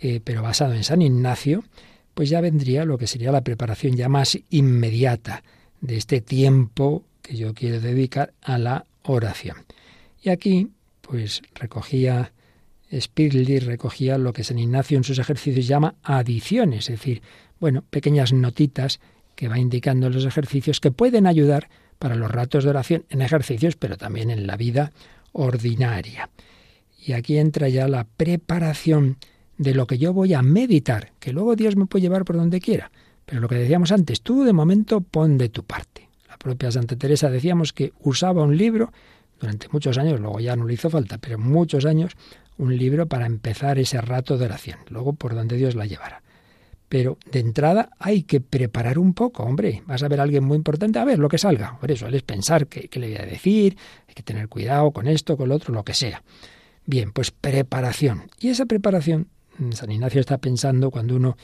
eh, 0.00 0.20
pero 0.22 0.40
basado 0.40 0.74
en 0.74 0.84
San 0.84 1.02
Ignacio, 1.02 1.64
pues 2.14 2.30
ya 2.30 2.40
vendría 2.40 2.84
lo 2.84 2.96
que 2.96 3.08
sería 3.08 3.32
la 3.32 3.42
preparación 3.42 3.96
ya 3.96 4.08
más 4.08 4.38
inmediata 4.50 5.42
de 5.80 5.96
este 5.96 6.20
tiempo 6.20 7.02
que 7.20 7.36
yo 7.36 7.52
quiero 7.52 7.80
dedicar 7.80 8.32
a 8.40 8.56
la 8.58 8.86
oración. 9.02 9.56
Y 10.22 10.28
aquí, 10.28 10.70
pues 11.00 11.42
recogía 11.56 12.32
Spidlick 12.96 13.64
recogía 13.64 14.16
lo 14.16 14.32
que 14.32 14.44
San 14.44 14.60
Ignacio 14.60 14.96
en 14.96 15.02
sus 15.02 15.18
ejercicios 15.18 15.66
llama 15.66 15.96
adiciones, 16.04 16.88
es 16.88 17.00
decir, 17.00 17.20
bueno, 17.58 17.82
pequeñas 17.90 18.32
notitas 18.32 19.00
que 19.34 19.48
va 19.48 19.58
indicando 19.58 20.10
los 20.10 20.24
ejercicios 20.24 20.80
que 20.80 20.90
pueden 20.90 21.26
ayudar 21.26 21.68
para 21.98 22.14
los 22.14 22.30
ratos 22.30 22.64
de 22.64 22.70
oración 22.70 23.04
en 23.08 23.22
ejercicios, 23.22 23.76
pero 23.76 23.96
también 23.96 24.30
en 24.30 24.46
la 24.46 24.56
vida 24.56 24.92
ordinaria. 25.32 26.30
Y 27.06 27.12
aquí 27.12 27.38
entra 27.38 27.68
ya 27.68 27.88
la 27.88 28.04
preparación 28.04 29.18
de 29.58 29.74
lo 29.74 29.86
que 29.86 29.98
yo 29.98 30.12
voy 30.12 30.34
a 30.34 30.42
meditar, 30.42 31.12
que 31.20 31.32
luego 31.32 31.56
Dios 31.56 31.76
me 31.76 31.86
puede 31.86 32.02
llevar 32.02 32.24
por 32.24 32.36
donde 32.36 32.60
quiera. 32.60 32.90
Pero 33.26 33.40
lo 33.40 33.48
que 33.48 33.56
decíamos 33.56 33.92
antes, 33.92 34.20
tú 34.22 34.44
de 34.44 34.52
momento 34.52 35.00
pon 35.00 35.38
de 35.38 35.48
tu 35.48 35.64
parte. 35.64 36.08
La 36.28 36.36
propia 36.36 36.70
Santa 36.70 36.96
Teresa 36.96 37.30
decíamos 37.30 37.72
que 37.72 37.92
usaba 38.00 38.42
un 38.42 38.56
libro 38.56 38.92
durante 39.40 39.68
muchos 39.70 39.98
años, 39.98 40.20
luego 40.20 40.40
ya 40.40 40.56
no 40.56 40.66
le 40.66 40.74
hizo 40.74 40.90
falta, 40.90 41.18
pero 41.18 41.38
muchos 41.38 41.84
años, 41.84 42.12
un 42.56 42.76
libro 42.76 43.06
para 43.06 43.26
empezar 43.26 43.78
ese 43.78 44.00
rato 44.00 44.38
de 44.38 44.46
oración, 44.46 44.78
luego 44.88 45.12
por 45.12 45.34
donde 45.34 45.56
Dios 45.56 45.74
la 45.74 45.86
llevara. 45.86 46.23
Pero 46.94 47.18
de 47.28 47.40
entrada 47.40 47.90
hay 47.98 48.22
que 48.22 48.40
preparar 48.40 49.00
un 49.00 49.14
poco, 49.14 49.42
hombre. 49.42 49.82
Vas 49.84 50.04
a 50.04 50.08
ver 50.08 50.20
a 50.20 50.22
alguien 50.22 50.44
muy 50.44 50.56
importante, 50.56 51.00
a 51.00 51.04
ver 51.04 51.18
lo 51.18 51.28
que 51.28 51.38
salga. 51.38 51.76
Por 51.80 51.90
eso, 51.90 52.06
es 52.06 52.22
pensar 52.22 52.68
qué, 52.68 52.86
qué 52.88 53.00
le 53.00 53.08
voy 53.08 53.16
a 53.16 53.26
decir, 53.26 53.76
hay 54.06 54.14
que 54.14 54.22
tener 54.22 54.48
cuidado 54.48 54.92
con 54.92 55.08
esto, 55.08 55.36
con 55.36 55.48
lo 55.48 55.56
otro, 55.56 55.74
lo 55.74 55.82
que 55.82 55.92
sea. 55.92 56.22
Bien, 56.86 57.10
pues 57.10 57.32
preparación. 57.32 58.30
Y 58.38 58.50
esa 58.50 58.66
preparación, 58.66 59.26
mm, 59.58 59.72
San 59.72 59.90
Ignacio 59.90 60.20
está 60.20 60.38
pensando 60.38 60.92
cuando 60.92 61.16
uno 61.16 61.36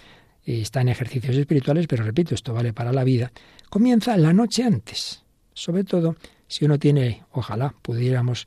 eh, 0.44 0.60
está 0.60 0.82
en 0.82 0.88
ejercicios 0.88 1.34
espirituales, 1.34 1.88
pero 1.88 2.04
repito, 2.04 2.32
esto 2.32 2.54
vale 2.54 2.72
para 2.72 2.92
la 2.92 3.02
vida, 3.02 3.32
comienza 3.70 4.16
la 4.16 4.32
noche 4.32 4.62
antes. 4.62 5.24
Sobre 5.52 5.82
todo 5.82 6.14
si 6.46 6.64
uno 6.64 6.78
tiene, 6.78 7.24
ojalá 7.32 7.74
pudiéramos, 7.82 8.46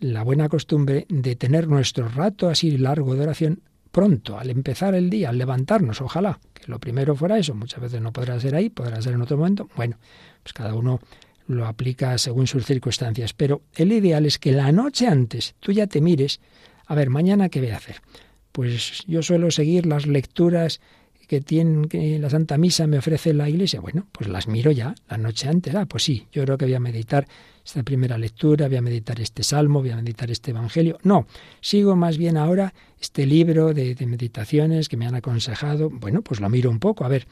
la 0.00 0.22
buena 0.22 0.50
costumbre 0.50 1.06
de 1.08 1.34
tener 1.34 1.66
nuestro 1.66 2.10
rato 2.10 2.50
así 2.50 2.76
largo 2.76 3.14
de 3.14 3.22
oración 3.22 3.62
pronto, 3.92 4.38
al 4.38 4.50
empezar 4.50 4.94
el 4.94 5.10
día, 5.10 5.28
al 5.28 5.38
levantarnos, 5.38 6.00
ojalá, 6.00 6.40
que 6.52 6.64
lo 6.66 6.80
primero 6.80 7.14
fuera 7.14 7.38
eso. 7.38 7.54
Muchas 7.54 7.80
veces 7.80 8.00
no 8.00 8.12
podrá 8.12 8.40
ser 8.40 8.54
ahí, 8.54 8.70
podrá 8.70 9.00
ser 9.00 9.12
en 9.12 9.22
otro 9.22 9.36
momento. 9.36 9.68
Bueno, 9.76 9.98
pues 10.42 10.52
cada 10.52 10.74
uno 10.74 11.00
lo 11.46 11.66
aplica 11.66 12.16
según 12.18 12.46
sus 12.46 12.64
circunstancias. 12.64 13.34
Pero 13.34 13.62
el 13.74 13.92
ideal 13.92 14.26
es 14.26 14.38
que 14.38 14.52
la 14.52 14.72
noche 14.72 15.06
antes 15.06 15.54
tú 15.60 15.72
ya 15.72 15.86
te 15.86 16.00
mires, 16.00 16.40
a 16.86 16.94
ver, 16.94 17.10
mañana 17.10 17.48
qué 17.48 17.60
voy 17.60 17.70
a 17.70 17.76
hacer. 17.76 18.00
Pues 18.50 19.04
yo 19.06 19.22
suelo 19.22 19.50
seguir 19.50 19.86
las 19.86 20.06
lecturas 20.06 20.80
que 21.32 21.40
tiene 21.40 21.88
que 21.88 22.18
la 22.18 22.28
Santa 22.28 22.58
Misa 22.58 22.86
me 22.86 22.98
ofrece 22.98 23.32
la 23.32 23.48
Iglesia. 23.48 23.80
Bueno, 23.80 24.06
pues 24.12 24.28
las 24.28 24.48
miro 24.48 24.70
ya 24.70 24.94
la 25.08 25.16
noche 25.16 25.48
antes. 25.48 25.74
Ah, 25.74 25.86
pues 25.86 26.02
sí, 26.02 26.26
yo 26.30 26.44
creo 26.44 26.58
que 26.58 26.66
voy 26.66 26.74
a 26.74 26.78
meditar 26.78 27.26
esta 27.64 27.82
primera 27.82 28.18
lectura, 28.18 28.68
voy 28.68 28.76
a 28.76 28.82
meditar 28.82 29.18
este 29.18 29.42
salmo, 29.42 29.80
voy 29.80 29.92
a 29.92 29.96
meditar 29.96 30.30
este 30.30 30.50
evangelio. 30.50 30.98
No, 31.04 31.26
sigo 31.62 31.96
más 31.96 32.18
bien 32.18 32.36
ahora 32.36 32.74
este 33.00 33.24
libro 33.24 33.72
de, 33.72 33.94
de 33.94 34.06
meditaciones 34.06 34.90
que 34.90 34.98
me 34.98 35.06
han 35.06 35.14
aconsejado. 35.14 35.88
Bueno, 35.88 36.20
pues 36.20 36.38
lo 36.38 36.50
miro 36.50 36.68
un 36.68 36.80
poco, 36.80 37.06
a 37.06 37.08
ver, 37.08 37.26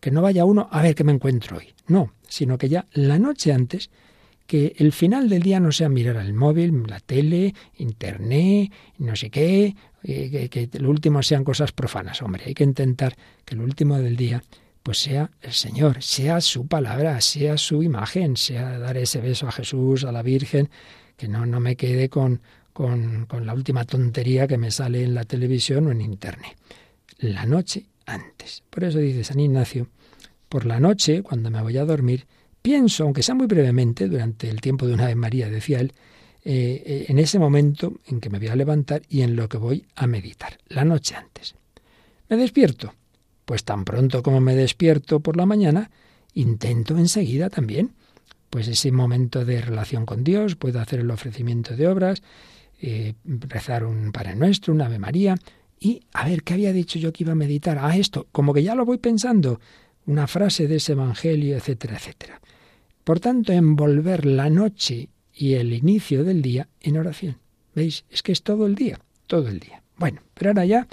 que 0.00 0.10
no 0.10 0.22
vaya 0.22 0.46
uno 0.46 0.66
a 0.70 0.80
ver 0.80 0.94
qué 0.94 1.04
me 1.04 1.12
encuentro 1.12 1.58
hoy. 1.58 1.74
No, 1.86 2.14
sino 2.26 2.56
que 2.56 2.70
ya 2.70 2.86
la 2.94 3.18
noche 3.18 3.52
antes 3.52 3.90
que 4.46 4.74
el 4.78 4.92
final 4.92 5.28
del 5.28 5.42
día 5.42 5.60
no 5.60 5.70
sea 5.70 5.90
mirar 5.90 6.16
el 6.16 6.32
móvil, 6.32 6.84
la 6.86 7.00
tele, 7.00 7.54
internet, 7.76 8.72
no 8.96 9.16
sé 9.16 9.28
qué, 9.28 9.76
que, 10.04 10.48
que, 10.50 10.68
lo 10.78 10.90
último 10.90 11.22
sean 11.22 11.44
cosas 11.44 11.72
profanas. 11.72 12.20
Hombre, 12.22 12.44
hay 12.46 12.54
que 12.54 12.64
intentar 12.64 13.16
que 13.44 13.56
lo 13.56 13.64
último 13.64 13.98
del 13.98 14.16
día 14.16 14.42
pues 14.82 14.98
sea 14.98 15.30
el 15.40 15.52
Señor, 15.52 16.02
sea 16.02 16.42
su 16.42 16.66
palabra, 16.66 17.18
sea 17.22 17.56
su 17.56 17.82
imagen, 17.82 18.36
sea 18.36 18.78
dar 18.78 18.98
ese 18.98 19.20
beso 19.22 19.48
a 19.48 19.52
Jesús, 19.52 20.04
a 20.04 20.12
la 20.12 20.22
Virgen, 20.22 20.68
que 21.16 21.26
no, 21.26 21.46
no 21.46 21.58
me 21.58 21.74
quede 21.74 22.10
con, 22.10 22.42
con, 22.74 23.24
con 23.24 23.46
la 23.46 23.54
última 23.54 23.86
tontería 23.86 24.46
que 24.46 24.58
me 24.58 24.70
sale 24.70 25.02
en 25.02 25.14
la 25.14 25.24
televisión 25.24 25.86
o 25.86 25.90
en 25.90 26.02
internet. 26.02 26.54
La 27.18 27.46
noche 27.46 27.86
antes. 28.04 28.62
Por 28.68 28.84
eso 28.84 28.98
dice 28.98 29.24
San 29.24 29.40
Ignacio, 29.40 29.88
por 30.50 30.66
la 30.66 30.78
noche, 30.80 31.22
cuando 31.22 31.50
me 31.50 31.62
voy 31.62 31.78
a 31.78 31.86
dormir, 31.86 32.26
pienso, 32.60 33.04
aunque 33.04 33.22
sea 33.22 33.34
muy 33.34 33.46
brevemente, 33.46 34.06
durante 34.06 34.50
el 34.50 34.60
tiempo 34.60 34.86
de 34.86 34.94
una 34.94 35.04
Ave 35.04 35.14
María, 35.14 35.48
decía 35.48 35.80
él, 35.80 35.94
eh, 36.44 37.06
en 37.08 37.18
ese 37.18 37.38
momento 37.38 37.94
en 38.06 38.20
que 38.20 38.28
me 38.28 38.38
voy 38.38 38.48
a 38.48 38.56
levantar 38.56 39.02
y 39.08 39.22
en 39.22 39.34
lo 39.34 39.48
que 39.48 39.56
voy 39.56 39.86
a 39.94 40.06
meditar, 40.06 40.58
la 40.68 40.84
noche 40.84 41.14
antes. 41.14 41.54
¿Me 42.28 42.36
despierto? 42.36 42.94
Pues 43.44 43.64
tan 43.64 43.84
pronto 43.84 44.22
como 44.22 44.40
me 44.40 44.54
despierto 44.54 45.20
por 45.20 45.36
la 45.36 45.46
mañana, 45.46 45.90
intento 46.34 46.96
enseguida 46.98 47.50
también, 47.50 47.92
pues 48.50 48.68
ese 48.68 48.92
momento 48.92 49.44
de 49.44 49.60
relación 49.60 50.06
con 50.06 50.22
Dios, 50.22 50.54
puedo 50.56 50.80
hacer 50.80 51.00
el 51.00 51.10
ofrecimiento 51.10 51.76
de 51.76 51.88
obras, 51.88 52.22
eh, 52.80 53.14
rezar 53.24 53.84
un 53.84 54.12
Padre 54.12 54.36
Nuestro, 54.36 54.72
una 54.72 54.86
Ave 54.86 54.98
María, 54.98 55.36
y 55.80 56.02
a 56.12 56.28
ver, 56.28 56.42
¿qué 56.42 56.54
había 56.54 56.72
dicho 56.72 56.98
yo 56.98 57.12
que 57.12 57.24
iba 57.24 57.32
a 57.32 57.36
meditar? 57.36 57.78
Ah, 57.80 57.96
esto, 57.96 58.26
como 58.32 58.54
que 58.54 58.62
ya 58.62 58.74
lo 58.74 58.84
voy 58.84 58.98
pensando, 58.98 59.60
una 60.06 60.26
frase 60.26 60.68
de 60.68 60.76
ese 60.76 60.92
Evangelio, 60.92 61.56
etcétera, 61.56 61.96
etcétera. 61.96 62.40
Por 63.02 63.20
tanto, 63.20 63.52
envolver 63.52 64.24
la 64.24 64.48
noche 64.48 65.08
y 65.34 65.54
el 65.54 65.72
inicio 65.72 66.24
del 66.24 66.42
día 66.42 66.68
en 66.80 66.96
oración. 66.96 67.38
¿Veis? 67.74 68.04
Es 68.10 68.22
que 68.22 68.32
es 68.32 68.42
todo 68.42 68.66
el 68.66 68.74
día, 68.74 69.00
todo 69.26 69.48
el 69.48 69.58
día. 69.58 69.82
Bueno, 69.96 70.22
pero 70.34 70.50
ahora 70.50 70.64
ya 70.64 70.86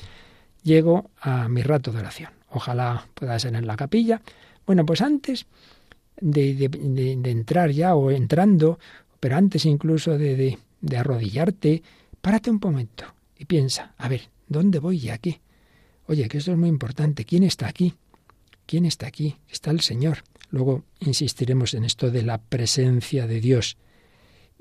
llego 0.63 1.11
a 1.19 1.47
mi 1.47 1.61
rato 1.61 1.91
de 1.91 1.99
oración. 1.99 2.31
Ojalá 2.49 3.07
pueda 3.13 3.37
ser 3.39 3.55
en 3.55 3.67
la 3.67 3.77
capilla. 3.77 4.21
Bueno, 4.65 4.85
pues 4.85 5.01
antes 5.01 5.45
de, 6.19 6.69
de, 6.69 7.31
entrar 7.31 7.71
ya 7.71 7.95
o 7.95 8.11
entrando, 8.11 8.79
pero 9.19 9.37
antes 9.37 9.65
incluso 9.65 10.17
de, 10.17 10.57
de, 10.81 10.97
arrodillarte, 10.97 11.81
párate 12.21 12.51
un 12.51 12.59
momento 12.61 13.05
y 13.37 13.45
piensa, 13.45 13.93
a 13.97 14.07
ver, 14.07 14.29
¿dónde 14.47 14.79
voy 14.79 14.97
y 14.97 15.09
aquí? 15.09 15.39
Oye, 16.07 16.27
que 16.27 16.39
esto 16.39 16.51
es 16.51 16.57
muy 16.57 16.69
importante. 16.69 17.25
¿Quién 17.25 17.43
está 17.43 17.67
aquí? 17.67 17.95
¿Quién 18.65 18.85
está 18.85 19.07
aquí? 19.07 19.37
Está 19.49 19.71
el 19.71 19.81
Señor. 19.81 20.23
Luego 20.49 20.83
insistiremos 20.99 21.73
en 21.73 21.85
esto 21.85 22.11
de 22.11 22.21
la 22.23 22.37
presencia 22.37 23.27
de 23.27 23.39
Dios. 23.39 23.77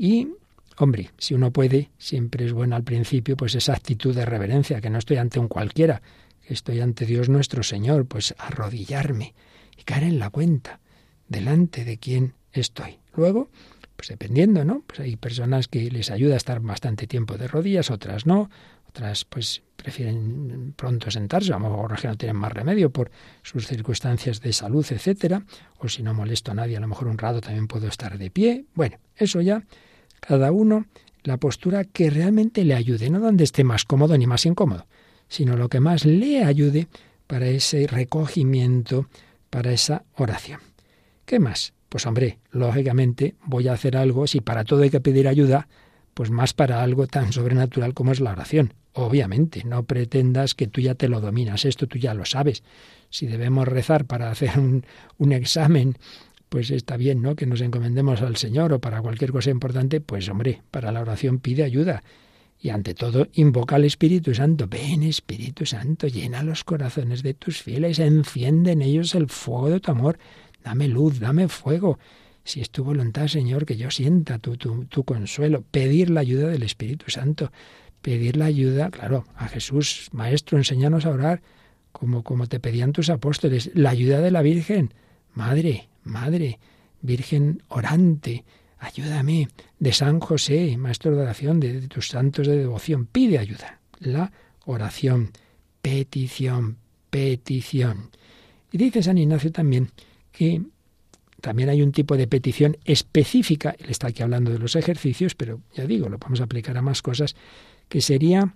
Y, 0.02 0.28
hombre, 0.78 1.10
si 1.18 1.34
uno 1.34 1.50
puede, 1.50 1.90
siempre 1.98 2.46
es 2.46 2.54
bueno 2.54 2.74
al 2.74 2.84
principio, 2.84 3.36
pues 3.36 3.54
esa 3.54 3.74
actitud 3.74 4.14
de 4.14 4.24
reverencia, 4.24 4.80
que 4.80 4.88
no 4.88 4.96
estoy 4.96 5.18
ante 5.18 5.38
un 5.38 5.46
cualquiera, 5.46 6.00
que 6.40 6.54
estoy 6.54 6.80
ante 6.80 7.04
Dios 7.04 7.28
nuestro 7.28 7.62
Señor, 7.62 8.06
pues 8.06 8.34
arrodillarme 8.38 9.34
y 9.76 9.82
caer 9.82 10.04
en 10.04 10.18
la 10.18 10.30
cuenta 10.30 10.80
delante 11.28 11.84
de 11.84 11.98
quién 11.98 12.32
estoy. 12.50 12.98
Luego, 13.14 13.50
pues 13.94 14.08
dependiendo, 14.08 14.64
¿no? 14.64 14.82
Pues 14.86 15.00
hay 15.00 15.16
personas 15.16 15.68
que 15.68 15.90
les 15.90 16.10
ayuda 16.10 16.32
a 16.32 16.38
estar 16.38 16.60
bastante 16.60 17.06
tiempo 17.06 17.36
de 17.36 17.46
rodillas, 17.46 17.90
otras 17.90 18.24
no, 18.24 18.48
otras 18.88 19.26
pues 19.26 19.62
prefieren 19.76 20.72
pronto 20.76 21.10
sentarse, 21.10 21.52
a 21.52 21.58
lo 21.58 21.68
mejor 21.68 22.02
no 22.02 22.16
tienen 22.16 22.36
más 22.36 22.54
remedio 22.54 22.88
por 22.88 23.10
sus 23.42 23.66
circunstancias 23.66 24.40
de 24.40 24.54
salud, 24.54 24.86
etcétera, 24.88 25.44
o 25.78 25.90
si 25.90 26.02
no 26.02 26.14
molesto 26.14 26.52
a 26.52 26.54
nadie, 26.54 26.78
a 26.78 26.80
lo 26.80 26.88
mejor 26.88 27.08
un 27.08 27.18
rato 27.18 27.42
también 27.42 27.66
puedo 27.66 27.86
estar 27.86 28.16
de 28.16 28.30
pie. 28.30 28.64
Bueno, 28.74 28.96
eso 29.14 29.42
ya 29.42 29.62
cada 30.20 30.52
uno 30.52 30.86
la 31.22 31.36
postura 31.36 31.84
que 31.84 32.10
realmente 32.10 32.64
le 32.64 32.74
ayude, 32.74 33.10
no 33.10 33.20
donde 33.20 33.44
esté 33.44 33.64
más 33.64 33.84
cómodo 33.84 34.16
ni 34.16 34.26
más 34.26 34.46
incómodo, 34.46 34.86
sino 35.28 35.56
lo 35.56 35.68
que 35.68 35.80
más 35.80 36.04
le 36.04 36.44
ayude 36.44 36.88
para 37.26 37.46
ese 37.48 37.86
recogimiento, 37.86 39.06
para 39.50 39.72
esa 39.72 40.04
oración. 40.16 40.60
¿Qué 41.24 41.38
más? 41.38 41.74
Pues 41.88 42.06
hombre, 42.06 42.38
lógicamente 42.50 43.34
voy 43.44 43.68
a 43.68 43.72
hacer 43.72 43.96
algo, 43.96 44.26
si 44.26 44.40
para 44.40 44.64
todo 44.64 44.82
hay 44.82 44.90
que 44.90 45.00
pedir 45.00 45.28
ayuda, 45.28 45.68
pues 46.14 46.30
más 46.30 46.52
para 46.54 46.82
algo 46.82 47.06
tan 47.06 47.32
sobrenatural 47.32 47.94
como 47.94 48.12
es 48.12 48.20
la 48.20 48.32
oración. 48.32 48.74
Obviamente, 48.92 49.62
no 49.64 49.84
pretendas 49.84 50.54
que 50.54 50.66
tú 50.66 50.80
ya 50.80 50.96
te 50.96 51.08
lo 51.08 51.20
dominas, 51.20 51.64
esto 51.64 51.86
tú 51.86 51.98
ya 51.98 52.14
lo 52.14 52.24
sabes. 52.24 52.64
Si 53.08 53.26
debemos 53.26 53.68
rezar 53.68 54.04
para 54.04 54.30
hacer 54.30 54.58
un, 54.58 54.84
un 55.18 55.32
examen 55.32 55.96
pues 56.50 56.70
está 56.72 56.96
bien, 56.96 57.22
¿no? 57.22 57.36
Que 57.36 57.46
nos 57.46 57.60
encomendemos 57.60 58.20
al 58.22 58.36
Señor 58.36 58.72
o 58.72 58.80
para 58.80 59.00
cualquier 59.00 59.30
cosa 59.30 59.50
importante, 59.50 60.00
pues 60.00 60.28
hombre, 60.28 60.62
para 60.72 60.90
la 60.90 61.00
oración 61.00 61.38
pide 61.38 61.62
ayuda. 61.62 62.02
Y 62.60 62.70
ante 62.70 62.92
todo, 62.92 63.28
invoca 63.34 63.76
al 63.76 63.84
Espíritu 63.84 64.34
Santo. 64.34 64.66
Ven, 64.66 65.04
Espíritu 65.04 65.64
Santo, 65.64 66.08
llena 66.08 66.42
los 66.42 66.64
corazones 66.64 67.22
de 67.22 67.34
tus 67.34 67.62
fieles, 67.62 68.00
enciende 68.00 68.72
en 68.72 68.82
ellos 68.82 69.14
el 69.14 69.28
fuego 69.28 69.70
de 69.70 69.80
tu 69.80 69.92
amor. 69.92 70.18
Dame 70.64 70.88
luz, 70.88 71.20
dame 71.20 71.46
fuego. 71.46 72.00
Si 72.42 72.60
es 72.60 72.70
tu 72.70 72.82
voluntad, 72.82 73.28
Señor, 73.28 73.64
que 73.64 73.76
yo 73.76 73.92
sienta 73.92 74.40
tu, 74.40 74.56
tu, 74.56 75.04
consuelo. 75.04 75.62
Pedir 75.70 76.10
la 76.10 76.20
ayuda 76.20 76.48
del 76.48 76.64
Espíritu 76.64 77.12
Santo. 77.12 77.52
Pedir 78.02 78.36
la 78.36 78.46
ayuda, 78.46 78.90
claro, 78.90 79.24
a 79.36 79.46
Jesús, 79.46 80.08
Maestro, 80.10 80.58
enséñanos 80.58 81.06
a 81.06 81.10
orar 81.10 81.42
como, 81.92 82.24
como 82.24 82.48
te 82.48 82.58
pedían 82.58 82.92
tus 82.92 83.08
apóstoles. 83.08 83.70
La 83.74 83.90
ayuda 83.90 84.20
de 84.20 84.32
la 84.32 84.42
Virgen. 84.42 84.92
Madre, 85.32 85.89
Madre, 86.04 86.58
Virgen 87.02 87.62
orante, 87.68 88.44
ayúdame. 88.78 89.48
De 89.78 89.92
San 89.92 90.20
José, 90.20 90.76
maestro 90.76 91.14
de 91.14 91.22
oración, 91.22 91.60
de, 91.60 91.88
tus 91.88 92.08
santos 92.08 92.46
de 92.46 92.56
devoción, 92.56 93.06
pide 93.06 93.38
ayuda. 93.38 93.80
La 93.98 94.32
oración, 94.66 95.30
petición, 95.80 96.76
petición. 97.10 98.10
Y 98.72 98.78
dice 98.78 99.02
San 99.02 99.18
Ignacio 99.18 99.50
también 99.50 99.90
que 100.32 100.62
también 101.40 101.70
hay 101.70 101.82
un 101.82 101.92
tipo 101.92 102.16
de 102.16 102.26
petición 102.26 102.76
específica, 102.84 103.74
él 103.78 103.90
está 103.90 104.08
aquí 104.08 104.22
hablando 104.22 104.50
de 104.50 104.58
los 104.58 104.76
ejercicios, 104.76 105.34
pero 105.34 105.60
ya 105.74 105.86
digo, 105.86 106.08
lo 106.08 106.18
a 106.18 106.44
aplicar 106.44 106.76
a 106.76 106.82
más 106.82 107.02
cosas, 107.02 107.34
que 107.88 108.00
sería 108.00 108.52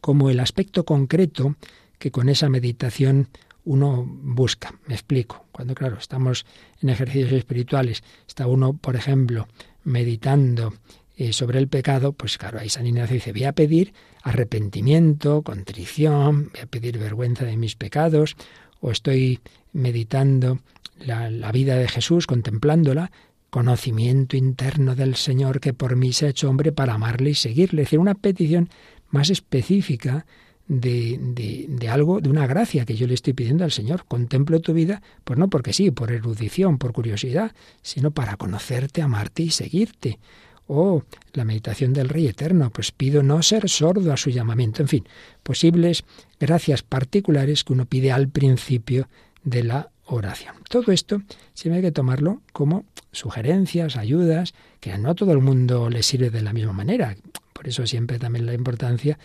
como 0.00 0.30
el 0.30 0.40
aspecto 0.40 0.84
concreto 0.84 1.56
que 1.98 2.10
con 2.10 2.28
esa 2.28 2.48
meditación 2.48 3.28
uno 3.64 4.04
busca. 4.06 4.74
Me 4.86 4.94
explico. 4.94 5.46
Cuando, 5.52 5.74
claro, 5.74 5.98
estamos 5.98 6.46
en 6.80 6.90
ejercicios 6.90 7.32
espirituales, 7.32 8.02
está 8.26 8.46
uno, 8.46 8.74
por 8.74 8.96
ejemplo, 8.96 9.48
meditando 9.84 10.74
eh, 11.16 11.32
sobre 11.32 11.58
el 11.58 11.68
pecado, 11.68 12.12
pues 12.12 12.38
claro, 12.38 12.58
ahí 12.58 12.68
San 12.68 12.86
Ignacio 12.86 13.14
dice, 13.14 13.32
voy 13.32 13.44
a 13.44 13.52
pedir 13.52 13.92
arrepentimiento, 14.22 15.42
contrición, 15.42 16.50
voy 16.52 16.62
a 16.62 16.66
pedir 16.66 16.98
vergüenza 16.98 17.44
de 17.44 17.56
mis 17.56 17.76
pecados, 17.76 18.36
o 18.80 18.90
estoy 18.90 19.40
meditando 19.72 20.60
la, 20.98 21.30
la 21.30 21.52
vida 21.52 21.76
de 21.76 21.88
Jesús, 21.88 22.26
contemplándola, 22.26 23.10
conocimiento 23.50 24.36
interno 24.36 24.94
del 24.94 25.16
Señor 25.16 25.60
que 25.60 25.74
por 25.74 25.96
mí 25.96 26.12
se 26.12 26.26
ha 26.26 26.30
hecho 26.30 26.48
hombre 26.48 26.72
para 26.72 26.94
amarle 26.94 27.30
y 27.30 27.34
seguirle. 27.34 27.82
Es 27.82 27.88
decir, 27.88 27.98
una 27.98 28.14
petición 28.14 28.70
más 29.10 29.28
específica 29.28 30.24
de, 30.70 31.66
de, 31.68 31.88
algo, 31.88 32.20
de 32.20 32.30
una 32.30 32.46
gracia 32.46 32.84
que 32.84 32.94
yo 32.94 33.08
le 33.08 33.14
estoy 33.14 33.32
pidiendo 33.32 33.64
al 33.64 33.72
Señor. 33.72 34.04
Contemplo 34.06 34.60
tu 34.60 34.72
vida, 34.72 35.02
pues 35.24 35.36
no 35.36 35.50
porque 35.50 35.72
sí, 35.72 35.90
por 35.90 36.12
erudición, 36.12 36.78
por 36.78 36.92
curiosidad, 36.92 37.52
sino 37.82 38.12
para 38.12 38.36
conocerte, 38.36 39.02
amarte 39.02 39.42
y 39.42 39.50
seguirte. 39.50 40.20
O 40.68 41.02
la 41.32 41.44
meditación 41.44 41.92
del 41.92 42.08
Rey 42.08 42.28
Eterno, 42.28 42.70
pues 42.70 42.92
pido 42.92 43.24
no 43.24 43.42
ser 43.42 43.68
sordo 43.68 44.12
a 44.12 44.16
su 44.16 44.30
llamamiento. 44.30 44.80
En 44.82 44.86
fin, 44.86 45.08
posibles 45.42 46.04
gracias 46.38 46.82
particulares 46.82 47.64
que 47.64 47.72
uno 47.72 47.86
pide 47.86 48.12
al 48.12 48.28
principio 48.28 49.08
de 49.42 49.64
la 49.64 49.90
oración. 50.06 50.54
Todo 50.68 50.92
esto 50.92 51.20
siempre 51.52 51.78
hay 51.78 51.82
que 51.82 51.90
tomarlo 51.90 52.42
como 52.52 52.84
sugerencias, 53.10 53.96
ayudas, 53.96 54.54
que 54.78 54.96
no 54.98 55.10
a 55.10 55.14
todo 55.16 55.32
el 55.32 55.40
mundo 55.40 55.90
le 55.90 56.04
sirve 56.04 56.30
de 56.30 56.42
la 56.42 56.52
misma 56.52 56.72
manera. 56.72 57.16
Por 57.52 57.66
eso 57.66 57.88
siempre 57.88 58.20
también 58.20 58.46
la 58.46 58.54
importancia 58.54 59.18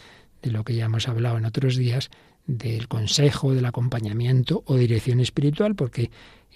de 0.46 0.52
lo 0.52 0.64
que 0.64 0.76
ya 0.76 0.86
hemos 0.86 1.08
hablado 1.08 1.38
en 1.38 1.46
otros 1.46 1.76
días, 1.76 2.10
del 2.46 2.88
consejo, 2.88 3.54
del 3.56 3.66
acompañamiento 3.66 4.64
o 4.68 4.76
dirección 4.76 5.20
espiritual, 5.20 5.76
porque 5.76 6.12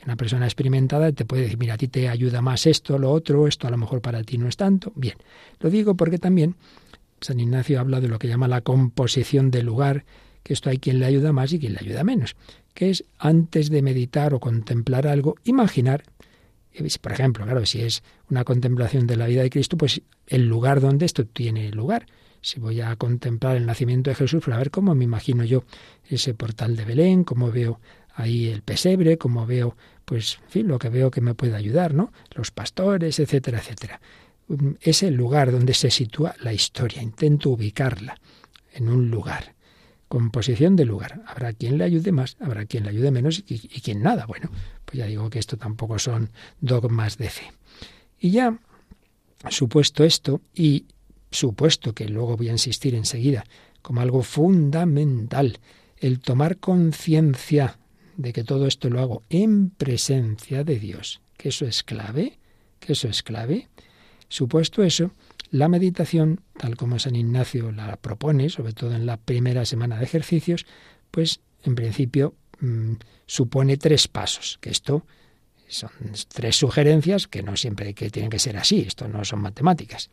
una 0.05 0.15
persona 0.15 0.45
experimentada 0.45 1.11
te 1.11 1.25
puede 1.25 1.43
decir, 1.43 1.57
mira, 1.57 1.73
a 1.73 1.77
ti 1.77 1.87
te 1.87 2.07
ayuda 2.07 2.41
más 2.41 2.67
esto, 2.67 2.99
lo 2.99 3.11
otro, 3.11 3.47
esto 3.47 3.67
a 3.67 3.71
lo 3.71 3.77
mejor 3.77 3.99
para 4.01 4.23
ti 4.23 4.37
no 4.37 4.47
es 4.47 4.55
tanto. 4.55 4.93
Bien, 4.95 5.15
lo 5.59 5.69
digo 5.71 5.95
porque 5.95 6.19
también 6.19 6.55
San 7.19 7.39
Ignacio 7.39 7.79
habla 7.79 7.99
de 7.99 8.07
lo 8.07 8.19
que 8.19 8.27
llama 8.27 8.47
la 8.47 8.61
composición 8.61 9.49
del 9.49 9.65
lugar, 9.65 10.05
que 10.43 10.53
esto 10.53 10.69
hay 10.69 10.77
quien 10.77 10.99
le 10.99 11.05
ayuda 11.05 11.33
más 11.33 11.51
y 11.51 11.59
quien 11.59 11.73
le 11.73 11.79
ayuda 11.79 12.03
menos, 12.03 12.35
que 12.75 12.91
es 12.91 13.03
antes 13.17 13.69
de 13.69 13.81
meditar 13.81 14.35
o 14.35 14.39
contemplar 14.39 15.07
algo, 15.07 15.35
imaginar, 15.43 16.03
eh, 16.71 16.87
por 17.01 17.11
ejemplo, 17.11 17.45
claro, 17.45 17.65
si 17.65 17.81
es 17.81 18.03
una 18.29 18.43
contemplación 18.43 19.07
de 19.07 19.17
la 19.17 19.25
vida 19.25 19.41
de 19.41 19.49
Cristo, 19.49 19.75
pues 19.75 20.01
el 20.27 20.47
lugar 20.47 20.79
donde 20.79 21.07
esto 21.07 21.25
tiene 21.25 21.71
lugar 21.71 22.05
si 22.41 22.59
voy 22.59 22.81
a 22.81 22.95
contemplar 22.95 23.57
el 23.57 23.65
nacimiento 23.65 24.09
de 24.09 24.15
Jesús, 24.15 24.43
para 24.43 24.57
ver 24.57 24.71
cómo 24.71 24.95
me 24.95 25.03
imagino 25.03 25.43
yo 25.43 25.63
ese 26.07 26.33
portal 26.33 26.75
de 26.75 26.85
Belén, 26.85 27.23
cómo 27.23 27.51
veo 27.51 27.79
ahí 28.15 28.47
el 28.47 28.61
pesebre, 28.61 29.17
cómo 29.17 29.45
veo, 29.45 29.75
pues, 30.05 30.39
en 30.43 30.49
fin, 30.49 30.67
lo 30.67 30.79
que 30.79 30.89
veo 30.89 31.11
que 31.11 31.21
me 31.21 31.35
puede 31.35 31.55
ayudar, 31.55 31.93
¿no? 31.93 32.11
Los 32.35 32.51
pastores, 32.51 33.19
etcétera, 33.19 33.59
etcétera. 33.59 34.01
Mm, 34.47 34.71
es 34.81 35.03
el 35.03 35.15
lugar 35.15 35.51
donde 35.51 35.73
se 35.73 35.91
sitúa 35.91 36.35
la 36.41 36.53
historia. 36.53 37.01
Intento 37.01 37.49
ubicarla 37.51 38.19
en 38.73 38.89
un 38.89 39.09
lugar. 39.09 39.55
Composición 40.07 40.75
de 40.75 40.85
lugar. 40.85 41.21
Habrá 41.27 41.53
quien 41.53 41.77
le 41.77 41.83
ayude 41.83 42.11
más, 42.11 42.35
habrá 42.39 42.65
quien 42.65 42.83
le 42.83 42.89
ayude 42.89 43.11
menos 43.11 43.43
y, 43.47 43.55
y 43.55 43.81
quien 43.81 44.01
nada. 44.01 44.25
Bueno, 44.25 44.49
pues 44.85 44.97
ya 44.97 45.05
digo 45.05 45.29
que 45.29 45.39
esto 45.39 45.55
tampoco 45.57 45.99
son 45.99 46.31
dogmas 46.59 47.17
de 47.17 47.29
fe. 47.29 47.51
Y 48.19 48.31
ya, 48.31 48.59
supuesto 49.49 50.03
esto, 50.03 50.41
y 50.53 50.85
supuesto 51.31 51.93
que 51.93 52.07
luego 52.07 52.37
voy 52.37 52.49
a 52.49 52.53
insistir 52.53 52.95
enseguida, 52.95 53.45
como 53.81 54.01
algo 54.01 54.23
fundamental, 54.23 55.59
el 55.97 56.19
tomar 56.19 56.57
conciencia 56.57 57.79
de 58.17 58.33
que 58.33 58.43
todo 58.43 58.67
esto 58.67 58.89
lo 58.89 58.99
hago 58.99 59.23
en 59.29 59.69
presencia 59.69 60.63
de 60.63 60.79
Dios, 60.79 61.21
que 61.37 61.49
eso 61.49 61.65
es 61.65 61.83
clave, 61.83 62.39
que 62.79 62.93
eso 62.93 63.07
es 63.07 63.23
clave. 63.23 63.69
Supuesto 64.27 64.83
eso, 64.83 65.11
la 65.51 65.69
meditación, 65.69 66.41
tal 66.57 66.75
como 66.75 66.99
San 66.99 67.15
Ignacio 67.15 67.71
la 67.71 67.95
propone, 67.95 68.49
sobre 68.49 68.73
todo 68.73 68.93
en 68.93 69.05
la 69.05 69.17
primera 69.17 69.65
semana 69.65 69.97
de 69.97 70.03
ejercicios, 70.03 70.65
pues 71.11 71.39
en 71.63 71.75
principio 71.75 72.35
mm, 72.59 72.93
supone 73.25 73.77
tres 73.77 74.07
pasos, 74.07 74.57
que 74.61 74.69
esto 74.69 75.05
son 75.69 75.91
tres 76.33 76.55
sugerencias 76.55 77.27
que 77.27 77.43
no 77.43 77.55
siempre 77.55 77.93
que 77.93 78.09
tienen 78.09 78.29
que 78.29 78.39
ser 78.39 78.57
así, 78.57 78.81
esto 78.81 79.07
no 79.07 79.23
son 79.23 79.41
matemáticas. 79.41 80.09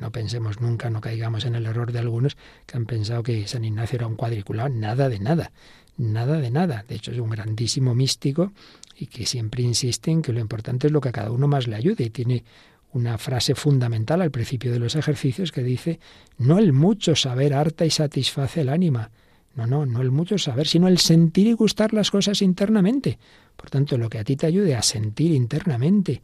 No 0.00 0.10
pensemos 0.10 0.60
nunca, 0.60 0.90
no 0.90 1.00
caigamos 1.00 1.44
en 1.44 1.54
el 1.54 1.66
error 1.66 1.92
de 1.92 2.00
algunos 2.00 2.36
que 2.66 2.76
han 2.76 2.86
pensado 2.86 3.22
que 3.22 3.46
San 3.46 3.64
Ignacio 3.64 3.96
era 3.96 4.06
un 4.06 4.16
cuadriculado, 4.16 4.68
nada 4.68 5.08
de 5.08 5.20
nada, 5.20 5.52
nada 5.96 6.40
de 6.40 6.50
nada. 6.50 6.84
De 6.86 6.96
hecho 6.96 7.12
es 7.12 7.18
un 7.18 7.30
grandísimo 7.30 7.94
místico 7.94 8.52
y 8.96 9.06
que 9.06 9.26
siempre 9.26 9.62
insiste 9.62 10.10
en 10.10 10.22
que 10.22 10.32
lo 10.32 10.40
importante 10.40 10.88
es 10.88 10.92
lo 10.92 11.00
que 11.00 11.10
a 11.10 11.12
cada 11.12 11.30
uno 11.30 11.46
más 11.46 11.68
le 11.68 11.76
ayude 11.76 12.04
y 12.04 12.10
tiene 12.10 12.44
una 12.92 13.18
frase 13.18 13.54
fundamental 13.54 14.20
al 14.20 14.32
principio 14.32 14.72
de 14.72 14.80
los 14.80 14.96
ejercicios 14.96 15.52
que 15.52 15.62
dice, 15.62 16.00
no 16.38 16.58
el 16.58 16.72
mucho 16.72 17.14
saber 17.14 17.54
harta 17.54 17.86
y 17.86 17.90
satisface 17.90 18.62
el 18.62 18.68
ánima, 18.68 19.12
no, 19.54 19.66
no, 19.66 19.86
no 19.86 20.00
el 20.00 20.10
mucho 20.10 20.38
saber, 20.38 20.66
sino 20.66 20.88
el 20.88 20.98
sentir 20.98 21.46
y 21.46 21.52
gustar 21.52 21.92
las 21.92 22.10
cosas 22.10 22.42
internamente. 22.42 23.18
Por 23.56 23.70
tanto, 23.70 23.98
lo 23.98 24.08
que 24.08 24.18
a 24.18 24.24
ti 24.24 24.36
te 24.36 24.46
ayude 24.46 24.74
a 24.74 24.82
sentir 24.82 25.32
internamente, 25.32 26.22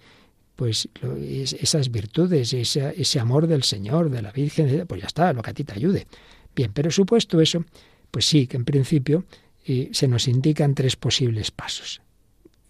pues 0.54 0.88
esas 1.02 1.90
virtudes, 1.90 2.52
ese, 2.54 3.20
amor 3.20 3.46
del 3.46 3.62
Señor, 3.62 4.10
de 4.10 4.22
la 4.22 4.32
Virgen, 4.32 4.86
pues 4.86 5.02
ya 5.02 5.06
está, 5.06 5.32
lo 5.32 5.42
que 5.42 5.50
a 5.50 5.54
ti 5.54 5.64
te 5.64 5.74
ayude. 5.74 6.06
Bien, 6.54 6.72
pero 6.72 6.90
supuesto 6.90 7.40
eso, 7.40 7.64
pues 8.10 8.24
sí, 8.24 8.46
que 8.46 8.56
en 8.56 8.64
principio 8.64 9.24
eh, 9.66 9.90
se 9.92 10.08
nos 10.08 10.28
indican 10.28 10.74
tres 10.74 10.96
posibles 10.96 11.50
pasos, 11.50 12.00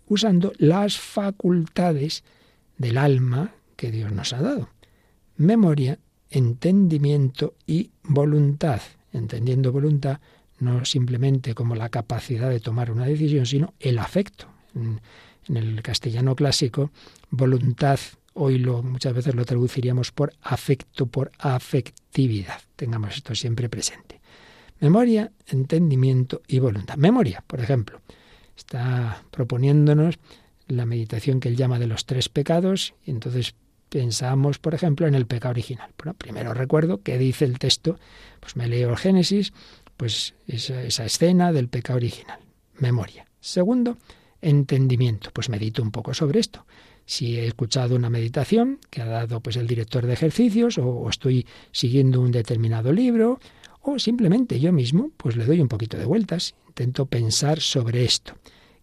usando 0.08 0.52
las 0.58 0.98
facultades 0.98 2.24
del 2.76 2.98
alma 2.98 3.52
que 3.76 3.92
Dios 3.92 4.10
nos 4.10 4.32
ha 4.32 4.42
dado. 4.42 4.70
Memoria, 5.36 5.98
entendimiento 6.30 7.54
y 7.66 7.90
voluntad. 8.02 8.80
Entendiendo 9.12 9.70
voluntad, 9.70 10.20
no 10.58 10.84
simplemente 10.84 11.54
como 11.54 11.74
la 11.74 11.88
capacidad 11.88 12.50
de 12.50 12.60
tomar 12.60 12.90
una 12.90 13.06
decisión, 13.06 13.46
sino 13.46 13.74
el 13.80 13.98
afecto. 13.98 14.48
En, 14.74 15.00
el 15.48 15.80
castellano 15.80 16.34
clásico, 16.34 16.90
voluntad, 17.30 18.00
hoy 18.34 18.58
lo, 18.58 18.82
muchas 18.82 19.14
veces 19.14 19.36
lo 19.36 19.44
traduciríamos 19.44 20.10
por 20.10 20.32
afecto, 20.42 21.06
por 21.06 21.30
afectividad. 21.38 22.60
Tengamos 22.74 23.14
esto 23.14 23.32
siempre 23.36 23.68
presente. 23.68 24.20
Memoria, 24.80 25.30
entendimiento 25.46 26.42
y 26.48 26.58
voluntad. 26.58 26.96
Memoria, 26.96 27.44
por 27.46 27.60
ejemplo, 27.60 28.00
está 28.56 29.22
proponiéndonos 29.30 30.18
la 30.66 30.84
meditación 30.84 31.38
que 31.38 31.48
él 31.48 31.56
llama 31.56 31.78
de 31.78 31.86
los 31.86 32.06
tres 32.06 32.28
pecados 32.28 32.94
y 33.04 33.12
entonces 33.12 33.54
pensamos, 33.88 34.58
por 34.58 34.74
ejemplo, 34.74 35.06
en 35.06 35.14
el 35.14 35.26
pecado 35.26 35.52
original. 35.52 35.90
Primero 36.18 36.54
recuerdo 36.54 37.02
que 37.02 37.18
dice 37.18 37.44
el 37.44 37.58
texto, 37.58 37.98
pues 38.40 38.56
me 38.56 38.68
leo 38.68 38.90
el 38.90 38.96
Génesis, 38.96 39.52
pues 39.96 40.34
esa, 40.46 41.04
escena 41.04 41.52
del 41.52 41.68
pecado 41.68 41.96
original. 41.96 42.40
Memoria. 42.78 43.26
Segundo, 43.40 43.96
entendimiento. 44.40 45.30
Pues 45.32 45.48
medito 45.48 45.82
un 45.82 45.90
poco 45.90 46.14
sobre 46.14 46.40
esto. 46.40 46.66
Si 47.04 47.38
he 47.38 47.46
escuchado 47.46 47.94
una 47.96 48.10
meditación 48.10 48.78
que 48.90 49.02
ha 49.02 49.06
dado 49.06 49.40
pues 49.40 49.56
el 49.56 49.66
director 49.66 50.06
de 50.06 50.12
ejercicios 50.12 50.78
o, 50.78 50.86
o, 50.86 51.08
estoy 51.08 51.46
siguiendo 51.70 52.20
un 52.20 52.32
determinado 52.32 52.92
libro 52.92 53.38
o 53.80 53.98
simplemente 53.98 54.58
yo 54.58 54.72
mismo 54.72 55.10
pues 55.16 55.36
le 55.36 55.44
doy 55.44 55.60
un 55.60 55.68
poquito 55.68 55.96
de 55.96 56.04
vueltas, 56.04 56.54
intento 56.66 57.06
pensar 57.06 57.60
sobre 57.60 58.04
esto. 58.04 58.34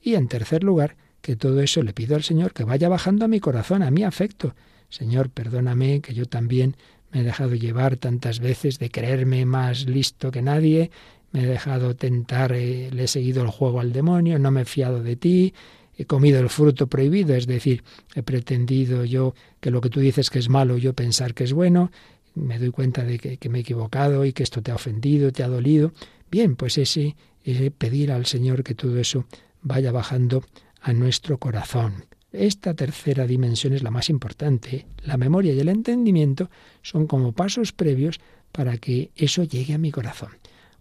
Y 0.01 0.15
en 0.15 0.27
tercer 0.27 0.63
lugar, 0.63 0.95
que 1.23 1.37
todo 1.37 1.61
eso 1.61 1.81
le 1.81 1.93
pido 1.93 2.15
al 2.15 2.23
Señor 2.23 2.53
que 2.53 2.65
vaya 2.65 2.89
bajando 2.89 3.23
a 3.23 3.29
mi 3.29 3.39
corazón, 3.39 3.81
a 3.81 3.91
mi 3.91 4.03
afecto. 4.03 4.55
Señor, 4.89 5.29
perdóname 5.29 6.01
que 6.01 6.13
yo 6.13 6.25
también 6.25 6.75
me 7.13 7.21
he 7.21 7.23
dejado 7.23 7.55
llevar 7.55 7.97
tantas 7.97 8.39
veces 8.39 8.79
de 8.79 8.89
creerme 8.89 9.45
más 9.45 9.85
listo 9.85 10.31
que 10.31 10.41
nadie, 10.41 10.91
me 11.31 11.43
he 11.43 11.45
dejado 11.45 11.95
tentar, 11.95 12.53
eh, 12.53 12.89
le 12.91 13.03
he 13.03 13.07
seguido 13.07 13.43
el 13.43 13.49
juego 13.49 13.79
al 13.79 13.93
demonio, 13.93 14.39
no 14.39 14.51
me 14.51 14.61
he 14.61 14.65
fiado 14.65 15.01
de 15.01 15.15
ti, 15.15 15.53
he 15.95 16.05
comido 16.05 16.39
el 16.39 16.49
fruto 16.49 16.87
prohibido, 16.87 17.35
es 17.35 17.45
decir, 17.45 17.83
he 18.15 18.23
pretendido 18.23 19.05
yo 19.05 19.35
que 19.59 19.71
lo 19.71 19.79
que 19.79 19.89
tú 19.89 19.99
dices 19.99 20.29
que 20.29 20.39
es 20.39 20.49
malo, 20.49 20.77
yo 20.77 20.93
pensar 20.93 21.33
que 21.33 21.43
es 21.43 21.53
bueno, 21.53 21.91
me 22.35 22.57
doy 22.57 22.71
cuenta 22.71 23.03
de 23.03 23.19
que, 23.19 23.49
me 23.49 23.59
he 23.59 23.61
equivocado 23.61 24.25
y 24.25 24.33
que 24.33 24.43
esto 24.43 24.61
te 24.61 24.71
ha 24.71 24.75
ofendido, 24.75 25.31
te 25.31 25.43
ha 25.43 25.47
dolido. 25.47 25.93
Bien, 26.31 26.55
pues 26.55 26.79
ese, 26.79 27.15
ese 27.43 27.69
pedir 27.69 28.11
al 28.11 28.25
Señor 28.25 28.63
que 28.63 28.73
todo 28.73 28.97
eso 28.97 29.25
vaya 29.61 29.91
bajando 29.91 30.43
a 30.81 30.93
nuestro 30.93 31.37
corazón. 31.37 32.05
Esta 32.33 32.73
tercera 32.73 33.27
dimensión 33.27 33.73
es 33.73 33.83
la 33.83 33.91
más 33.91 34.09
importante. 34.09 34.87
La 35.03 35.17
memoria 35.17 35.53
y 35.53 35.59
el 35.59 35.69
entendimiento 35.69 36.49
son 36.81 37.07
como 37.07 37.31
pasos 37.31 37.71
previos 37.71 38.19
para 38.51 38.77
que 38.77 39.11
eso 39.15 39.43
llegue 39.43 39.75
a 39.75 39.77
mi 39.77 39.91
corazón. 39.91 40.31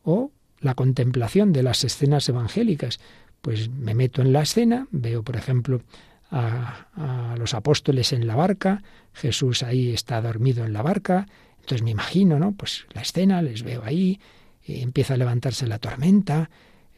O 0.02 0.32
la 0.60 0.74
contemplación 0.74 1.52
de 1.52 1.62
las 1.62 1.84
escenas 1.84 2.28
evangélicas. 2.28 3.00
Pues 3.42 3.68
me 3.68 3.94
meto 3.94 4.22
en 4.22 4.32
la 4.32 4.42
escena, 4.42 4.86
veo, 4.90 5.22
por 5.22 5.36
ejemplo, 5.36 5.82
a, 6.30 7.34
los 7.38 7.54
apóstoles 7.54 8.12
en 8.12 8.26
la 8.26 8.34
barca, 8.34 8.82
Jesús 9.12 9.62
ahí 9.62 9.92
está 9.92 10.20
dormido 10.22 10.64
en 10.64 10.72
la 10.72 10.80
barca, 10.80 11.26
entonces 11.60 11.82
me 11.82 11.90
imagino, 11.90 12.38
¿no? 12.38 12.52
Pues 12.52 12.86
la 12.94 13.02
escena, 13.02 13.42
les 13.42 13.62
veo 13.62 13.82
ahí, 13.84 14.20
empieza 14.66 15.14
a 15.14 15.16
levantarse 15.18 15.66
la 15.66 15.78
tormenta, 15.78 16.50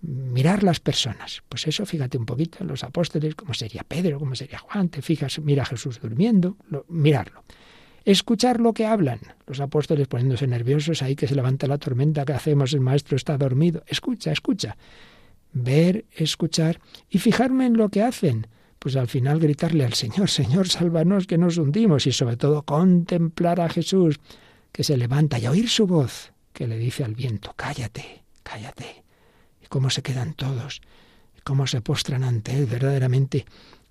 mirar 0.07 0.63
las 0.63 0.81
personas. 0.81 1.43
Pues 1.49 1.67
eso, 1.67 1.87
fíjate 1.87 2.19
un 2.19 2.27
poquito, 2.27 2.65
los 2.65 2.85
apóstoles, 2.85 3.35
cómo 3.35 3.55
sería 3.55 3.83
Pedro, 3.87 4.19
cómo 4.19 4.35
sería 4.35 4.59
Juan, 4.59 4.89
te 4.89 5.03
fijas, 5.03 5.39
mira 5.41 5.63
a 5.63 5.67
Jesús 5.67 6.01
durmiendo, 6.01 6.57
mirarlo. 6.89 7.45
Escuchar 8.05 8.61
lo 8.61 8.75
que 8.75 8.85
hablan. 8.85 9.21
Los 9.47 9.61
apóstoles 9.61 10.09
poniéndose 10.09 10.47
nerviosos, 10.47 11.03
ahí 11.03 11.17
que 11.17 11.27
se 11.27 11.35
levanta 11.35 11.67
la 11.67 11.79
tormenta, 11.79 12.25
¿qué 12.27 12.35
hacemos? 12.35 12.75
El 12.75 12.81
maestro 12.81 13.17
está 13.17 13.39
dormido. 13.39 13.83
Escucha, 13.87 14.31
escucha. 14.31 14.77
Ver, 15.53 16.05
escuchar 16.13 16.81
y 17.09 17.19
fijarme 17.19 17.65
en 17.67 17.79
lo 17.79 17.89
que 17.89 18.03
hacen. 18.03 18.47
Pues 18.79 18.97
al 18.97 19.09
final 19.09 19.41
gritarle 19.41 19.87
al 19.87 19.95
Señor, 19.95 20.29
Señor, 20.29 20.69
sálvanos 20.69 21.27
que 21.27 21.39
nos 21.39 21.57
hundimos 21.57 22.07
y 22.07 22.13
sobre 22.13 22.37
todo 22.37 22.63
contemplar 22.63 23.59
a 23.61 23.71
Jesús 23.71 24.21
que 24.71 24.85
se 24.85 24.99
levanta 24.99 25.39
y 25.39 25.47
oír 25.47 25.71
su 25.71 25.87
voz 25.87 26.33
que 26.53 26.69
le 26.69 26.77
dice 26.77 27.05
al 27.05 27.15
viento, 27.15 27.55
cállate, 27.57 28.23
cállate 28.43 29.04
cómo 29.75 29.91
se 29.91 30.03
quedan 30.03 30.35
todos, 30.35 30.83
cómo 31.43 31.67
se 31.67 31.81
postran 31.81 32.23
ante 32.23 32.57
Él 32.57 32.67
verdaderamente. 32.67 33.45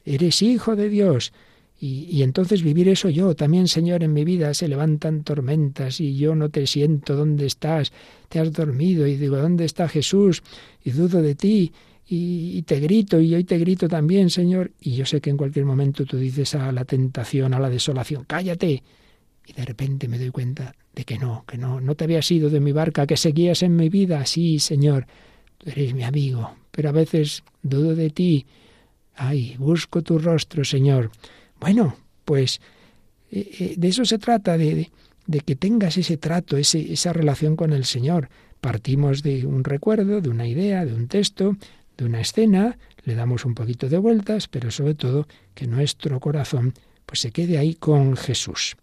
Eres 0.05 0.41
hijo 0.41 0.77
de 0.77 0.87
Dios. 0.87 1.33
Y, 1.77 2.07
y, 2.09 2.23
entonces 2.23 2.63
vivir 2.63 2.87
eso 2.87 3.09
yo 3.09 3.35
también, 3.35 3.67
Señor, 3.67 4.01
en 4.01 4.13
mi 4.13 4.23
vida 4.23 4.53
se 4.53 4.69
levantan 4.69 5.25
tormentas 5.25 5.99
y 5.99 6.15
yo 6.15 6.35
no 6.35 6.47
te 6.47 6.67
siento 6.67 7.17
dónde 7.17 7.45
estás, 7.47 7.91
te 8.29 8.39
has 8.39 8.53
dormido 8.53 9.05
y 9.07 9.17
digo, 9.17 9.35
¿dónde 9.35 9.65
está 9.65 9.89
Jesús? 9.89 10.41
Y 10.85 10.91
dudo 10.91 11.21
de 11.21 11.35
ti 11.35 11.73
y, 12.07 12.61
te 12.61 12.79
grito 12.79 13.19
y 13.19 13.35
hoy 13.35 13.43
te 13.43 13.57
grito 13.57 13.89
también, 13.89 14.29
Señor. 14.29 14.71
Y 14.79 14.95
yo 14.95 15.05
sé 15.05 15.19
que 15.19 15.31
en 15.31 15.35
cualquier 15.35 15.65
momento 15.65 16.05
tú 16.05 16.15
dices 16.15 16.55
a 16.55 16.71
la 16.71 16.85
tentación, 16.85 17.53
a 17.53 17.59
la 17.59 17.69
desolación, 17.69 18.23
cállate. 18.25 18.83
Y 19.45 19.51
de 19.51 19.65
repente 19.65 20.07
me 20.07 20.17
doy 20.17 20.29
cuenta 20.29 20.73
de 20.95 21.03
que 21.03 21.17
no, 21.17 21.43
que 21.45 21.57
no, 21.57 21.81
no 21.81 21.95
te 21.95 22.05
habías 22.05 22.31
ido 22.31 22.49
de 22.49 22.61
mi 22.61 22.71
barca, 22.71 23.05
que 23.05 23.17
seguías 23.17 23.63
en 23.63 23.75
mi 23.75 23.89
vida. 23.89 24.25
Sí, 24.25 24.59
Señor, 24.59 25.07
eres 25.65 25.93
mi 25.93 26.03
amigo, 26.03 26.55
pero 26.71 26.89
a 26.89 26.91
veces 26.91 27.43
dudo 27.61 27.95
de 27.95 28.09
ti. 28.09 28.45
Ay, 29.15 29.55
busco 29.57 30.01
tu 30.01 30.19
rostro, 30.19 30.63
Señor. 30.63 31.11
Bueno, 31.59 31.95
pues 32.25 32.61
eh, 33.31 33.49
eh, 33.59 33.73
de 33.77 33.87
eso 33.87 34.05
se 34.05 34.17
trata, 34.17 34.57
de, 34.57 34.91
de, 35.27 35.39
que 35.41 35.55
tengas 35.55 35.97
ese 35.97 36.17
trato, 36.17 36.57
ese, 36.57 36.93
esa 36.93 37.13
relación 37.13 37.55
con 37.55 37.73
el 37.73 37.85
Señor. 37.85 38.29
Partimos 38.61 39.23
de 39.23 39.45
un 39.45 39.63
recuerdo, 39.63 40.21
de 40.21 40.29
una 40.29 40.47
idea, 40.47 40.85
de 40.85 40.93
un 40.93 41.07
texto, 41.07 41.57
de 41.97 42.05
una 42.05 42.21
escena, 42.21 42.77
le 43.03 43.15
damos 43.15 43.45
un 43.45 43.53
poquito 43.53 43.89
de 43.89 43.97
vueltas, 43.97 44.47
pero 44.47 44.71
sobre 44.71 44.95
todo 44.95 45.27
que 45.53 45.67
nuestro 45.67 46.19
corazón 46.19 46.73
pues 47.05 47.19
se 47.19 47.31
quede 47.31 47.57
ahí 47.57 47.75
con 47.75 48.15
Jesús. 48.15 48.75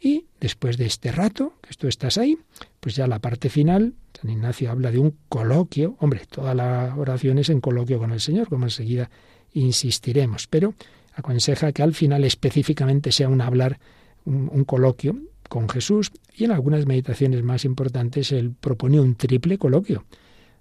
Y 0.00 0.26
después 0.40 0.76
de 0.76 0.86
este 0.86 1.12
rato, 1.12 1.54
que 1.60 1.74
tú 1.74 1.88
estás 1.88 2.18
ahí, 2.18 2.38
pues 2.80 2.94
ya 2.94 3.06
la 3.06 3.18
parte 3.18 3.48
final, 3.48 3.94
San 4.20 4.30
Ignacio 4.30 4.70
habla 4.70 4.90
de 4.90 4.98
un 4.98 5.16
coloquio, 5.28 5.96
hombre, 6.00 6.22
toda 6.30 6.54
la 6.54 6.94
oración 6.96 7.38
es 7.38 7.50
en 7.50 7.60
coloquio 7.60 7.98
con 7.98 8.12
el 8.12 8.20
Señor, 8.20 8.48
como 8.48 8.64
enseguida 8.64 9.10
insistiremos, 9.52 10.46
pero 10.46 10.74
aconseja 11.14 11.72
que 11.72 11.82
al 11.82 11.94
final 11.94 12.24
específicamente 12.24 13.12
sea 13.12 13.28
un 13.28 13.40
hablar, 13.40 13.78
un, 14.24 14.64
coloquio 14.64 15.16
con 15.48 15.68
Jesús 15.68 16.12
y 16.36 16.44
en 16.44 16.52
algunas 16.52 16.86
meditaciones 16.86 17.42
más 17.42 17.64
importantes 17.64 18.32
él 18.32 18.52
propone 18.58 19.00
un 19.00 19.14
triple 19.14 19.56
coloquio, 19.56 20.04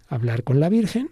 hablar 0.07 0.43
con 0.43 0.59
la 0.59 0.69
Virgen, 0.69 1.09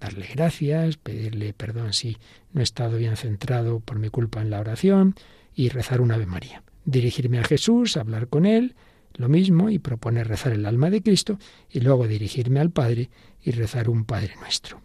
darle 0.00 0.26
gracias, 0.32 0.96
pedirle 0.96 1.52
perdón 1.52 1.92
si 1.92 2.16
no 2.52 2.60
he 2.60 2.64
estado 2.64 2.96
bien 2.96 3.16
centrado 3.16 3.80
por 3.80 3.98
mi 3.98 4.08
culpa 4.08 4.40
en 4.40 4.50
la 4.50 4.60
oración 4.60 5.14
y 5.54 5.68
rezar 5.68 6.00
una 6.00 6.14
Ave 6.14 6.26
María 6.26 6.62
dirigirme 6.84 7.38
a 7.38 7.44
Jesús, 7.44 7.96
hablar 7.96 8.28
con 8.28 8.46
Él, 8.46 8.74
lo 9.16 9.28
mismo, 9.28 9.70
y 9.70 9.78
proponer 9.78 10.28
rezar 10.28 10.52
el 10.52 10.66
alma 10.66 10.90
de 10.90 11.02
Cristo, 11.02 11.38
y 11.70 11.80
luego 11.80 12.06
dirigirme 12.06 12.60
al 12.60 12.70
Padre 12.70 13.10
y 13.42 13.50
rezar 13.52 13.88
un 13.88 14.04
Padre 14.04 14.34
nuestro. 14.40 14.80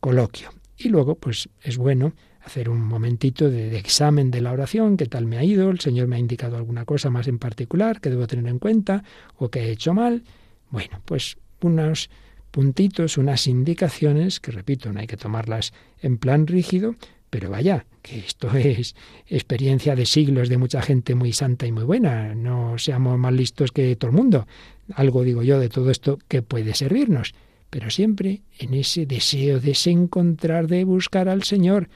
Coloquio. 0.00 0.50
Y 0.76 0.88
luego, 0.88 1.14
pues 1.16 1.48
es 1.62 1.78
bueno 1.78 2.12
hacer 2.46 2.68
un 2.68 2.80
momentito 2.80 3.50
de, 3.50 3.76
examen 3.76 4.30
de 4.30 4.40
la 4.40 4.52
oración, 4.52 4.96
qué 4.96 5.06
tal 5.06 5.26
me 5.26 5.36
ha 5.36 5.44
ido, 5.44 5.70
el 5.70 5.80
Señor 5.80 6.06
me 6.06 6.16
ha 6.16 6.20
indicado 6.20 6.56
alguna 6.56 6.84
cosa 6.84 7.10
más 7.10 7.26
en 7.26 7.38
particular 7.38 8.00
que 8.00 8.10
debo 8.10 8.26
tener 8.28 8.46
en 8.46 8.60
cuenta, 8.60 9.02
o 9.36 9.48
que 9.48 9.60
he 9.60 9.70
hecho 9.72 9.94
mal. 9.94 10.22
Bueno, 10.70 11.02
pues 11.04 11.38
unos 11.60 12.08
puntitos, 12.52 13.18
unas 13.18 13.48
indicaciones, 13.48 14.38
que 14.38 14.52
repito, 14.52 14.92
no 14.92 15.00
hay 15.00 15.08
que 15.08 15.16
tomarlas 15.16 15.72
en 16.00 16.18
plan 16.18 16.46
rígido, 16.46 16.94
pero 17.30 17.50
vaya, 17.50 17.84
que 18.06 18.20
esto 18.20 18.56
es 18.56 18.94
experiencia 19.26 19.96
de 19.96 20.06
siglos 20.06 20.48
de 20.48 20.58
mucha 20.58 20.80
gente 20.80 21.16
muy 21.16 21.32
santa 21.32 21.66
y 21.66 21.72
muy 21.72 21.82
buena. 21.82 22.34
No 22.36 22.78
seamos 22.78 23.18
más 23.18 23.32
listos 23.32 23.72
que 23.72 23.96
todo 23.96 24.10
el 24.12 24.16
mundo. 24.16 24.46
Algo 24.94 25.24
digo 25.24 25.42
yo 25.42 25.58
de 25.58 25.68
todo 25.68 25.90
esto 25.90 26.18
que 26.28 26.40
puede 26.40 26.74
servirnos. 26.74 27.34
Pero 27.68 27.90
siempre 27.90 28.42
en 28.60 28.74
ese 28.74 29.06
deseo 29.06 29.58
de 29.58 29.74
se 29.74 29.90
encontrar, 29.90 30.68
de 30.68 30.84
buscar 30.84 31.28
al 31.28 31.42
Señor, 31.42 31.88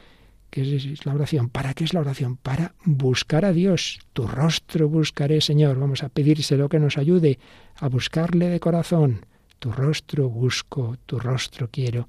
que 0.50 0.62
es 0.62 1.06
la 1.06 1.14
oración. 1.14 1.48
¿Para 1.48 1.74
qué 1.74 1.84
es 1.84 1.94
la 1.94 2.00
oración? 2.00 2.36
Para 2.36 2.74
buscar 2.84 3.44
a 3.44 3.52
Dios. 3.52 4.00
Tu 4.12 4.26
rostro 4.26 4.88
buscaré, 4.88 5.40
Señor. 5.40 5.78
Vamos 5.78 6.02
a 6.02 6.08
pedírselo 6.08 6.68
que 6.68 6.80
nos 6.80 6.98
ayude 6.98 7.38
a 7.76 7.88
buscarle 7.88 8.48
de 8.48 8.58
corazón. 8.58 9.26
Tu 9.60 9.70
rostro 9.70 10.28
busco, 10.28 10.96
tu 11.06 11.20
rostro 11.20 11.68
quiero 11.70 12.08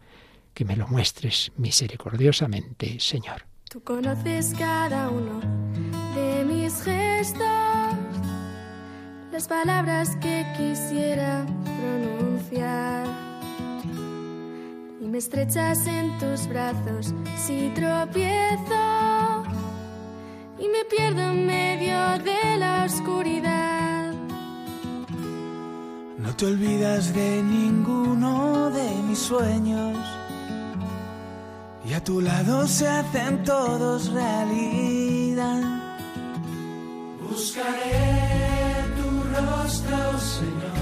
que 0.56 0.66
me 0.66 0.76
lo 0.76 0.88
muestres 0.88 1.52
misericordiosamente, 1.56 3.00
Señor. 3.00 3.51
Tú 3.72 3.80
conoces 3.86 4.54
cada 4.60 5.10
uno 5.10 5.40
de 6.14 6.44
mis 6.44 6.84
gestos, 6.84 7.46
las 9.32 9.48
palabras 9.48 10.18
que 10.18 10.46
quisiera 10.58 11.46
pronunciar. 11.64 13.06
Y 15.00 15.08
me 15.08 15.20
estrechas 15.20 15.88
en 15.88 16.18
tus 16.18 16.48
brazos 16.48 17.14
si 17.38 17.72
tropiezo 17.74 19.46
y 20.60 20.68
me 20.68 20.84
pierdo 20.90 21.22
en 21.32 21.46
medio 21.46 22.20
de 22.26 22.58
la 22.58 22.84
oscuridad. 22.84 24.14
No 26.18 26.36
te 26.36 26.46
olvidas 26.46 27.14
de 27.14 27.42
ninguno 27.42 28.70
de 28.70 28.90
mis 29.08 29.20
sueños 29.20 30.21
y 31.92 31.94
a 31.94 32.02
tu 32.02 32.22
lado 32.22 32.66
se 32.70 32.88
hacen 32.88 33.44
todos 33.44 34.14
realidad. 34.14 35.62
Buscaré 37.30 38.86
tu 38.98 39.10
rostro, 39.36 39.98
Señor. 40.38 40.80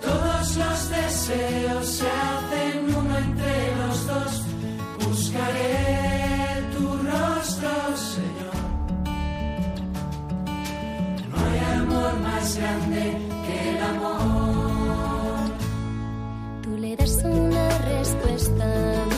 Todos 0.00 0.56
los 0.56 0.78
deseos 0.88 1.86
se 1.86 2.08
hacen 2.08 2.96
uno 2.96 3.18
entre 3.18 3.76
los 3.76 4.06
dos. 4.06 4.32
Buscaré 5.06 6.64
tu 6.74 6.86
rostro, 7.10 7.72
Señor. 8.14 8.58
No 11.30 11.36
hay 11.44 11.58
amor 11.78 12.12
más 12.20 12.56
grande 12.56 13.02
que 13.44 13.70
el 13.70 13.84
amor. 13.84 14.30
respuesta 17.20 17.28
a 17.28 17.32
mis 17.32 17.69
preguntas 18.14 19.09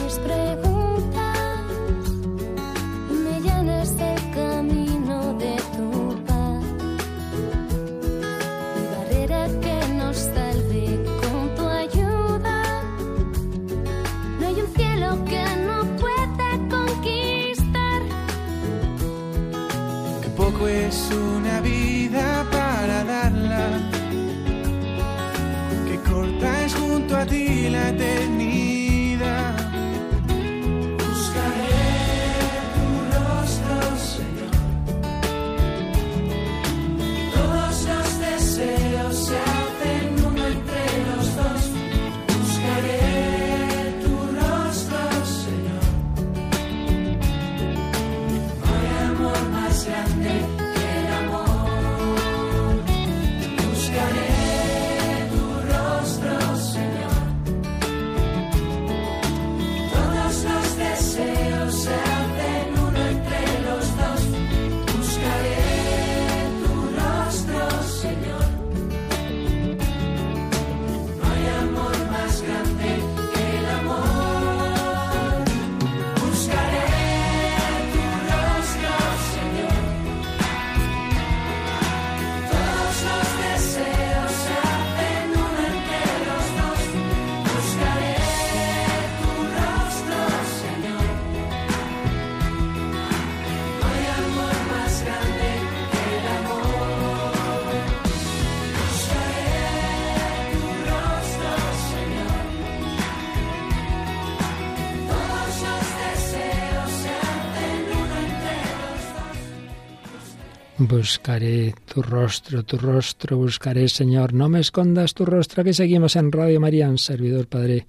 Buscaré 110.92 111.74
tu 111.86 112.02
rostro, 112.02 112.64
tu 112.64 112.76
rostro 112.76 113.38
buscaré, 113.38 113.88
Señor. 113.88 114.34
No 114.34 114.50
me 114.50 114.60
escondas 114.60 115.14
tu 115.14 115.24
rostro. 115.24 115.62
Aquí 115.62 115.72
seguimos 115.72 116.16
en 116.16 116.30
Radio 116.30 116.60
María, 116.60 116.90
un 116.90 116.98
servidor 116.98 117.46
Padre 117.46 117.86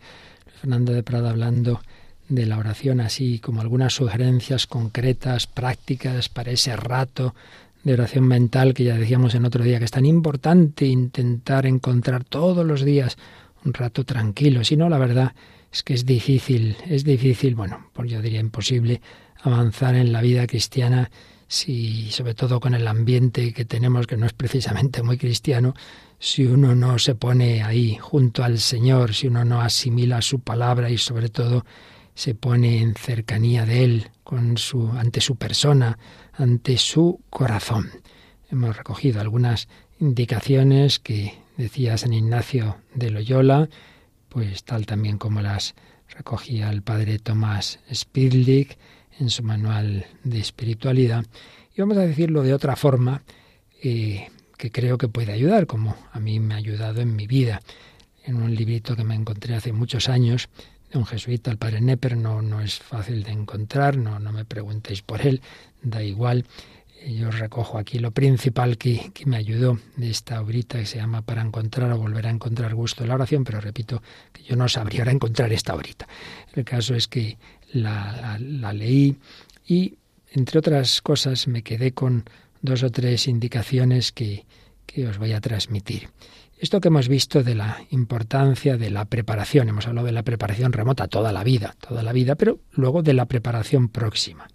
Fernando 0.62 0.93
de 0.93 1.04
Prada 1.04 1.32
hablando 1.32 1.82
de 2.30 2.45
la 2.45 2.58
oración, 2.58 3.01
así 3.01 3.39
como 3.39 3.60
algunas 3.60 3.93
sugerencias 3.93 4.68
concretas, 4.68 5.47
prácticas 5.47 6.30
para 6.30 6.51
ese 6.51 6.78
rato 6.78 7.36
de 7.84 7.91
oración 7.91 8.26
mental 8.26 8.74
que 8.74 8.86
ya 8.86 8.97
decíamos 8.97 9.36
en 9.36 9.43
otro 9.43 9.66
día, 9.66 9.80
que 9.80 9.86
es 9.86 9.91
tan 9.91 10.06
importante 10.06 10.86
intentar 10.86 11.66
encontrar 11.66 12.24
todos 12.24 12.66
los 12.66 12.86
días 12.86 13.18
un 13.66 13.74
rato 13.74 14.06
tranquilo. 14.06 14.64
Si 14.64 14.78
no, 14.78 14.88
la 14.88 14.97
verdad 14.97 15.34
es 15.74 15.84
que 15.84 15.93
es 15.93 16.06
difícil, 16.06 16.78
es 16.88 17.04
difícil, 17.04 17.56
bueno, 17.56 17.88
pues 17.91 18.10
yo 18.10 18.22
diría 18.22 18.39
imposible 18.39 19.01
avanzar 19.41 19.95
en 19.95 20.14
la 20.14 20.22
vida 20.22 20.47
cristiana 20.47 21.12
si, 21.54 22.10
sobre 22.10 22.34
todo 22.34 22.60
con 22.60 22.74
el 22.74 22.88
ambiente 22.88 23.54
que 23.54 23.64
tenemos, 23.64 24.08
que 24.08 24.18
no 24.18 24.26
es 24.26 24.34
precisamente 24.34 25.04
muy 25.04 25.20
cristiano, 25.20 25.76
si 26.18 26.47
uno 26.47 26.74
no 26.74 26.97
se 26.97 27.14
pone 27.14 27.62
ahí 27.62 27.95
junto 28.01 28.43
al 28.43 28.58
Señor, 28.58 29.14
si 29.14 29.28
uno 29.28 29.45
no 29.45 29.62
asimila 29.62 30.24
su 30.24 30.39
palabra 30.39 30.89
y 30.89 30.97
sobre 30.97 31.30
todo 31.30 31.64
se 32.16 32.34
pone 32.34 32.82
en 32.82 32.95
cercanía 32.95 33.68
de 33.68 33.84
Él, 33.84 34.10
con 34.24 34.58
su, 34.58 34.89
ante 34.93 35.22
su 35.22 35.36
persona, 35.36 35.99
ante 36.34 36.78
su 36.78 37.22
corazón. 37.30 37.91
Hemos 38.49 38.76
recogido 38.76 39.22
algunas 39.22 39.68
indicaciones 39.99 40.97
que 40.97 41.38
decía 41.56 41.99
San 41.99 42.14
Ignacio 42.14 42.78
de 42.95 43.12
Loyola, 43.12 43.70
pues 44.28 44.64
tal 44.64 44.88
también 44.88 45.20
como 45.20 45.39
las 45.41 45.76
recogía 46.10 46.72
el 46.72 46.82
padre 46.82 47.20
Tomás 47.20 47.80
Spidlik 47.93 48.80
en 49.20 49.30
su 49.30 49.43
manual 49.43 50.05
de 50.24 50.39
espiritualidad. 50.39 51.26
Y 51.76 51.82
vamos 51.82 51.97
a 51.97 52.01
decirlo 52.01 52.43
de 52.43 52.53
otra 52.53 52.76
forma 52.76 53.24
eh, 53.82 54.30
que 54.57 54.72
creo 54.72 54.97
que 54.97 55.07
puede 55.07 55.34
ayudar, 55.34 55.68
como 55.68 55.95
a 56.11 56.20
mí 56.20 56.39
me 56.39 56.53
ha 56.53 56.57
ayudado 56.57 57.01
en 57.01 57.16
mi 57.16 57.28
vida. 57.28 57.61
En 58.24 58.36
un 58.36 58.55
librito 58.55 58.95
que 58.95 59.03
me 59.03 59.16
encontré 59.16 59.55
hace 59.55 59.74
muchos 59.74 60.07
años, 60.07 60.49
de 60.91 60.99
un 60.99 61.05
jesuita, 61.05 61.51
el 61.51 61.57
padre 61.57 61.82
Nepper, 61.82 62.16
no, 62.16 62.41
no 62.41 62.61
es 62.61 62.80
fácil 62.80 63.24
de 63.24 63.32
encontrar, 63.32 63.97
no, 63.97 64.20
no 64.20 64.32
me 64.32 64.45
preguntéis 64.45 65.01
por 65.01 65.26
él, 65.26 65.41
da 65.82 66.03
igual. 66.03 66.45
Yo 67.05 67.32
recojo 67.32 67.78
aquí 67.78 67.99
lo 67.99 68.11
principal 68.11 68.78
que, 68.78 69.11
que, 69.14 69.26
me 69.26 69.36
ayudó 69.36 69.78
de 69.97 70.09
esta 70.09 70.39
obrita 70.39 70.80
que 70.80 70.86
se 70.86 70.99
llama 70.99 71.22
Para 71.22 71.41
encontrar 71.41 71.91
o 71.91 71.97
volver 71.97 72.28
a 72.28 72.30
encontrar 72.30 72.74
gusto 72.76 73.03
en 73.03 73.09
la 73.09 73.16
oración, 73.16 73.43
pero 73.43 73.59
repito 73.59 74.01
que 74.32 74.43
yo 74.43 74.55
no 74.55 74.70
sabría 74.70 75.01
ahora 75.01 75.11
encontrar 75.11 75.51
esta 75.51 75.76
obrita. 75.76 76.07
El 76.53 76.64
caso 76.64 76.95
es 76.95 77.09
que 77.09 77.38
la, 77.74 78.38
leí 78.74 79.17
y, 79.67 79.95
entre 80.32 80.59
otras 80.59 81.01
cosas, 81.01 81.47
me 81.47 81.63
quedé 81.63 81.91
con 81.91 82.26
dos 82.61 82.84
o 82.84 82.89
tres 82.89 83.28
indicaciones 83.28 84.11
que, 84.11 84.45
que 84.86 85.07
os 85.07 85.17
voy 85.17 85.34
a 85.34 85.41
transmitir. 85.41 86.09
Esto 86.57 86.80
que 86.80 86.88
hemos 86.88 87.09
visto 87.09 87.43
de 87.43 87.55
la 87.55 87.86
importancia 87.89 88.78
de 88.78 88.89
la 88.89 89.05
preparación, 89.05 89.67
hemos 89.67 89.88
hablado 89.88 90.07
de 90.07 90.13
la 90.13 90.24
preparación 90.24 90.71
remota 90.71 91.07
toda 91.07 91.34
la 91.34 91.43
vida, 91.43 91.76
toda 91.80 92.03
la 92.03 92.13
vida, 92.13 92.36
pero 92.36 92.59
luego 92.71 93.03
de 93.03 93.13
la 93.13 93.26
preparación 93.26 93.89
próxima 93.89 94.47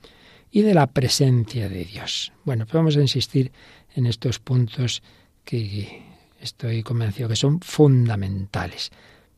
y 0.51 0.63
de 0.63 0.73
la 0.73 0.87
presencia 0.87 1.69
de 1.69 1.85
Dios. 1.85 2.33
Bueno, 2.45 2.65
pues 2.65 2.75
vamos 2.75 2.97
a 2.97 3.03
insistir 3.03 3.53
en 3.95 4.07
estos 4.07 4.39
puntos 4.39 5.03
que 5.45 6.03
estoy 6.41 6.83
convencido 6.83 7.29
que 7.29 7.37
son 7.37 7.61
fundamentales. 7.61 8.91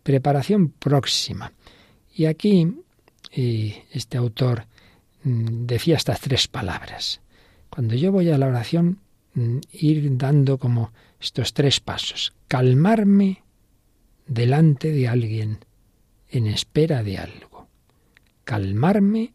Preparación 0.03 0.71
próxima. 0.71 1.53
Y 2.15 2.27
aquí 2.27 2.73
este 3.33 4.17
autor 4.17 4.67
mm, 5.23 5.67
decía 5.67 5.97
estas 5.97 6.21
tres 6.21 6.49
palabras. 6.49 7.21
Cuando 7.69 7.95
yo 7.95 8.13
voy 8.13 8.31
a 8.31 8.39
la 8.39 8.47
oración, 8.47 9.01
mm, 9.35 9.59
ir 9.73 10.17
dando 10.17 10.59
como 10.59 10.93
estos 11.21 11.55
tres 11.55 11.81
pasos. 11.81 12.33
Calmarme 12.49 13.43
delante 14.27 14.91
de 14.93 15.09
alguien 15.09 15.59
en 16.29 16.47
espera 16.47 17.03
de 17.03 17.19
algo. 17.19 17.69
Calmarme 18.45 19.35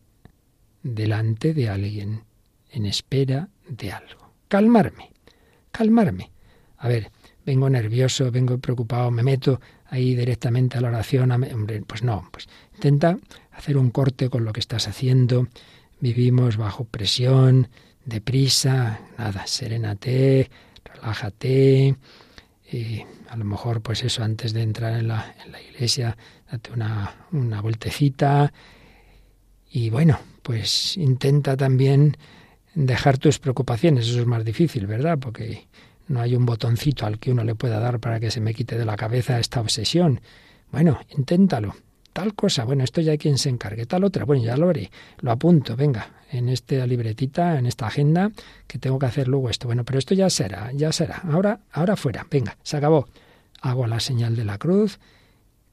delante 0.83 1.53
de 1.53 1.69
alguien 1.69 2.23
en 2.69 2.85
espera 2.85 3.49
de 3.67 3.91
algo. 3.91 4.33
Calmarme, 4.47 5.11
calmarme. 5.71 6.31
A 6.77 6.87
ver, 6.87 7.11
vengo 7.45 7.69
nervioso, 7.69 8.31
vengo 8.31 8.57
preocupado, 8.57 9.11
me 9.11 9.23
meto 9.23 9.61
ahí 9.89 10.15
directamente 10.15 10.77
a 10.77 10.81
la 10.81 10.89
oración. 10.89 11.31
Hombre, 11.31 11.83
pues 11.85 12.03
no, 12.03 12.27
pues 12.31 12.47
intenta 12.73 13.17
hacer 13.51 13.77
un 13.77 13.91
corte 13.91 14.29
con 14.29 14.43
lo 14.45 14.51
que 14.51 14.59
estás 14.59 14.87
haciendo. 14.87 15.47
Vivimos 15.99 16.57
bajo 16.57 16.85
presión, 16.85 17.69
deprisa, 18.03 18.99
nada, 19.17 19.47
serénate, 19.47 20.49
relájate. 20.83 21.95
Y 22.71 23.03
a 23.29 23.37
lo 23.37 23.45
mejor, 23.45 23.81
pues 23.81 24.03
eso, 24.03 24.23
antes 24.23 24.53
de 24.53 24.63
entrar 24.63 24.97
en 24.97 25.07
la, 25.07 25.35
en 25.45 25.51
la 25.51 25.61
iglesia, 25.61 26.17
date 26.51 26.71
una, 26.71 27.27
una 27.31 27.61
vueltecita. 27.61 28.51
Y 29.71 29.89
bueno, 29.89 30.19
pues 30.41 30.97
intenta 30.97 31.55
también 31.55 32.17
dejar 32.73 33.17
tus 33.17 33.39
preocupaciones. 33.39 34.07
Eso 34.07 34.19
es 34.19 34.25
más 34.25 34.43
difícil, 34.43 34.87
¿verdad? 34.87 35.17
Porque 35.19 35.67
no 36.07 36.21
hay 36.21 36.35
un 36.35 36.45
botoncito 36.45 37.05
al 37.05 37.19
que 37.19 37.31
uno 37.31 37.43
le 37.43 37.55
pueda 37.55 37.79
dar 37.79 37.99
para 37.99 38.19
que 38.19 38.31
se 38.31 38.41
me 38.41 38.53
quite 38.53 38.77
de 38.77 38.85
la 38.85 38.95
cabeza 38.95 39.39
esta 39.39 39.61
obsesión. 39.61 40.21
Bueno, 40.71 40.99
inténtalo 41.09 41.75
tal 42.15 42.33
cosa, 42.33 42.63
bueno, 42.63 42.85
esto 42.85 43.01
ya 43.01 43.11
hay 43.11 43.17
quien 43.17 43.37
se 43.37 43.49
encargue, 43.49 43.85
tal 43.85 44.05
otra, 44.05 44.23
bueno, 44.23 44.41
ya 44.41 44.55
lo 44.55 44.69
haré, 44.69 44.89
lo 45.19 45.31
apunto, 45.31 45.75
venga, 45.75 46.13
en 46.31 46.47
esta 46.47 46.87
libretita, 46.87 47.59
en 47.59 47.65
esta 47.65 47.87
agenda, 47.87 48.31
que 48.67 48.79
tengo 48.79 48.97
que 48.97 49.05
hacer 49.05 49.27
luego 49.27 49.49
esto. 49.49 49.67
Bueno, 49.67 49.83
pero 49.83 49.99
esto 49.99 50.13
ya 50.13 50.29
será, 50.29 50.71
ya 50.71 50.93
será. 50.93 51.17
Ahora, 51.29 51.59
ahora 51.73 51.97
fuera, 51.97 52.25
venga, 52.31 52.55
se 52.63 52.77
acabó. 52.77 53.09
Hago 53.59 53.85
la 53.85 53.99
señal 53.99 54.37
de 54.37 54.45
la 54.45 54.57
cruz, 54.57 54.97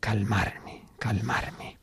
calmarme, 0.01 0.83
calmarme. 0.99 1.78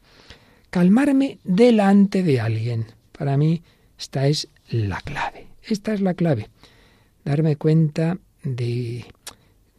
Calmarme 0.69 1.39
delante 1.45 2.21
de 2.21 2.41
alguien. 2.41 2.87
Para 3.17 3.37
mí, 3.37 3.63
esta 3.97 4.27
es 4.27 4.49
la 4.69 4.99
clave. 4.99 5.47
Esta 5.63 5.93
es 5.93 6.01
la 6.01 6.15
clave. 6.15 6.49
Darme 7.23 7.55
cuenta 7.55 8.17
de 8.43 9.05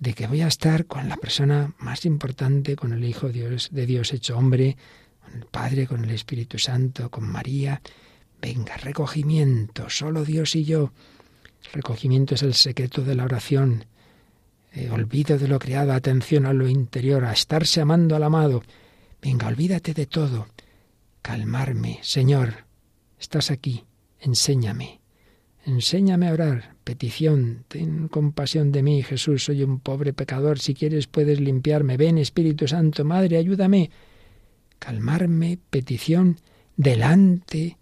de 0.00 0.14
que 0.14 0.26
voy 0.26 0.40
a 0.40 0.48
estar 0.48 0.86
con 0.86 1.08
la 1.08 1.16
persona 1.16 1.74
más 1.78 2.06
importante, 2.06 2.74
con 2.74 2.92
el 2.92 3.04
Hijo 3.04 3.28
Dios, 3.28 3.68
de 3.70 3.84
Dios 3.84 4.12
hecho 4.12 4.36
hombre, 4.36 4.76
con 5.22 5.34
el 5.34 5.44
Padre, 5.44 5.86
con 5.86 6.02
el 6.02 6.10
Espíritu 6.10 6.58
Santo, 6.58 7.10
con 7.10 7.30
María. 7.30 7.82
Venga, 8.40 8.78
recogimiento, 8.78 9.90
solo 9.90 10.24
Dios 10.24 10.56
y 10.56 10.64
yo. 10.64 10.92
Recogimiento 11.74 12.34
es 12.34 12.42
el 12.42 12.54
secreto 12.54 13.02
de 13.02 13.14
la 13.14 13.24
oración. 13.24 13.84
Eh, 14.72 14.88
olvido 14.90 15.36
de 15.36 15.48
lo 15.48 15.58
creado, 15.58 15.92
atención 15.92 16.46
a 16.46 16.54
lo 16.54 16.66
interior, 16.66 17.26
a 17.26 17.32
estarse 17.32 17.82
amando 17.82 18.16
al 18.16 18.22
amado. 18.22 18.62
Venga, 19.20 19.48
olvídate 19.48 19.92
de 19.92 20.06
todo. 20.06 20.48
Calmarme, 21.20 21.98
Señor, 22.02 22.64
estás 23.18 23.50
aquí, 23.50 23.84
enséñame. 24.18 24.99
Enséñame 25.70 26.26
a 26.26 26.32
orar. 26.32 26.74
Petición. 26.82 27.64
Ten 27.68 28.08
compasión 28.08 28.72
de 28.72 28.82
mí, 28.82 29.04
Jesús. 29.04 29.44
Soy 29.44 29.62
un 29.62 29.78
pobre 29.78 30.12
pecador. 30.12 30.58
Si 30.58 30.74
quieres 30.74 31.06
puedes 31.06 31.38
limpiarme. 31.38 31.96
Ven, 31.96 32.18
Espíritu 32.18 32.66
Santo. 32.66 33.04
Madre, 33.04 33.36
ayúdame. 33.36 33.90
Calmarme. 34.80 35.58
Petición. 35.70 36.40
Delante 36.76 37.78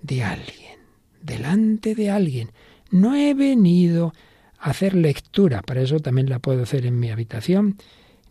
de 0.00 0.22
alguien. 0.22 0.78
Delante 1.22 1.96
de 1.96 2.10
alguien. 2.10 2.52
No 2.92 3.16
he 3.16 3.34
venido 3.34 4.14
a 4.60 4.70
hacer 4.70 4.94
lectura. 4.94 5.60
Para 5.62 5.82
eso 5.82 5.98
también 5.98 6.30
la 6.30 6.38
puedo 6.38 6.62
hacer 6.62 6.86
en 6.86 7.00
mi 7.00 7.10
habitación. 7.10 7.78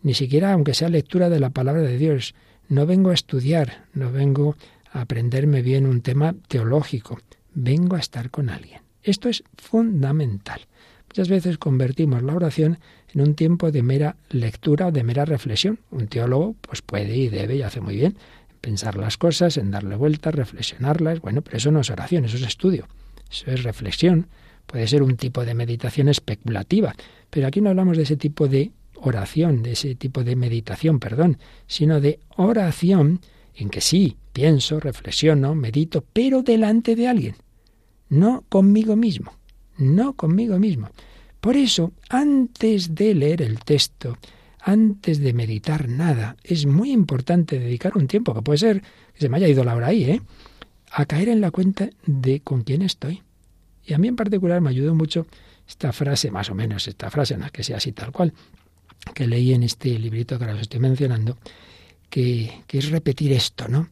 Ni 0.02 0.14
siquiera 0.14 0.52
aunque 0.54 0.72
sea 0.72 0.88
lectura 0.88 1.28
de 1.28 1.40
la 1.40 1.50
palabra 1.50 1.82
de 1.82 1.98
Dios. 1.98 2.34
No 2.70 2.86
vengo 2.86 3.10
a 3.10 3.14
estudiar. 3.14 3.84
No 3.92 4.10
vengo 4.10 4.56
a 4.90 5.02
aprenderme 5.02 5.60
bien 5.60 5.84
un 5.84 6.00
tema 6.00 6.34
teológico. 6.48 7.18
Vengo 7.52 7.96
a 7.96 8.00
estar 8.00 8.30
con 8.30 8.48
alguien. 8.48 8.83
Esto 9.04 9.28
es 9.28 9.44
fundamental. 9.58 10.62
Muchas 11.08 11.28
veces 11.28 11.58
convertimos 11.58 12.22
la 12.22 12.34
oración 12.34 12.78
en 13.12 13.20
un 13.20 13.34
tiempo 13.34 13.70
de 13.70 13.82
mera 13.82 14.16
lectura 14.30 14.90
de 14.90 15.04
mera 15.04 15.26
reflexión. 15.26 15.78
Un 15.90 16.08
teólogo 16.08 16.56
pues 16.62 16.80
puede 16.80 17.14
y 17.14 17.28
debe 17.28 17.56
y 17.56 17.62
hace 17.62 17.82
muy 17.82 17.96
bien 17.96 18.16
pensar 18.62 18.96
las 18.96 19.18
cosas, 19.18 19.58
en 19.58 19.70
darle 19.70 19.94
vueltas, 19.94 20.34
reflexionarlas. 20.34 21.20
Bueno, 21.20 21.42
pero 21.42 21.58
eso 21.58 21.70
no 21.70 21.80
es 21.80 21.90
oración, 21.90 22.24
eso 22.24 22.38
es 22.38 22.44
estudio, 22.44 22.88
eso 23.30 23.50
es 23.50 23.62
reflexión. 23.62 24.26
Puede 24.66 24.88
ser 24.88 25.02
un 25.02 25.18
tipo 25.18 25.44
de 25.44 25.52
meditación 25.52 26.08
especulativa, 26.08 26.96
pero 27.28 27.46
aquí 27.46 27.60
no 27.60 27.68
hablamos 27.68 27.98
de 27.98 28.04
ese 28.04 28.16
tipo 28.16 28.48
de 28.48 28.72
oración, 28.94 29.62
de 29.62 29.72
ese 29.72 29.94
tipo 29.96 30.24
de 30.24 30.34
meditación, 30.34 30.98
perdón, 30.98 31.36
sino 31.66 32.00
de 32.00 32.20
oración 32.36 33.20
en 33.54 33.68
que 33.68 33.82
sí, 33.82 34.16
pienso, 34.32 34.80
reflexiono, 34.80 35.54
medito, 35.54 36.02
pero 36.14 36.42
delante 36.42 36.96
de 36.96 37.06
alguien 37.06 37.36
no 38.14 38.44
conmigo 38.48 38.96
mismo, 38.96 39.32
no 39.76 40.14
conmigo 40.14 40.58
mismo. 40.58 40.90
Por 41.40 41.56
eso, 41.56 41.92
antes 42.08 42.94
de 42.94 43.14
leer 43.14 43.42
el 43.42 43.58
texto, 43.58 44.16
antes 44.60 45.18
de 45.18 45.32
meditar 45.32 45.88
nada, 45.88 46.36
es 46.42 46.64
muy 46.64 46.90
importante 46.90 47.58
dedicar 47.58 47.96
un 47.96 48.06
tiempo, 48.06 48.32
que 48.32 48.42
puede 48.42 48.58
ser 48.58 48.82
que 49.12 49.20
se 49.20 49.28
me 49.28 49.36
haya 49.36 49.48
ido 49.48 49.64
la 49.64 49.74
hora 49.74 49.88
ahí, 49.88 50.04
¿eh? 50.04 50.22
a 50.90 51.04
caer 51.06 51.28
en 51.28 51.40
la 51.40 51.50
cuenta 51.50 51.90
de 52.06 52.40
con 52.40 52.62
quién 52.62 52.82
estoy. 52.82 53.22
Y 53.84 53.92
a 53.94 53.98
mí 53.98 54.08
en 54.08 54.16
particular 54.16 54.60
me 54.60 54.70
ayudó 54.70 54.94
mucho 54.94 55.26
esta 55.68 55.92
frase, 55.92 56.30
más 56.30 56.48
o 56.50 56.54
menos 56.54 56.88
esta 56.88 57.10
frase, 57.10 57.36
no 57.36 57.44
es 57.46 57.52
que 57.52 57.64
sea 57.64 57.78
así 57.78 57.92
tal 57.92 58.12
cual, 58.12 58.32
que 59.12 59.26
leí 59.26 59.52
en 59.52 59.64
este 59.64 59.98
librito 59.98 60.38
que 60.38 60.44
ahora 60.44 60.54
os 60.54 60.62
estoy 60.62 60.80
mencionando, 60.80 61.36
que, 62.08 62.62
que 62.66 62.78
es 62.78 62.90
repetir 62.90 63.32
esto, 63.32 63.68
¿no? 63.68 63.90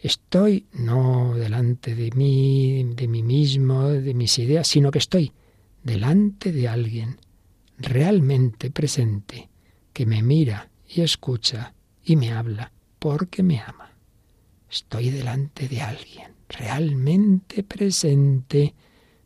Estoy 0.00 0.66
no 0.72 1.34
delante 1.34 1.94
de 1.94 2.10
mí, 2.12 2.84
de 2.94 3.08
mí 3.08 3.22
mismo, 3.22 3.88
de 3.88 4.14
mis 4.14 4.38
ideas, 4.38 4.68
sino 4.68 4.90
que 4.90 4.98
estoy 4.98 5.32
delante 5.82 6.52
de 6.52 6.68
alguien 6.68 7.18
realmente 7.78 8.70
presente, 8.70 9.48
que 9.92 10.06
me 10.06 10.22
mira 10.22 10.70
y 10.86 11.00
escucha 11.00 11.74
y 12.04 12.14
me 12.14 12.32
habla 12.32 12.70
porque 12.98 13.42
me 13.42 13.60
ama. 13.60 13.92
Estoy 14.70 15.10
delante 15.10 15.68
de 15.68 15.80
alguien 15.80 16.32
realmente 16.48 17.62
presente, 17.64 18.74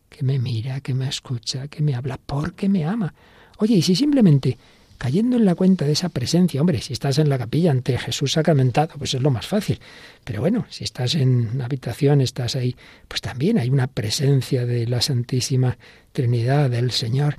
que 0.08 0.22
me 0.22 0.38
mira, 0.38 0.80
que 0.80 0.94
me 0.94 1.08
escucha, 1.08 1.68
que 1.68 1.82
me 1.82 1.94
habla 1.94 2.18
porque 2.18 2.68
me 2.68 2.84
ama. 2.84 3.12
Oye, 3.58 3.74
y 3.74 3.82
si 3.82 3.94
simplemente 3.94 4.56
cayendo 5.02 5.36
en 5.36 5.44
la 5.44 5.56
cuenta 5.56 5.84
de 5.84 5.90
esa 5.90 6.10
presencia. 6.10 6.60
Hombre, 6.60 6.80
si 6.80 6.92
estás 6.92 7.18
en 7.18 7.28
la 7.28 7.36
capilla 7.36 7.72
ante 7.72 7.98
Jesús 7.98 8.34
sacramentado, 8.34 8.94
pues 8.98 9.14
es 9.14 9.20
lo 9.20 9.32
más 9.32 9.48
fácil. 9.48 9.80
Pero 10.22 10.42
bueno, 10.42 10.64
si 10.70 10.84
estás 10.84 11.16
en 11.16 11.50
una 11.54 11.64
habitación, 11.64 12.20
estás 12.20 12.54
ahí, 12.54 12.76
pues 13.08 13.20
también 13.20 13.58
hay 13.58 13.68
una 13.68 13.88
presencia 13.88 14.64
de 14.64 14.86
la 14.86 15.00
Santísima 15.00 15.76
Trinidad, 16.12 16.70
del 16.70 16.92
Señor. 16.92 17.36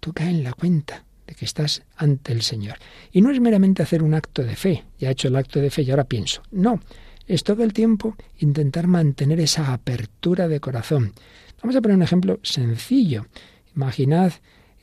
Tú 0.00 0.12
cae 0.12 0.30
en 0.30 0.42
la 0.42 0.54
cuenta 0.54 1.04
de 1.24 1.36
que 1.36 1.44
estás 1.44 1.84
ante 1.94 2.32
el 2.32 2.42
Señor. 2.42 2.78
Y 3.12 3.20
no 3.20 3.30
es 3.30 3.38
meramente 3.38 3.84
hacer 3.84 4.02
un 4.02 4.14
acto 4.14 4.42
de 4.42 4.56
fe. 4.56 4.82
Ya 4.98 5.10
he 5.10 5.12
hecho 5.12 5.28
el 5.28 5.36
acto 5.36 5.60
de 5.60 5.70
fe 5.70 5.82
y 5.82 5.92
ahora 5.92 6.02
pienso. 6.02 6.42
No, 6.50 6.80
es 7.28 7.44
todo 7.44 7.62
el 7.62 7.72
tiempo 7.72 8.16
intentar 8.40 8.88
mantener 8.88 9.38
esa 9.38 9.72
apertura 9.72 10.48
de 10.48 10.58
corazón. 10.58 11.12
Vamos 11.62 11.76
a 11.76 11.80
poner 11.80 11.96
un 11.96 12.02
ejemplo 12.02 12.40
sencillo. 12.42 13.28
Imaginad 13.76 14.32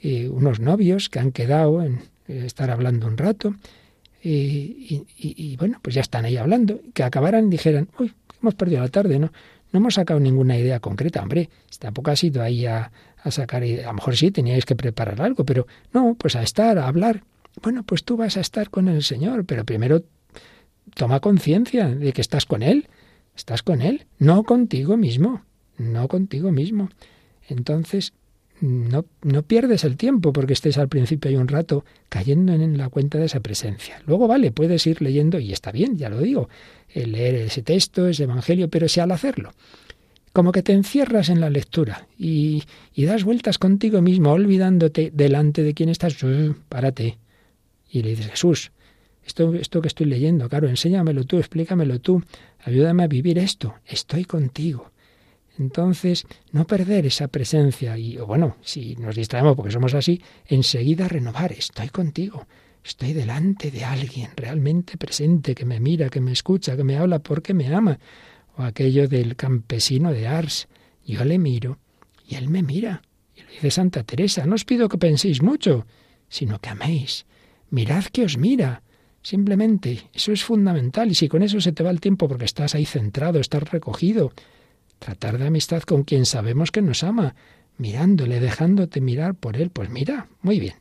eh, 0.01 0.29
unos 0.29 0.61
novios 0.61 1.09
que 1.09 1.19
han 1.19 1.33
quedado 1.33 1.83
en 1.83 2.10
estar 2.45 2.71
hablando 2.71 3.07
un 3.07 3.17
rato. 3.17 3.55
Y, 4.23 5.55
bueno, 5.57 5.79
pues 5.81 5.95
ya 5.95 6.01
están 6.01 6.25
ahí 6.25 6.37
hablando. 6.37 6.79
Que 6.93 7.03
acabaran 7.03 7.47
y 7.47 7.49
dijeran, 7.51 7.89
uy, 7.99 8.13
hemos 8.41 8.55
perdido 8.55 8.81
la 8.81 8.89
tarde, 8.89 9.19
¿no? 9.19 9.31
No 9.71 9.79
hemos 9.79 9.93
sacado 9.95 10.19
ninguna 10.19 10.57
idea 10.57 10.79
concreta, 10.79 11.21
hombre. 11.21 11.49
Tampoco 11.79 12.11
ha 12.11 12.15
ido 12.21 12.43
ahí 12.43 12.65
a, 12.65 12.91
a 13.23 13.31
sacar, 13.31 13.63
a 13.63 13.87
lo 13.87 13.93
mejor 13.93 14.17
sí 14.17 14.31
teníais 14.31 14.65
que 14.65 14.75
preparar 14.75 15.21
algo, 15.21 15.45
pero 15.45 15.65
no, 15.93 16.15
pues 16.15 16.35
a 16.35 16.43
estar, 16.43 16.77
a 16.77 16.87
hablar. 16.87 17.23
Bueno, 17.61 17.83
pues 17.83 18.03
tú 18.03 18.17
vas 18.17 18.37
a 18.37 18.41
estar 18.41 18.69
con 18.69 18.87
el 18.87 19.03
Señor, 19.03 19.45
pero 19.45 19.65
primero 19.65 20.03
toma 20.93 21.19
conciencia 21.19 21.87
de 21.87 22.13
que 22.13 22.21
estás 22.21 22.45
con 22.45 22.63
Él. 22.63 22.87
Estás 23.35 23.63
con 23.63 23.81
Él, 23.81 24.05
no 24.19 24.43
contigo 24.43 24.97
mismo, 24.97 25.43
no 25.77 26.07
contigo 26.07 26.51
mismo. 26.51 26.89
Entonces, 27.47 28.13
no, 28.61 29.05
no 29.23 29.43
pierdes 29.43 29.83
el 29.83 29.97
tiempo 29.97 30.31
porque 30.31 30.53
estés 30.53 30.77
al 30.77 30.87
principio 30.87 31.29
y 31.29 31.35
un 31.35 31.47
rato 31.47 31.83
cayendo 32.09 32.53
en 32.53 32.77
la 32.77 32.89
cuenta 32.89 33.17
de 33.17 33.25
esa 33.25 33.39
presencia. 33.39 34.01
Luego, 34.05 34.27
vale, 34.27 34.51
puedes 34.51 34.85
ir 34.87 35.01
leyendo, 35.01 35.39
y 35.39 35.51
está 35.51 35.71
bien, 35.71 35.97
ya 35.97 36.09
lo 36.09 36.19
digo, 36.19 36.47
leer 36.93 37.35
ese 37.35 37.63
texto, 37.63 38.07
ese 38.07 38.23
evangelio, 38.23 38.69
pero 38.69 38.87
si 38.87 38.99
al 38.99 39.11
hacerlo, 39.11 39.51
como 40.33 40.51
que 40.51 40.63
te 40.63 40.73
encierras 40.73 41.29
en 41.29 41.41
la 41.41 41.49
lectura 41.49 42.07
y, 42.17 42.63
y 42.93 43.05
das 43.05 43.23
vueltas 43.23 43.57
contigo 43.57 44.01
mismo, 44.01 44.31
olvidándote 44.31 45.11
delante 45.13 45.63
de 45.63 45.73
quién 45.73 45.89
estás, 45.89 46.21
uh, 46.23 46.55
párate. 46.69 47.17
Y 47.89 48.03
le 48.03 48.11
dices, 48.11 48.27
Jesús, 48.27 48.71
esto, 49.25 49.53
esto 49.55 49.81
que 49.81 49.89
estoy 49.89 50.05
leyendo, 50.05 50.47
claro, 50.47 50.69
enséñamelo 50.69 51.25
tú, 51.25 51.37
explícamelo 51.37 51.99
tú, 51.99 52.23
ayúdame 52.63 53.03
a 53.03 53.07
vivir 53.07 53.37
esto, 53.37 53.75
estoy 53.85 54.23
contigo. 54.23 54.90
Entonces, 55.59 56.25
no 56.51 56.65
perder 56.65 57.05
esa 57.05 57.27
presencia 57.27 57.97
y, 57.97 58.17
bueno, 58.17 58.57
si 58.61 58.95
nos 58.95 59.15
distraemos 59.15 59.55
porque 59.55 59.71
somos 59.71 59.93
así, 59.93 60.21
enseguida 60.45 61.07
renovar, 61.07 61.51
estoy 61.51 61.89
contigo, 61.89 62.47
estoy 62.83 63.13
delante 63.13 63.69
de 63.69 63.83
alguien 63.83 64.29
realmente 64.35 64.97
presente, 64.97 65.53
que 65.53 65.65
me 65.65 65.79
mira, 65.79 66.09
que 66.09 66.21
me 66.21 66.31
escucha, 66.31 66.75
que 66.77 66.83
me 66.83 66.97
habla 66.97 67.19
porque 67.19 67.53
me 67.53 67.73
ama. 67.73 67.99
O 68.57 68.63
aquello 68.63 69.07
del 69.07 69.35
campesino 69.35 70.11
de 70.11 70.27
Ars, 70.27 70.67
yo 71.05 71.23
le 71.25 71.37
miro 71.37 71.79
y 72.27 72.35
él 72.35 72.49
me 72.49 72.63
mira. 72.63 73.01
Y 73.35 73.41
lo 73.41 73.49
dice 73.49 73.71
Santa 73.71 74.03
Teresa, 74.03 74.45
no 74.45 74.55
os 74.55 74.65
pido 74.65 74.89
que 74.89 74.97
penséis 74.97 75.41
mucho, 75.41 75.85
sino 76.29 76.59
que 76.59 76.69
améis. 76.69 77.25
Mirad 77.69 78.05
que 78.05 78.23
os 78.23 78.37
mira. 78.37 78.83
Simplemente, 79.21 80.09
eso 80.13 80.31
es 80.31 80.43
fundamental. 80.43 81.11
Y 81.11 81.15
si 81.15 81.27
con 81.27 81.43
eso 81.43 81.61
se 81.61 81.71
te 81.71 81.83
va 81.83 81.91
el 81.91 82.01
tiempo 82.01 82.27
porque 82.27 82.45
estás 82.45 82.73
ahí 82.73 82.85
centrado, 82.85 83.39
estás 83.39 83.69
recogido, 83.69 84.31
Tratar 85.01 85.39
de 85.39 85.47
amistad 85.47 85.81
con 85.81 86.03
quien 86.03 86.27
sabemos 86.27 86.69
que 86.69 86.83
nos 86.83 87.03
ama, 87.03 87.33
mirándole, 87.79 88.39
dejándote 88.39 89.01
mirar 89.01 89.33
por 89.33 89.57
él. 89.57 89.71
Pues 89.71 89.89
mira, 89.89 90.27
muy 90.43 90.59
bien. 90.59 90.75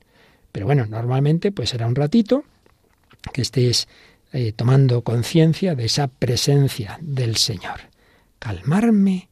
Pero 0.52 0.66
bueno, 0.66 0.84
normalmente 0.84 1.52
pues 1.52 1.70
será 1.70 1.86
un 1.86 1.94
ratito 1.94 2.44
que 3.32 3.40
estés 3.40 3.88
eh, 4.34 4.52
tomando 4.52 5.00
conciencia 5.04 5.74
de 5.74 5.86
esa 5.86 6.08
presencia 6.08 6.98
del 7.00 7.36
Señor. 7.36 7.80
Calmarme 8.38 9.30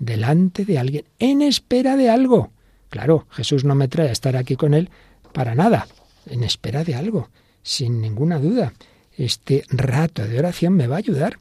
delante 0.00 0.64
de 0.64 0.80
alguien, 0.80 1.04
en 1.20 1.40
espera 1.40 1.94
de 1.96 2.10
algo. 2.10 2.50
Claro, 2.88 3.28
Jesús 3.30 3.64
no 3.64 3.76
me 3.76 3.86
trae 3.86 4.08
a 4.08 4.12
estar 4.12 4.34
aquí 4.34 4.56
con 4.56 4.74
él 4.74 4.90
para 5.32 5.54
nada, 5.54 5.86
en 6.26 6.42
espera 6.42 6.82
de 6.82 6.96
algo, 6.96 7.30
sin 7.62 8.00
ninguna 8.00 8.40
duda. 8.40 8.72
Este 9.16 9.62
rato 9.68 10.26
de 10.26 10.36
oración 10.36 10.72
me 10.72 10.88
va 10.88 10.96
a 10.96 10.98
ayudar 10.98 11.38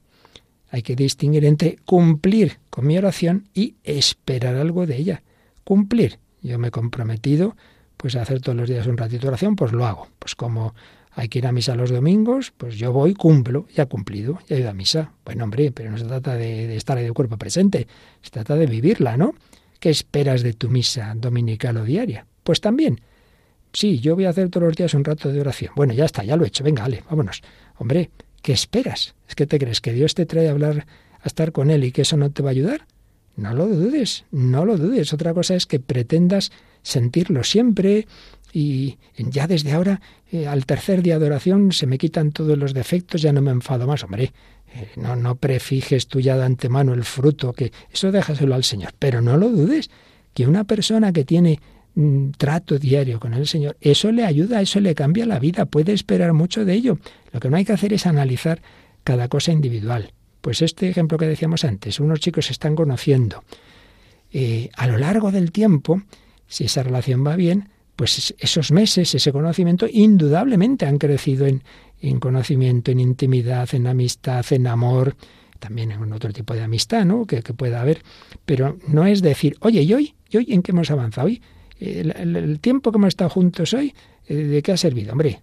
hay 0.69 0.81
que 0.81 0.95
distinguir 0.95 1.45
entre 1.45 1.77
cumplir 1.85 2.59
con 2.69 2.87
mi 2.87 2.97
oración 2.97 3.49
y 3.53 3.75
esperar 3.83 4.55
algo 4.55 4.85
de 4.85 4.97
ella. 4.97 5.23
Cumplir. 5.63 6.19
Yo 6.41 6.57
me 6.59 6.69
he 6.69 6.71
comprometido 6.71 7.55
pues 7.97 8.15
a 8.15 8.21
hacer 8.21 8.39
todos 8.39 8.57
los 8.57 8.69
días 8.69 8.87
un 8.87 8.97
ratito 8.97 9.23
de 9.23 9.27
oración, 9.27 9.55
pues 9.55 9.73
lo 9.73 9.85
hago. 9.85 10.07
Pues 10.19 10.35
como 10.35 10.73
hay 11.11 11.27
que 11.27 11.39
ir 11.39 11.47
a 11.47 11.51
misa 11.51 11.75
los 11.75 11.89
domingos, 11.89 12.53
pues 12.55 12.77
yo 12.77 12.93
voy, 12.93 13.13
cumplo, 13.13 13.67
ya 13.75 13.87
cumplido, 13.87 14.39
ya 14.47 14.55
he 14.55 14.59
ido 14.61 14.69
a 14.69 14.73
misa. 14.73 15.11
Bueno, 15.25 15.43
hombre, 15.43 15.71
pero 15.71 15.91
no 15.91 15.97
se 15.97 16.05
trata 16.05 16.35
de, 16.35 16.75
estar 16.77 16.97
ahí 16.97 17.03
de 17.03 17.11
cuerpo 17.11 17.37
presente, 17.37 17.87
se 18.21 18.29
trata 18.29 18.55
de 18.55 18.67
vivirla, 18.67 19.17
¿no? 19.17 19.33
¿Qué 19.79 19.89
esperas 19.89 20.43
de 20.43 20.53
tu 20.53 20.69
misa 20.69 21.13
dominical 21.15 21.75
o 21.75 21.83
diaria? 21.83 22.25
Pues 22.43 22.61
también, 22.61 23.01
sí, 23.73 23.99
yo 23.99 24.15
voy 24.15 24.25
a 24.25 24.29
hacer 24.29 24.49
todos 24.49 24.67
los 24.67 24.77
días 24.77 24.93
un 24.93 25.03
rato 25.03 25.29
de 25.29 25.41
oración. 25.41 25.73
Bueno, 25.75 25.93
ya 25.93 26.05
está, 26.05 26.23
ya 26.23 26.37
lo 26.37 26.45
he 26.45 26.47
hecho, 26.47 26.63
venga, 26.63 26.83
vale, 26.83 27.03
vámonos. 27.09 27.41
Hombre, 27.77 28.11
¿Qué 28.41 28.53
esperas? 28.53 29.15
¿Es 29.27 29.35
que 29.35 29.45
te 29.45 29.59
crees 29.59 29.81
que 29.81 29.93
Dios 29.93 30.15
te 30.15 30.25
trae 30.25 30.47
a 30.47 30.51
hablar, 30.51 30.85
a 31.21 31.27
estar 31.27 31.51
con 31.51 31.69
Él 31.69 31.83
y 31.83 31.91
que 31.91 32.03
eso 32.03 32.17
no 32.17 32.31
te 32.31 32.41
va 32.41 32.49
a 32.49 32.51
ayudar? 32.51 32.85
No 33.35 33.53
lo 33.53 33.67
dudes, 33.67 34.25
no 34.31 34.65
lo 34.65 34.77
dudes. 34.77 35.13
Otra 35.13 35.33
cosa 35.33 35.55
es 35.55 35.65
que 35.65 35.79
pretendas 35.79 36.51
sentirlo 36.81 37.43
siempre 37.43 38.07
y 38.51 38.97
ya 39.17 39.47
desde 39.47 39.73
ahora, 39.73 40.01
eh, 40.31 40.47
al 40.47 40.65
tercer 40.65 41.01
día 41.01 41.19
de 41.19 41.25
oración, 41.25 41.71
se 41.71 41.85
me 41.85 41.97
quitan 41.97 42.31
todos 42.31 42.57
los 42.57 42.73
defectos, 42.73 43.21
ya 43.21 43.31
no 43.31 43.41
me 43.41 43.51
enfado 43.51 43.85
más. 43.87 44.03
Hombre, 44.03 44.33
eh, 44.73 44.89
no, 44.95 45.15
no 45.15 45.35
prefijes 45.35 46.07
tú 46.07 46.19
ya 46.19 46.35
de 46.35 46.45
antemano 46.45 46.93
el 46.93 47.03
fruto, 47.03 47.53
que 47.53 47.71
eso 47.91 48.11
déjaselo 48.11 48.55
al 48.55 48.63
Señor. 48.63 48.93
Pero 48.97 49.21
no 49.21 49.37
lo 49.37 49.49
dudes, 49.49 49.89
que 50.33 50.47
una 50.47 50.63
persona 50.63 51.13
que 51.13 51.25
tiene 51.25 51.59
trato 52.37 52.79
diario 52.79 53.19
con 53.19 53.33
el 53.33 53.47
Señor, 53.47 53.77
eso 53.81 54.11
le 54.11 54.25
ayuda, 54.25 54.61
eso 54.61 54.79
le 54.79 54.95
cambia 54.95 55.25
la 55.25 55.39
vida, 55.39 55.65
puede 55.65 55.93
esperar 55.93 56.33
mucho 56.33 56.65
de 56.65 56.73
ello. 56.73 56.97
Lo 57.31 57.39
que 57.39 57.49
no 57.49 57.57
hay 57.57 57.65
que 57.65 57.73
hacer 57.73 57.93
es 57.93 58.05
analizar 58.05 58.61
cada 59.03 59.27
cosa 59.27 59.51
individual. 59.51 60.13
Pues 60.41 60.61
este 60.61 60.89
ejemplo 60.89 61.17
que 61.17 61.27
decíamos 61.27 61.65
antes, 61.65 61.99
unos 61.99 62.19
chicos 62.19 62.45
se 62.45 62.53
están 62.53 62.75
conociendo. 62.75 63.43
Eh, 64.31 64.69
a 64.75 64.87
lo 64.87 64.97
largo 64.97 65.31
del 65.31 65.51
tiempo, 65.51 66.01
si 66.47 66.65
esa 66.65 66.83
relación 66.83 67.25
va 67.25 67.35
bien, 67.35 67.69
pues 67.95 68.33
esos 68.39 68.71
meses, 68.71 69.13
ese 69.13 69.33
conocimiento, 69.33 69.85
indudablemente 69.91 70.85
han 70.85 70.97
crecido 70.97 71.47
en, 71.47 71.63
en 71.99 72.19
conocimiento, 72.19 72.91
en 72.91 73.01
intimidad, 73.01 73.67
en 73.73 73.87
amistad, 73.87 74.45
en 74.51 74.67
amor, 74.67 75.17
también 75.59 75.91
en 75.91 76.13
otro 76.13 76.31
tipo 76.31 76.53
de 76.53 76.61
amistad, 76.61 77.03
¿no? 77.03 77.25
Que, 77.25 77.41
que 77.41 77.53
pueda 77.53 77.81
haber. 77.81 78.01
Pero 78.45 78.77
no 78.87 79.05
es 79.05 79.21
decir, 79.21 79.57
oye, 79.59 79.81
¿y 79.81 79.93
hoy? 79.93 80.15
¿Y 80.29 80.37
hoy 80.37 80.45
en 80.49 80.61
qué 80.61 80.71
hemos 80.71 80.89
avanzado? 80.91 81.27
Hoy 81.27 81.41
el, 81.79 82.59
tiempo 82.59 82.91
que 82.91 82.97
hemos 82.97 83.09
estado 83.09 83.29
juntos 83.29 83.73
hoy, 83.73 83.93
eh, 84.27 84.35
¿de 84.35 84.61
qué 84.61 84.73
ha 84.73 84.77
servido? 84.77 85.13
Hombre, 85.13 85.41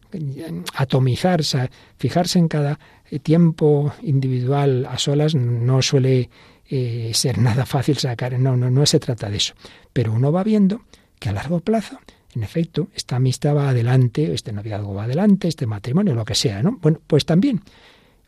atomizarse, 0.75 1.71
fijarse 1.99 2.39
en 2.39 2.49
cada 2.49 2.79
tiempo 3.23 3.93
individual 4.03 4.87
a 4.87 4.99
solas 4.99 5.35
no 5.35 5.81
suele 5.83 6.29
eh, 6.69 7.13
ser 7.15 7.39
nada 7.39 7.65
fácil 7.65 7.97
sacar, 7.97 8.39
no, 8.39 8.57
no, 8.57 8.71
no 8.71 8.87
se 8.87 8.99
trata 8.99 9.31
de 9.31 9.37
eso. 9.37 9.55
Pero 9.93 10.13
uno 10.13 10.33
va 10.33 10.43
viendo 10.43 10.83
que 11.19 11.29
a 11.29 11.33
largo 11.33 11.61
plazo, 11.61 11.99
en 12.35 12.43
efecto, 12.43 12.89
esta 12.95 13.17
amistad 13.17 13.55
va 13.55 13.71
adelante, 13.71 14.35
este 14.35 14.53
noviazgo 14.53 14.95
va 14.95 15.05
adelante, 15.05 15.49
este 15.49 15.67
matrimonio, 15.67 16.15
lo 16.15 16.25
que 16.25 16.35
sea, 16.35 16.63
¿no? 16.63 16.79
Bueno, 16.83 17.01
pues 17.07 17.25
también, 17.25 17.63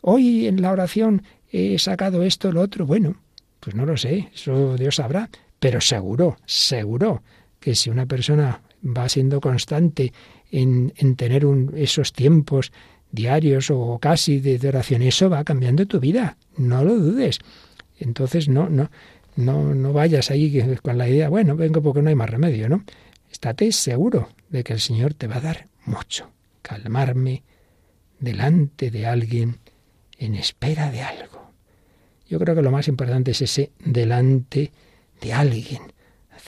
hoy 0.01 0.47
en 0.47 0.63
la 0.63 0.71
oración 0.71 1.23
he 1.51 1.79
sacado 1.79 2.23
esto, 2.23 2.53
lo 2.53 2.61
otro, 2.61 2.87
bueno, 2.87 3.17
pues 3.61 3.75
no 3.75 3.85
lo 3.85 3.97
sé, 3.97 4.31
eso 4.33 4.77
Dios 4.77 4.97
sabrá, 4.97 5.29
pero 5.59 5.81
seguro, 5.81 6.37
seguro 6.47 7.23
que 7.61 7.75
si 7.75 7.91
una 7.91 8.07
persona 8.07 8.63
va 8.85 9.09
siendo 9.09 9.41
constante 9.41 10.13
en, 10.51 10.93
en 10.97 11.17
tener 11.17 11.45
un, 11.45 11.73
esos 11.77 12.13
tiempos 12.13 12.73
diarios 13.11 13.71
o 13.71 13.99
casi 13.99 14.41
de, 14.41 14.67
oración, 14.69 15.03
eso 15.03 15.31
va 15.31 15.45
cambiando 15.45 15.87
tu 15.87 16.01
vida, 16.01 16.37
no 16.57 16.85
lo 16.85 16.97
dudes. 16.97 17.39
Entonces 17.99 18.49
no, 18.49 18.69
no, 18.69 18.91
no, 19.37 19.75
no 19.75 19.93
vayas 19.93 20.31
ahí 20.31 20.63
con 20.83 20.99
la 20.99 21.09
idea, 21.09 21.29
bueno, 21.29 21.57
vengo 21.57 21.83
porque 21.83 22.03
no 22.03 22.09
hay 22.09 22.15
más 22.15 22.31
remedio, 22.31 22.69
¿no? 22.69 22.85
estate 23.31 23.73
seguro 23.73 24.29
de 24.49 24.65
que 24.65 24.73
el 24.73 24.81
Señor 24.81 25.15
te 25.15 25.27
va 25.27 25.37
a 25.37 25.41
dar 25.41 25.69
mucho. 25.85 26.31
Calmarme 26.63 27.43
delante 28.19 28.91
de 28.91 29.07
alguien 29.07 29.59
en 30.19 30.35
espera 30.35 30.91
de 30.91 31.03
algo. 31.03 31.53
Yo 32.29 32.39
creo 32.39 32.55
que 32.55 32.63
lo 32.63 32.71
más 32.71 32.89
importante 32.89 33.31
es 33.31 33.43
ese 33.43 33.73
delante 33.79 34.73
de 35.21 35.33
alguien, 35.33 35.83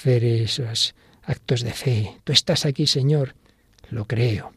hacer 0.00 0.24
esos 0.24 0.94
actos 1.24 1.60
de 1.60 1.72
fe. 1.72 2.16
Tú 2.24 2.32
estás 2.32 2.64
aquí, 2.64 2.86
Señor, 2.86 3.34
lo 3.90 4.06
creo. 4.06 4.52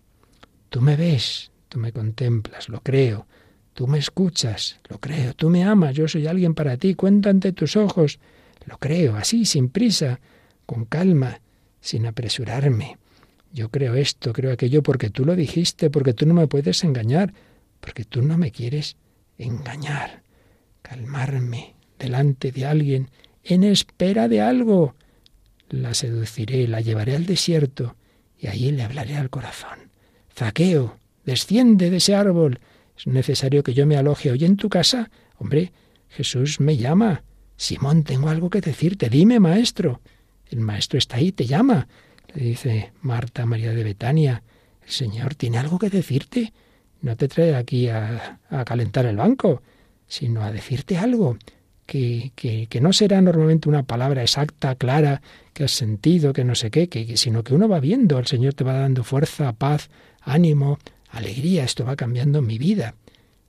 Tú 0.70 0.80
me 0.80 0.96
ves, 0.96 1.52
tú 1.68 1.80
me 1.80 1.92
contemplas, 1.92 2.70
lo 2.70 2.80
creo. 2.80 3.28
Tú 3.74 3.86
me 3.86 4.00
escuchas, 4.00 4.80
lo 4.88 5.00
creo. 5.00 5.34
Tú 5.34 5.50
me 5.50 5.66
amas, 5.66 5.96
yo 5.96 6.08
soy 6.08 6.28
alguien 6.28 6.54
para 6.54 6.78
ti, 6.78 6.96
cuento 6.96 7.30
ante 7.30 7.52
tus 7.52 7.76
ojos, 7.76 8.20
lo 8.66 8.78
creo, 8.78 9.18
así, 9.18 9.46
sin 9.46 9.68
prisa, 9.68 10.22
con 10.66 10.86
calma, 10.86 11.42
sin 11.82 12.06
apresurarme. 12.06 12.98
Yo 13.52 13.68
creo 13.68 13.96
esto, 13.96 14.32
creo 14.32 14.54
aquello 14.54 14.82
porque 14.82 15.10
tú 15.10 15.26
lo 15.26 15.36
dijiste, 15.36 15.90
porque 15.90 16.14
tú 16.14 16.26
no 16.26 16.34
me 16.34 16.48
puedes 16.48 16.86
engañar, 16.86 17.34
porque 17.82 18.06
tú 18.06 18.22
no 18.22 18.38
me 18.38 18.52
quieres 18.52 18.96
engañar. 19.38 20.24
Calmarme 20.82 21.76
delante 22.00 22.54
de 22.54 22.66
alguien 22.66 23.10
en 23.44 23.66
espera 23.66 24.30
de 24.30 24.40
algo. 24.40 24.96
La 25.70 25.94
seduciré, 25.94 26.68
la 26.68 26.82
llevaré 26.82 27.16
al 27.16 27.26
desierto 27.26 27.96
y 28.38 28.48
allí 28.48 28.72
le 28.72 28.84
hablaré 28.84 29.16
al 29.16 29.30
corazón. 29.30 29.92
Zaqueo, 30.36 30.98
desciende 31.26 31.90
de 31.90 31.98
ese 31.98 32.16
árbol. 32.16 32.60
Es 32.98 33.08
necesario 33.08 33.64
que 33.64 33.74
yo 33.74 33.86
me 33.86 33.98
aloje 33.98 34.32
hoy 34.32 34.46
en 34.46 34.58
tu 34.58 34.70
casa. 34.70 35.10
Hombre, 35.38 35.72
Jesús 36.10 36.60
me 36.60 36.78
llama. 36.78 37.24
Simón, 37.58 38.04
tengo 38.04 38.30
algo 38.30 38.50
que 38.50 38.62
decirte. 38.62 39.10
Dime, 39.10 39.40
maestro. 39.40 40.02
El 40.50 40.60
maestro 40.60 41.00
está 41.00 41.18
ahí, 41.18 41.32
te 41.32 41.46
llama. 41.46 41.88
Le 42.36 42.44
dice 42.44 42.94
Marta 43.02 43.46
María 43.46 43.74
de 43.74 43.84
Betania. 43.84 44.44
El 44.84 44.92
Señor 44.92 45.36
tiene 45.36 45.58
algo 45.58 45.80
que 45.80 45.90
decirte. 45.90 46.54
No 47.02 47.16
te 47.16 47.28
trae 47.28 47.56
aquí 47.56 47.88
a, 47.90 48.40
a 48.50 48.66
calentar 48.66 49.06
el 49.06 49.18
banco, 49.18 49.62
sino 50.08 50.44
a 50.44 50.52
decirte 50.52 50.98
algo 50.98 51.38
que, 51.94 52.80
no 52.82 52.92
será 52.92 53.22
normalmente 53.22 53.70
una 53.70 53.84
palabra 53.84 54.24
exacta, 54.24 54.76
clara, 54.76 55.22
que 55.54 55.66
has 55.66 55.72
sentido, 55.72 56.34
que 56.34 56.44
no 56.44 56.56
sé 56.56 56.72
qué, 56.72 56.90
que, 56.90 57.18
sino 57.18 57.44
que 57.44 57.54
uno 57.54 57.68
va 57.68 57.80
viendo, 57.80 58.18
el 58.18 58.26
Señor 58.26 58.56
te 58.56 58.64
va 58.64 58.74
dando 58.74 59.04
fuerza, 59.04 59.54
paz, 59.54 59.90
ánimo, 60.22 60.80
alegría, 61.10 61.64
esto 61.64 61.86
va 61.86 61.96
cambiando 61.96 62.42
mi 62.42 62.58
vida. 62.58 62.96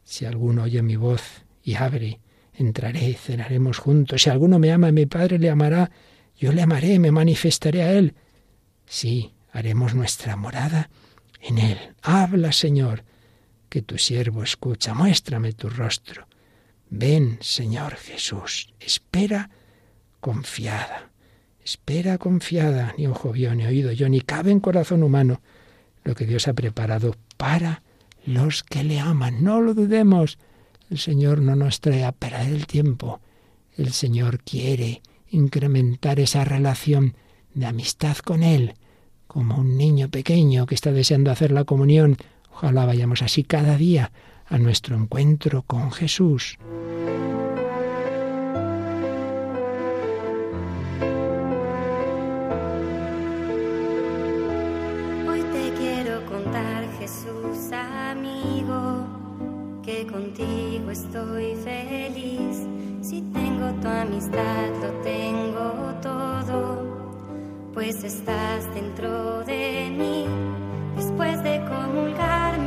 Si 0.03 0.27
alguno 0.27 0.65
oye 0.65 0.83
mi 0.83 0.97
voz 0.97 1.23
y 1.63 1.77
abre, 1.77 2.21
entraré, 2.53 3.15
cenaremos 3.15 3.79
juntos. 3.79 4.23
Si 4.23 4.31
alguno 4.31 4.59
me 4.59 4.71
ama, 4.73 4.93
mi 4.93 5.07
Padre 5.07 5.39
le 5.39 5.49
amará, 5.49 5.91
yo 6.37 6.53
le 6.53 6.61
amaré, 6.61 6.99
me 6.99 7.11
manifestaré 7.11 7.83
a 7.83 7.93
él. 7.93 8.15
Sí, 8.85 9.33
haremos 9.53 9.95
nuestra 9.95 10.37
morada 10.37 10.91
en 11.41 11.59
él. 11.59 11.79
Habla, 12.03 12.53
Señor, 12.53 13.05
que 13.71 13.81
tu 13.81 13.97
siervo 13.97 14.43
escucha, 14.43 14.93
muéstrame 14.93 15.55
tu 15.55 15.71
rostro. 15.71 16.27
Ven, 16.97 17.39
Señor 17.41 17.97
Jesús, 17.97 18.73
espera 18.79 19.51
confiada, 20.21 21.11
espera 21.65 22.19
confiada, 22.19 22.95
ni 22.97 23.09
ojo 23.09 23.33
vio, 23.33 23.53
ni 23.57 23.67
oído 23.67 23.91
yo, 23.91 24.09
ni 24.09 24.21
cabe 24.21 24.53
en 24.53 24.61
corazón 24.61 25.03
humano 25.03 25.41
lo 26.05 26.15
que 26.15 26.25
Dios 26.25 26.47
ha 26.47 26.53
preparado 26.53 27.17
para 27.37 27.83
los 28.25 28.63
que 28.63 28.85
le 28.85 29.01
aman. 29.01 29.43
No 29.43 29.61
lo 29.61 29.75
dudemos, 29.75 30.39
el 30.89 30.99
Señor 30.99 31.41
no 31.41 31.57
nos 31.57 31.81
trae 31.81 32.05
a 32.05 32.13
perder 32.13 32.53
el 32.53 32.69
tiempo, 32.69 33.21
el 33.77 33.93
Señor 33.93 34.39
quiere 34.45 35.03
incrementar 35.31 36.21
esa 36.21 36.45
relación 36.45 37.17
de 37.55 37.67
amistad 37.67 38.19
con 38.19 38.45
Él, 38.45 38.75
como 39.27 39.57
un 39.57 39.77
niño 39.77 40.11
pequeño 40.11 40.67
que 40.67 40.77
está 40.77 40.93
deseando 40.93 41.33
hacer 41.33 41.51
la 41.51 41.65
comunión. 41.65 42.19
Ojalá 42.53 42.87
vayamos 42.87 43.21
así 43.21 43.43
cada 43.43 43.77
día 43.77 44.13
a 44.49 44.59
nuestro 44.59 44.97
encuentro 44.97 45.63
con 45.63 45.91
Jesús. 45.93 46.59
Hoy 55.29 55.43
te 55.53 55.73
quiero 55.79 56.25
contar, 56.27 56.89
Jesús 56.99 57.73
amigo, 57.73 59.07
que 59.83 60.07
contigo 60.07 60.91
estoy 60.91 61.57
feliz. 61.57 62.67
Si 63.03 63.21
tengo 63.33 63.71
tu 63.81 63.89
amistad, 63.89 64.69
lo 64.81 64.91
tengo 65.03 65.95
todo, 66.01 67.71
pues 67.75 68.03
estás 68.05 68.73
dentro 68.75 69.45
de 69.45 69.91
mí. 69.91 70.27
Después 70.97 71.43
de 71.43 71.61
comulgar 71.65 72.59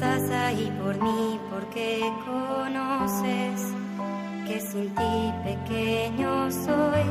Estás 0.00 0.30
ahí 0.30 0.72
por 0.82 0.98
mí 0.98 1.38
porque 1.50 2.00
conoces 2.24 3.74
que 4.46 4.58
sin 4.58 4.88
ti 4.94 5.32
pequeño 5.44 6.50
soy. 6.50 7.04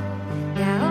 Y 0.57 0.63
ahora 0.63 0.88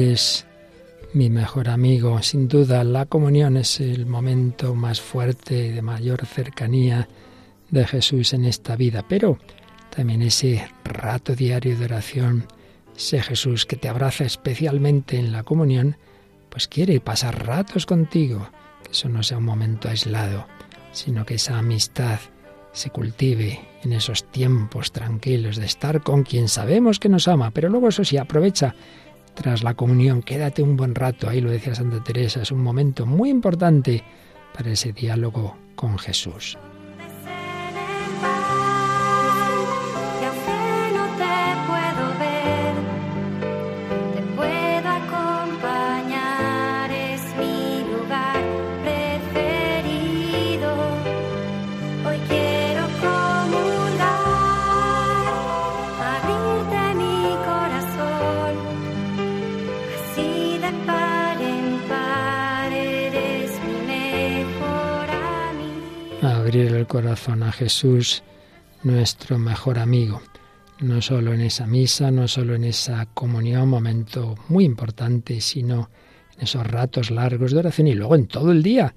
Eres 0.00 0.46
mi 1.12 1.28
mejor 1.28 1.68
amigo. 1.68 2.22
Sin 2.22 2.48
duda, 2.48 2.84
la 2.84 3.04
comunión 3.04 3.58
es 3.58 3.80
el 3.80 4.06
momento 4.06 4.74
más 4.74 4.98
fuerte, 4.98 5.72
de 5.72 5.82
mayor 5.82 6.24
cercanía 6.24 7.06
de 7.68 7.86
Jesús 7.86 8.32
en 8.32 8.46
esta 8.46 8.76
vida. 8.76 9.04
Pero 9.06 9.36
también 9.94 10.22
ese 10.22 10.66
rato 10.84 11.36
diario 11.36 11.76
de 11.76 11.84
oración, 11.84 12.46
ese 12.96 13.20
Jesús 13.20 13.66
que 13.66 13.76
te 13.76 13.90
abraza 13.90 14.24
especialmente 14.24 15.18
en 15.18 15.32
la 15.32 15.42
comunión, 15.42 15.98
pues 16.48 16.66
quiere 16.66 16.98
pasar 17.00 17.46
ratos 17.46 17.84
contigo. 17.84 18.48
Que 18.82 18.92
eso 18.92 19.10
no 19.10 19.22
sea 19.22 19.36
un 19.36 19.44
momento 19.44 19.90
aislado, 19.90 20.46
sino 20.92 21.26
que 21.26 21.34
esa 21.34 21.58
amistad 21.58 22.20
se 22.72 22.88
cultive 22.88 23.60
en 23.82 23.92
esos 23.92 24.24
tiempos 24.30 24.92
tranquilos 24.92 25.56
de 25.56 25.66
estar 25.66 26.02
con 26.02 26.22
quien 26.22 26.48
sabemos 26.48 26.98
que 26.98 27.10
nos 27.10 27.28
ama, 27.28 27.50
pero 27.50 27.68
luego 27.68 27.88
eso 27.88 28.02
sí, 28.02 28.16
aprovecha 28.16 28.74
tras 29.34 29.62
la 29.62 29.74
comunión, 29.74 30.22
quédate 30.22 30.62
un 30.62 30.76
buen 30.76 30.94
rato, 30.94 31.28
ahí 31.28 31.40
lo 31.40 31.50
decía 31.50 31.74
Santa 31.74 32.02
Teresa, 32.02 32.42
es 32.42 32.50
un 32.50 32.62
momento 32.62 33.06
muy 33.06 33.30
importante 33.30 34.02
para 34.54 34.70
ese 34.70 34.92
diálogo 34.92 35.56
con 35.74 35.98
Jesús. 35.98 36.58
Abrir 66.50 66.74
el 66.74 66.88
corazón 66.88 67.44
a 67.44 67.52
Jesús 67.52 68.24
nuestro 68.82 69.38
mejor 69.38 69.78
amigo. 69.78 70.20
No 70.80 71.00
solo 71.00 71.32
en 71.32 71.42
esa 71.42 71.64
misa, 71.68 72.10
no 72.10 72.26
solo 72.26 72.56
en 72.56 72.64
esa 72.64 73.06
comunión, 73.06 73.68
momento 73.68 74.34
muy 74.48 74.64
importante, 74.64 75.40
sino 75.40 75.90
en 76.36 76.42
esos 76.42 76.66
ratos 76.66 77.12
largos 77.12 77.52
de 77.52 77.58
oración 77.58 77.86
y 77.86 77.94
luego 77.94 78.16
en 78.16 78.26
todo 78.26 78.50
el 78.50 78.64
día. 78.64 78.96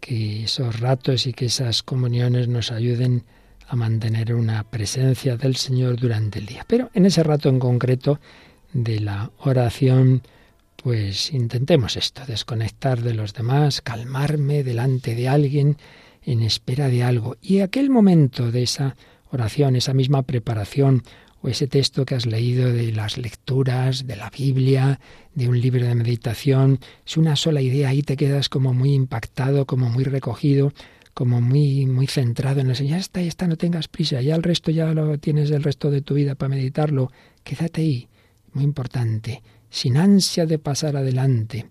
Que 0.00 0.44
esos 0.44 0.80
ratos 0.80 1.26
y 1.26 1.34
que 1.34 1.44
esas 1.44 1.82
comuniones 1.82 2.48
nos 2.48 2.72
ayuden 2.72 3.24
a 3.68 3.76
mantener 3.76 4.34
una 4.34 4.64
presencia 4.64 5.36
del 5.36 5.56
Señor 5.56 5.96
durante 5.96 6.38
el 6.38 6.46
día. 6.46 6.64
Pero 6.66 6.88
en 6.94 7.04
ese 7.04 7.22
rato 7.22 7.50
en 7.50 7.58
concreto 7.58 8.18
de 8.72 9.00
la 9.00 9.30
oración, 9.40 10.22
pues 10.82 11.34
intentemos 11.34 11.98
esto, 11.98 12.22
desconectar 12.26 13.02
de 13.02 13.12
los 13.12 13.34
demás, 13.34 13.82
calmarme 13.82 14.64
delante 14.64 15.14
de 15.14 15.28
alguien 15.28 15.76
en 16.24 16.42
espera 16.42 16.88
de 16.88 17.02
algo. 17.02 17.36
Y 17.40 17.60
aquel 17.60 17.90
momento 17.90 18.50
de 18.50 18.62
esa 18.62 18.96
oración, 19.30 19.76
esa 19.76 19.94
misma 19.94 20.22
preparación, 20.22 21.02
o 21.44 21.48
ese 21.48 21.66
texto 21.66 22.06
que 22.06 22.14
has 22.14 22.24
leído 22.24 22.72
de 22.72 22.90
las 22.92 23.18
lecturas, 23.18 24.06
de 24.06 24.16
la 24.16 24.30
Biblia, 24.30 24.98
de 25.34 25.46
un 25.46 25.60
libro 25.60 25.84
de 25.84 25.94
meditación, 25.94 26.80
es 27.06 27.18
una 27.18 27.36
sola 27.36 27.60
idea, 27.60 27.90
ahí 27.90 28.02
te 28.02 28.16
quedas 28.16 28.48
como 28.48 28.72
muy 28.72 28.94
impactado, 28.94 29.66
como 29.66 29.90
muy 29.90 30.04
recogido, 30.04 30.72
como 31.12 31.42
muy, 31.42 31.84
muy 31.84 32.06
centrado 32.06 32.60
en 32.60 32.70
eso. 32.70 32.82
Ya 32.82 32.96
está, 32.96 33.20
ya 33.20 33.28
está, 33.28 33.46
no 33.46 33.56
tengas 33.56 33.88
prisa, 33.88 34.22
ya 34.22 34.34
el 34.36 34.42
resto 34.42 34.70
ya 34.70 34.94
lo 34.94 35.18
tienes 35.18 35.50
el 35.50 35.62
resto 35.62 35.90
de 35.90 36.00
tu 36.00 36.14
vida 36.14 36.34
para 36.34 36.48
meditarlo. 36.48 37.12
Quédate 37.42 37.82
ahí, 37.82 38.08
muy 38.54 38.64
importante, 38.64 39.42
sin 39.68 39.98
ansia 39.98 40.46
de 40.46 40.58
pasar 40.58 40.96
adelante. 40.96 41.66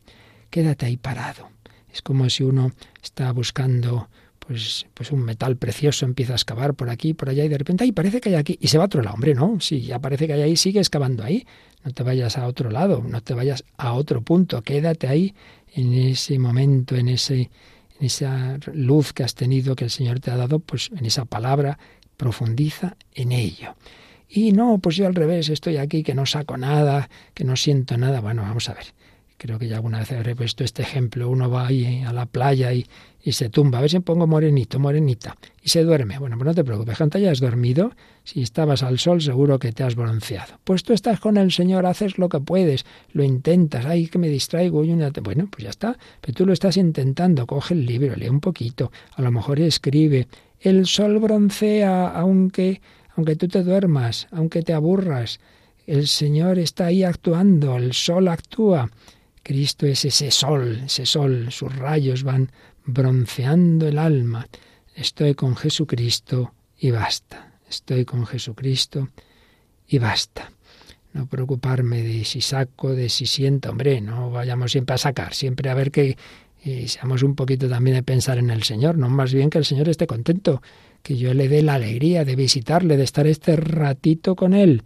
Quédate 0.51 0.85
ahí 0.85 0.97
parado. 0.97 1.49
Es 1.91 2.03
como 2.03 2.29
si 2.29 2.43
uno 2.43 2.73
está 3.01 3.31
buscando 3.31 4.07
pues, 4.45 4.85
pues 4.93 5.11
un 5.11 5.21
metal 5.21 5.57
precioso, 5.57 6.05
empieza 6.05 6.33
a 6.33 6.35
excavar 6.35 6.73
por 6.73 6.89
aquí, 6.89 7.13
por 7.13 7.29
allá, 7.29 7.45
y 7.45 7.49
de 7.49 7.57
repente, 7.57 7.83
ahí 7.83 7.91
parece 7.91 8.21
que 8.21 8.29
hay 8.29 8.35
aquí, 8.35 8.57
y 8.59 8.67
se 8.67 8.77
va 8.77 8.83
a 8.83 8.87
otro 8.87 9.01
lado, 9.01 9.15
hombre, 9.15 9.33
no, 9.33 9.59
sí, 9.59 9.81
ya 9.81 9.99
parece 9.99 10.27
que 10.27 10.33
hay 10.33 10.41
ahí, 10.41 10.55
sigue 10.55 10.79
excavando 10.79 11.23
ahí, 11.23 11.45
no 11.83 11.91
te 11.91 12.03
vayas 12.03 12.37
a 12.37 12.47
otro 12.47 12.69
lado, 12.69 13.03
no 13.07 13.21
te 13.21 13.33
vayas 13.33 13.63
a 13.77 13.93
otro 13.93 14.21
punto, 14.21 14.61
quédate 14.61 15.07
ahí 15.07 15.33
en 15.73 15.93
ese 15.93 16.39
momento, 16.39 16.95
en 16.95 17.09
ese, 17.09 17.49
en 17.99 18.05
esa 18.05 18.57
luz 18.73 19.13
que 19.13 19.23
has 19.23 19.35
tenido, 19.35 19.75
que 19.75 19.85
el 19.85 19.91
Señor 19.91 20.19
te 20.19 20.31
ha 20.31 20.37
dado, 20.37 20.59
pues 20.59 20.89
en 20.95 21.05
esa 21.05 21.25
palabra, 21.25 21.77
profundiza 22.17 22.95
en 23.13 23.31
ello. 23.31 23.75
Y 24.29 24.51
no, 24.51 24.79
pues 24.79 24.95
yo 24.95 25.05
al 25.05 25.13
revés, 25.13 25.49
estoy 25.49 25.77
aquí, 25.77 26.03
que 26.03 26.15
no 26.15 26.25
saco 26.25 26.57
nada, 26.57 27.09
que 27.33 27.43
no 27.43 27.55
siento 27.55 27.97
nada. 27.97 28.19
Bueno, 28.19 28.41
vamos 28.41 28.67
a 28.69 28.73
ver. 28.73 28.85
Creo 29.37 29.59
que 29.59 29.67
ya 29.67 29.75
alguna 29.75 29.99
vez 29.99 30.11
habré 30.11 30.35
puesto 30.35 30.63
este 30.63 30.83
ejemplo. 30.83 31.29
Uno 31.29 31.49
va 31.49 31.67
ahí 31.67 32.01
a 32.03 32.13
la 32.13 32.25
playa 32.25 32.71
y, 32.73 32.85
y 33.21 33.33
se 33.33 33.49
tumba. 33.49 33.79
A 33.79 33.81
ver 33.81 33.89
si 33.89 33.99
pongo 33.99 34.27
morenito, 34.27 34.79
morenita. 34.79 35.35
Y 35.61 35.69
se 35.69 35.83
duerme. 35.83 36.17
Bueno, 36.19 36.37
pues 36.37 36.45
no 36.45 36.53
te 36.53 36.63
preocupes. 36.63 36.97
Cuando 36.97 37.17
hayas 37.17 37.39
dormido, 37.39 37.91
si 38.23 38.41
estabas 38.41 38.83
al 38.83 38.99
sol, 38.99 39.21
seguro 39.21 39.59
que 39.59 39.71
te 39.71 39.83
has 39.83 39.95
bronceado. 39.95 40.59
Pues 40.63 40.83
tú 40.83 40.93
estás 40.93 41.19
con 41.19 41.37
el 41.37 41.51
Señor, 41.51 41.85
haces 41.85 42.17
lo 42.17 42.29
que 42.29 42.39
puedes, 42.39 42.85
lo 43.11 43.23
intentas. 43.23 43.85
Ay, 43.85 44.07
que 44.07 44.17
me 44.17 44.29
distraigo. 44.29 44.83
Bueno, 45.21 45.47
pues 45.51 45.63
ya 45.63 45.69
está. 45.69 45.97
Pero 46.21 46.33
tú 46.33 46.45
lo 46.45 46.53
estás 46.53 46.77
intentando. 46.77 47.45
Coge 47.47 47.73
el 47.73 47.85
libro, 47.85 48.15
lee 48.15 48.29
un 48.29 48.39
poquito. 48.39 48.91
A 49.15 49.21
lo 49.21 49.31
mejor 49.31 49.59
escribe. 49.59 50.27
El 50.59 50.85
sol 50.85 51.19
broncea, 51.19 52.07
aunque, 52.07 52.81
aunque 53.15 53.35
tú 53.35 53.49
te 53.49 53.63
duermas, 53.63 54.27
aunque 54.31 54.61
te 54.61 54.73
aburras. 54.73 55.39
El 55.85 56.07
Señor 56.07 56.59
está 56.59 56.85
ahí 56.85 57.03
actuando, 57.03 57.75
el 57.75 57.91
sol 57.91 58.29
actúa. 58.29 58.89
Cristo 59.43 59.85
es 59.85 60.05
ese 60.05 60.31
sol, 60.31 60.83
ese 60.85 61.05
sol, 61.05 61.47
sus 61.51 61.75
rayos 61.75 62.23
van 62.23 62.49
bronceando 62.85 63.87
el 63.87 63.99
alma. 63.99 64.47
Estoy 64.95 65.35
con 65.35 65.55
Jesucristo 65.55 66.53
y 66.79 66.91
basta. 66.91 67.59
Estoy 67.69 68.05
con 68.05 68.25
Jesucristo 68.25 69.09
y 69.87 69.99
basta. 69.99 70.51
No 71.11 71.27
preocuparme 71.27 72.01
de 72.01 72.23
si 72.23 72.41
saco, 72.41 72.95
de 72.95 73.09
si 73.09 73.25
siento, 73.25 73.69
hombre, 73.69 74.01
no 74.01 74.31
vayamos 74.31 74.71
siempre 74.71 74.95
a 74.95 74.97
sacar, 74.97 75.33
siempre 75.33 75.69
a 75.69 75.73
ver 75.73 75.91
que 75.91 76.17
seamos 76.87 77.23
un 77.23 77.35
poquito 77.35 77.67
también 77.67 77.97
de 77.97 78.03
pensar 78.03 78.37
en 78.37 78.49
el 78.49 78.63
Señor, 78.63 78.97
no 78.97 79.09
más 79.09 79.33
bien 79.33 79.49
que 79.49 79.57
el 79.57 79.65
Señor 79.65 79.89
esté 79.89 80.07
contento, 80.07 80.61
que 81.01 81.17
yo 81.17 81.33
le 81.33 81.49
dé 81.49 81.61
la 81.61 81.75
alegría 81.75 82.23
de 82.23 82.35
visitarle, 82.35 82.95
de 82.95 83.03
estar 83.03 83.27
este 83.27 83.57
ratito 83.57 84.35
con 84.35 84.53
Él. 84.53 84.83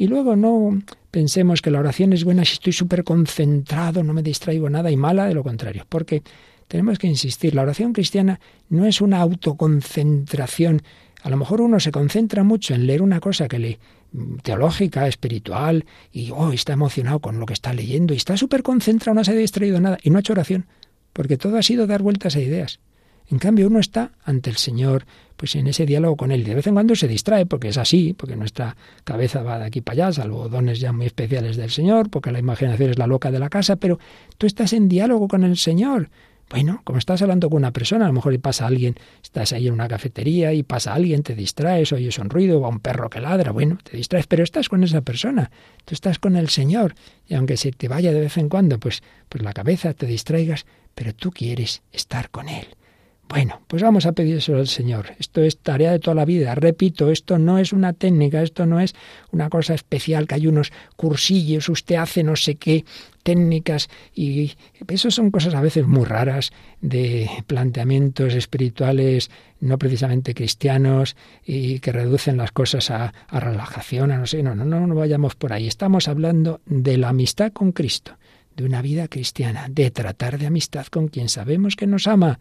Y 0.00 0.06
luego 0.06 0.36
no 0.36 0.80
pensemos 1.10 1.60
que 1.60 1.72
la 1.72 1.80
oración 1.80 2.12
es 2.12 2.22
buena 2.22 2.44
si 2.44 2.52
estoy 2.52 2.72
súper 2.72 3.02
concentrado, 3.02 4.04
no 4.04 4.12
me 4.12 4.22
distraigo 4.22 4.70
nada 4.70 4.92
y 4.92 4.96
mala 4.96 5.26
de 5.26 5.34
lo 5.34 5.42
contrario, 5.42 5.84
porque 5.88 6.22
tenemos 6.68 7.00
que 7.00 7.08
insistir, 7.08 7.56
la 7.56 7.62
oración 7.62 7.92
cristiana 7.92 8.38
no 8.68 8.86
es 8.86 9.00
una 9.00 9.18
autoconcentración. 9.18 10.82
A 11.22 11.30
lo 11.30 11.36
mejor 11.36 11.60
uno 11.60 11.80
se 11.80 11.90
concentra 11.90 12.44
mucho 12.44 12.74
en 12.74 12.86
leer 12.86 13.02
una 13.02 13.18
cosa 13.18 13.48
que 13.48 13.58
le 13.58 13.80
teológica, 14.44 15.08
espiritual, 15.08 15.84
y 16.12 16.30
oh, 16.30 16.52
está 16.52 16.74
emocionado 16.74 17.18
con 17.18 17.40
lo 17.40 17.46
que 17.46 17.54
está 17.54 17.72
leyendo, 17.72 18.14
y 18.14 18.18
está 18.18 18.36
súper 18.36 18.62
concentrado, 18.62 19.16
no 19.16 19.24
se 19.24 19.32
ha 19.32 19.34
distraído 19.34 19.80
nada, 19.80 19.98
y 20.00 20.10
no 20.10 20.18
ha 20.18 20.20
hecho 20.20 20.32
oración, 20.32 20.66
porque 21.12 21.36
todo 21.36 21.58
ha 21.58 21.62
sido 21.62 21.88
dar 21.88 22.02
vueltas 22.02 22.36
a 22.36 22.40
ideas. 22.40 22.78
En 23.30 23.38
cambio, 23.38 23.66
uno 23.66 23.78
está 23.78 24.12
ante 24.24 24.48
el 24.48 24.56
Señor, 24.56 25.04
pues 25.36 25.54
en 25.54 25.66
ese 25.66 25.84
diálogo 25.84 26.16
con 26.16 26.32
Él. 26.32 26.44
De 26.44 26.54
vez 26.54 26.66
en 26.66 26.74
cuando 26.74 26.96
se 26.96 27.06
distrae, 27.06 27.46
porque 27.46 27.68
es 27.68 27.76
así, 27.76 28.14
porque 28.14 28.36
nuestra 28.36 28.76
cabeza 29.04 29.42
va 29.42 29.58
de 29.58 29.66
aquí 29.66 29.80
para 29.82 30.06
allá, 30.06 30.12
salvo 30.12 30.48
dones 30.48 30.80
ya 30.80 30.92
muy 30.92 31.06
especiales 31.06 31.56
del 31.56 31.70
Señor, 31.70 32.10
porque 32.10 32.32
la 32.32 32.38
imaginación 32.38 32.90
es 32.90 32.98
la 32.98 33.06
loca 33.06 33.30
de 33.30 33.38
la 33.38 33.50
casa, 33.50 33.76
pero 33.76 33.98
tú 34.38 34.46
estás 34.46 34.72
en 34.72 34.88
diálogo 34.88 35.28
con 35.28 35.44
el 35.44 35.56
Señor. 35.56 36.10
Bueno, 36.50 36.80
como 36.84 36.98
estás 36.98 37.20
hablando 37.20 37.50
con 37.50 37.58
una 37.58 37.72
persona, 37.72 38.06
a 38.06 38.08
lo 38.08 38.14
mejor 38.14 38.38
pasa 38.40 38.66
alguien, 38.66 38.94
estás 39.22 39.52
ahí 39.52 39.68
en 39.68 39.74
una 39.74 39.86
cafetería 39.86 40.54
y 40.54 40.62
pasa 40.62 40.94
alguien, 40.94 41.22
te 41.22 41.34
distraes, 41.34 41.92
oyes 41.92 42.18
un 42.18 42.30
ruido, 42.30 42.62
va 42.62 42.68
un 42.68 42.80
perro 42.80 43.10
que 43.10 43.20
ladra, 43.20 43.52
bueno, 43.52 43.78
te 43.82 43.96
distraes, 43.96 44.26
pero 44.26 44.44
estás 44.44 44.70
con 44.70 44.82
esa 44.82 45.02
persona, 45.02 45.50
tú 45.84 45.94
estás 45.94 46.18
con 46.18 46.36
el 46.36 46.48
Señor, 46.48 46.94
y 47.26 47.34
aunque 47.34 47.58
se 47.58 47.70
te 47.72 47.86
vaya 47.86 48.12
de 48.12 48.20
vez 48.20 48.38
en 48.38 48.48
cuando, 48.48 48.78
pues, 48.78 49.02
pues 49.28 49.44
la 49.44 49.52
cabeza 49.52 49.92
te 49.92 50.06
distraigas, 50.06 50.64
pero 50.94 51.12
tú 51.14 51.32
quieres 51.32 51.82
estar 51.92 52.30
con 52.30 52.48
Él. 52.48 52.77
Bueno, 53.28 53.60
pues 53.66 53.82
vamos 53.82 54.06
a 54.06 54.12
pedírselo 54.12 54.58
al 54.58 54.68
Señor. 54.68 55.12
Esto 55.18 55.42
es 55.42 55.58
tarea 55.58 55.92
de 55.92 55.98
toda 55.98 56.14
la 56.14 56.24
vida. 56.24 56.54
Repito, 56.54 57.10
esto 57.10 57.36
no 57.38 57.58
es 57.58 57.74
una 57.74 57.92
técnica, 57.92 58.42
esto 58.42 58.64
no 58.64 58.80
es 58.80 58.94
una 59.32 59.50
cosa 59.50 59.74
especial 59.74 60.26
que 60.26 60.36
hay 60.36 60.46
unos 60.46 60.72
cursillos, 60.96 61.68
usted 61.68 61.96
hace 61.96 62.24
no 62.24 62.36
sé 62.36 62.54
qué 62.54 62.86
técnicas 63.22 63.90
y 64.14 64.52
eso 64.88 65.10
son 65.10 65.30
cosas 65.30 65.54
a 65.54 65.60
veces 65.60 65.86
muy 65.86 66.06
raras 66.06 66.52
de 66.80 67.28
planteamientos 67.46 68.32
espirituales 68.32 69.30
no 69.60 69.76
precisamente 69.76 70.32
cristianos 70.32 71.14
y 71.44 71.80
que 71.80 71.92
reducen 71.92 72.38
las 72.38 72.52
cosas 72.52 72.90
a, 72.90 73.12
a 73.28 73.40
relajación, 73.40 74.10
a 74.10 74.16
no 74.16 74.26
sé, 74.26 74.42
no, 74.42 74.54
no, 74.54 74.64
no, 74.64 74.86
no 74.86 74.94
vayamos 74.94 75.34
por 75.34 75.52
ahí. 75.52 75.66
Estamos 75.66 76.08
hablando 76.08 76.62
de 76.64 76.96
la 76.96 77.10
amistad 77.10 77.52
con 77.52 77.72
Cristo, 77.72 78.16
de 78.56 78.64
una 78.64 78.80
vida 78.80 79.06
cristiana, 79.08 79.66
de 79.68 79.90
tratar 79.90 80.38
de 80.38 80.46
amistad 80.46 80.86
con 80.86 81.08
quien 81.08 81.28
sabemos 81.28 81.76
que 81.76 81.86
nos 81.86 82.06
ama 82.06 82.38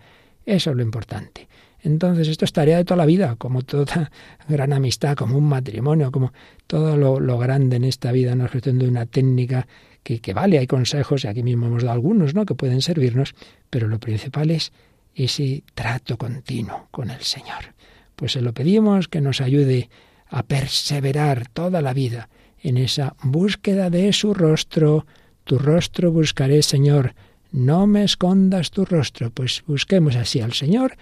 eso 0.47 0.71
es 0.71 0.75
lo 0.77 0.81
importante. 0.81 1.47
Entonces, 1.81 2.27
esto 2.27 2.45
es 2.45 2.53
tarea 2.53 2.77
de 2.77 2.85
toda 2.85 2.97
la 2.97 3.05
vida, 3.05 3.35
como 3.37 3.61
toda 3.61 4.11
gran 4.49 4.73
amistad, 4.73 5.15
como 5.15 5.37
un 5.37 5.43
matrimonio, 5.43 6.11
como 6.11 6.33
todo 6.65 6.97
lo, 6.97 7.37
grande 7.37 7.75
en 7.75 7.83
esta 7.83 8.11
vida, 8.11 8.33
no 8.33 8.45
es 8.45 8.61
de 8.61 8.87
una 8.87 9.05
técnica 9.05 9.67
que, 10.03 10.19
que, 10.19 10.33
vale, 10.33 10.57
hay 10.57 10.67
consejos, 10.67 11.25
y 11.25 11.27
aquí 11.27 11.43
mismo 11.43 11.67
hemos 11.67 11.83
dado 11.83 11.93
algunos, 11.93 12.33
¿no? 12.33 12.45
que 12.45 12.55
pueden 12.55 12.81
servirnos, 12.81 13.35
pero 13.69 13.87
lo 13.87 13.99
principal 13.99 14.49
es 14.51 14.71
ese 15.13 15.63
trato 15.75 16.17
continuo 16.17 16.87
con 16.91 17.09
el 17.11 17.21
Señor. 17.21 17.75
Pues 18.15 18.31
se 18.31 18.41
lo 18.41 18.53
pedimos 18.53 19.07
que 19.07 19.21
nos 19.21 19.41
ayude 19.41 19.89
a 20.29 20.43
perseverar 20.43 21.47
toda 21.49 21.81
la 21.81 21.93
vida 21.93 22.29
en 22.61 22.77
esa 22.77 23.15
búsqueda 23.21 23.89
de 23.89 24.13
su 24.13 24.33
rostro. 24.33 25.05
Tu 25.43 25.59
rostro 25.59 26.11
buscaré, 26.11 26.61
Señor, 26.61 27.13
no 27.51 27.87
me 27.87 28.03
escondas 28.03 28.71
tu 28.71 28.85
rostro, 28.85 29.29
pues 29.31 29.63
busquemos 29.67 30.15
así 30.15 30.41
al 30.41 30.53
Señor 30.53 30.97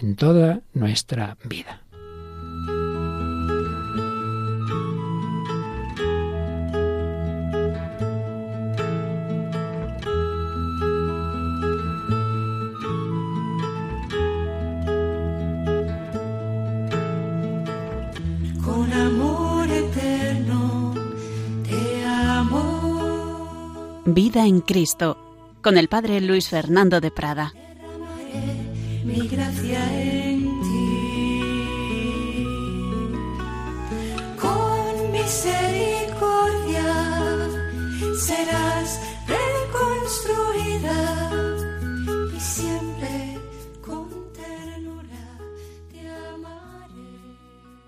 en 0.00 0.16
toda 0.16 0.60
nuestra 0.74 1.36
vida. 1.44 1.80
Con 18.64 18.92
amor 18.92 19.68
eterno 19.68 20.94
te 21.68 22.04
amo. 22.04 24.00
Vida 24.06 24.46
en 24.46 24.60
Cristo 24.60 25.31
con 25.62 25.78
el 25.78 25.88
Padre 25.88 26.20
Luis 26.20 26.48
Fernando 26.48 27.00
de 27.00 27.10
Prada. 27.10 27.54
Mi 29.04 29.28
gracia 29.28 30.00
en 30.00 30.42
ti. 30.62 30.88
Con 34.40 35.12
misericordia 35.12 36.94
serás 38.18 39.00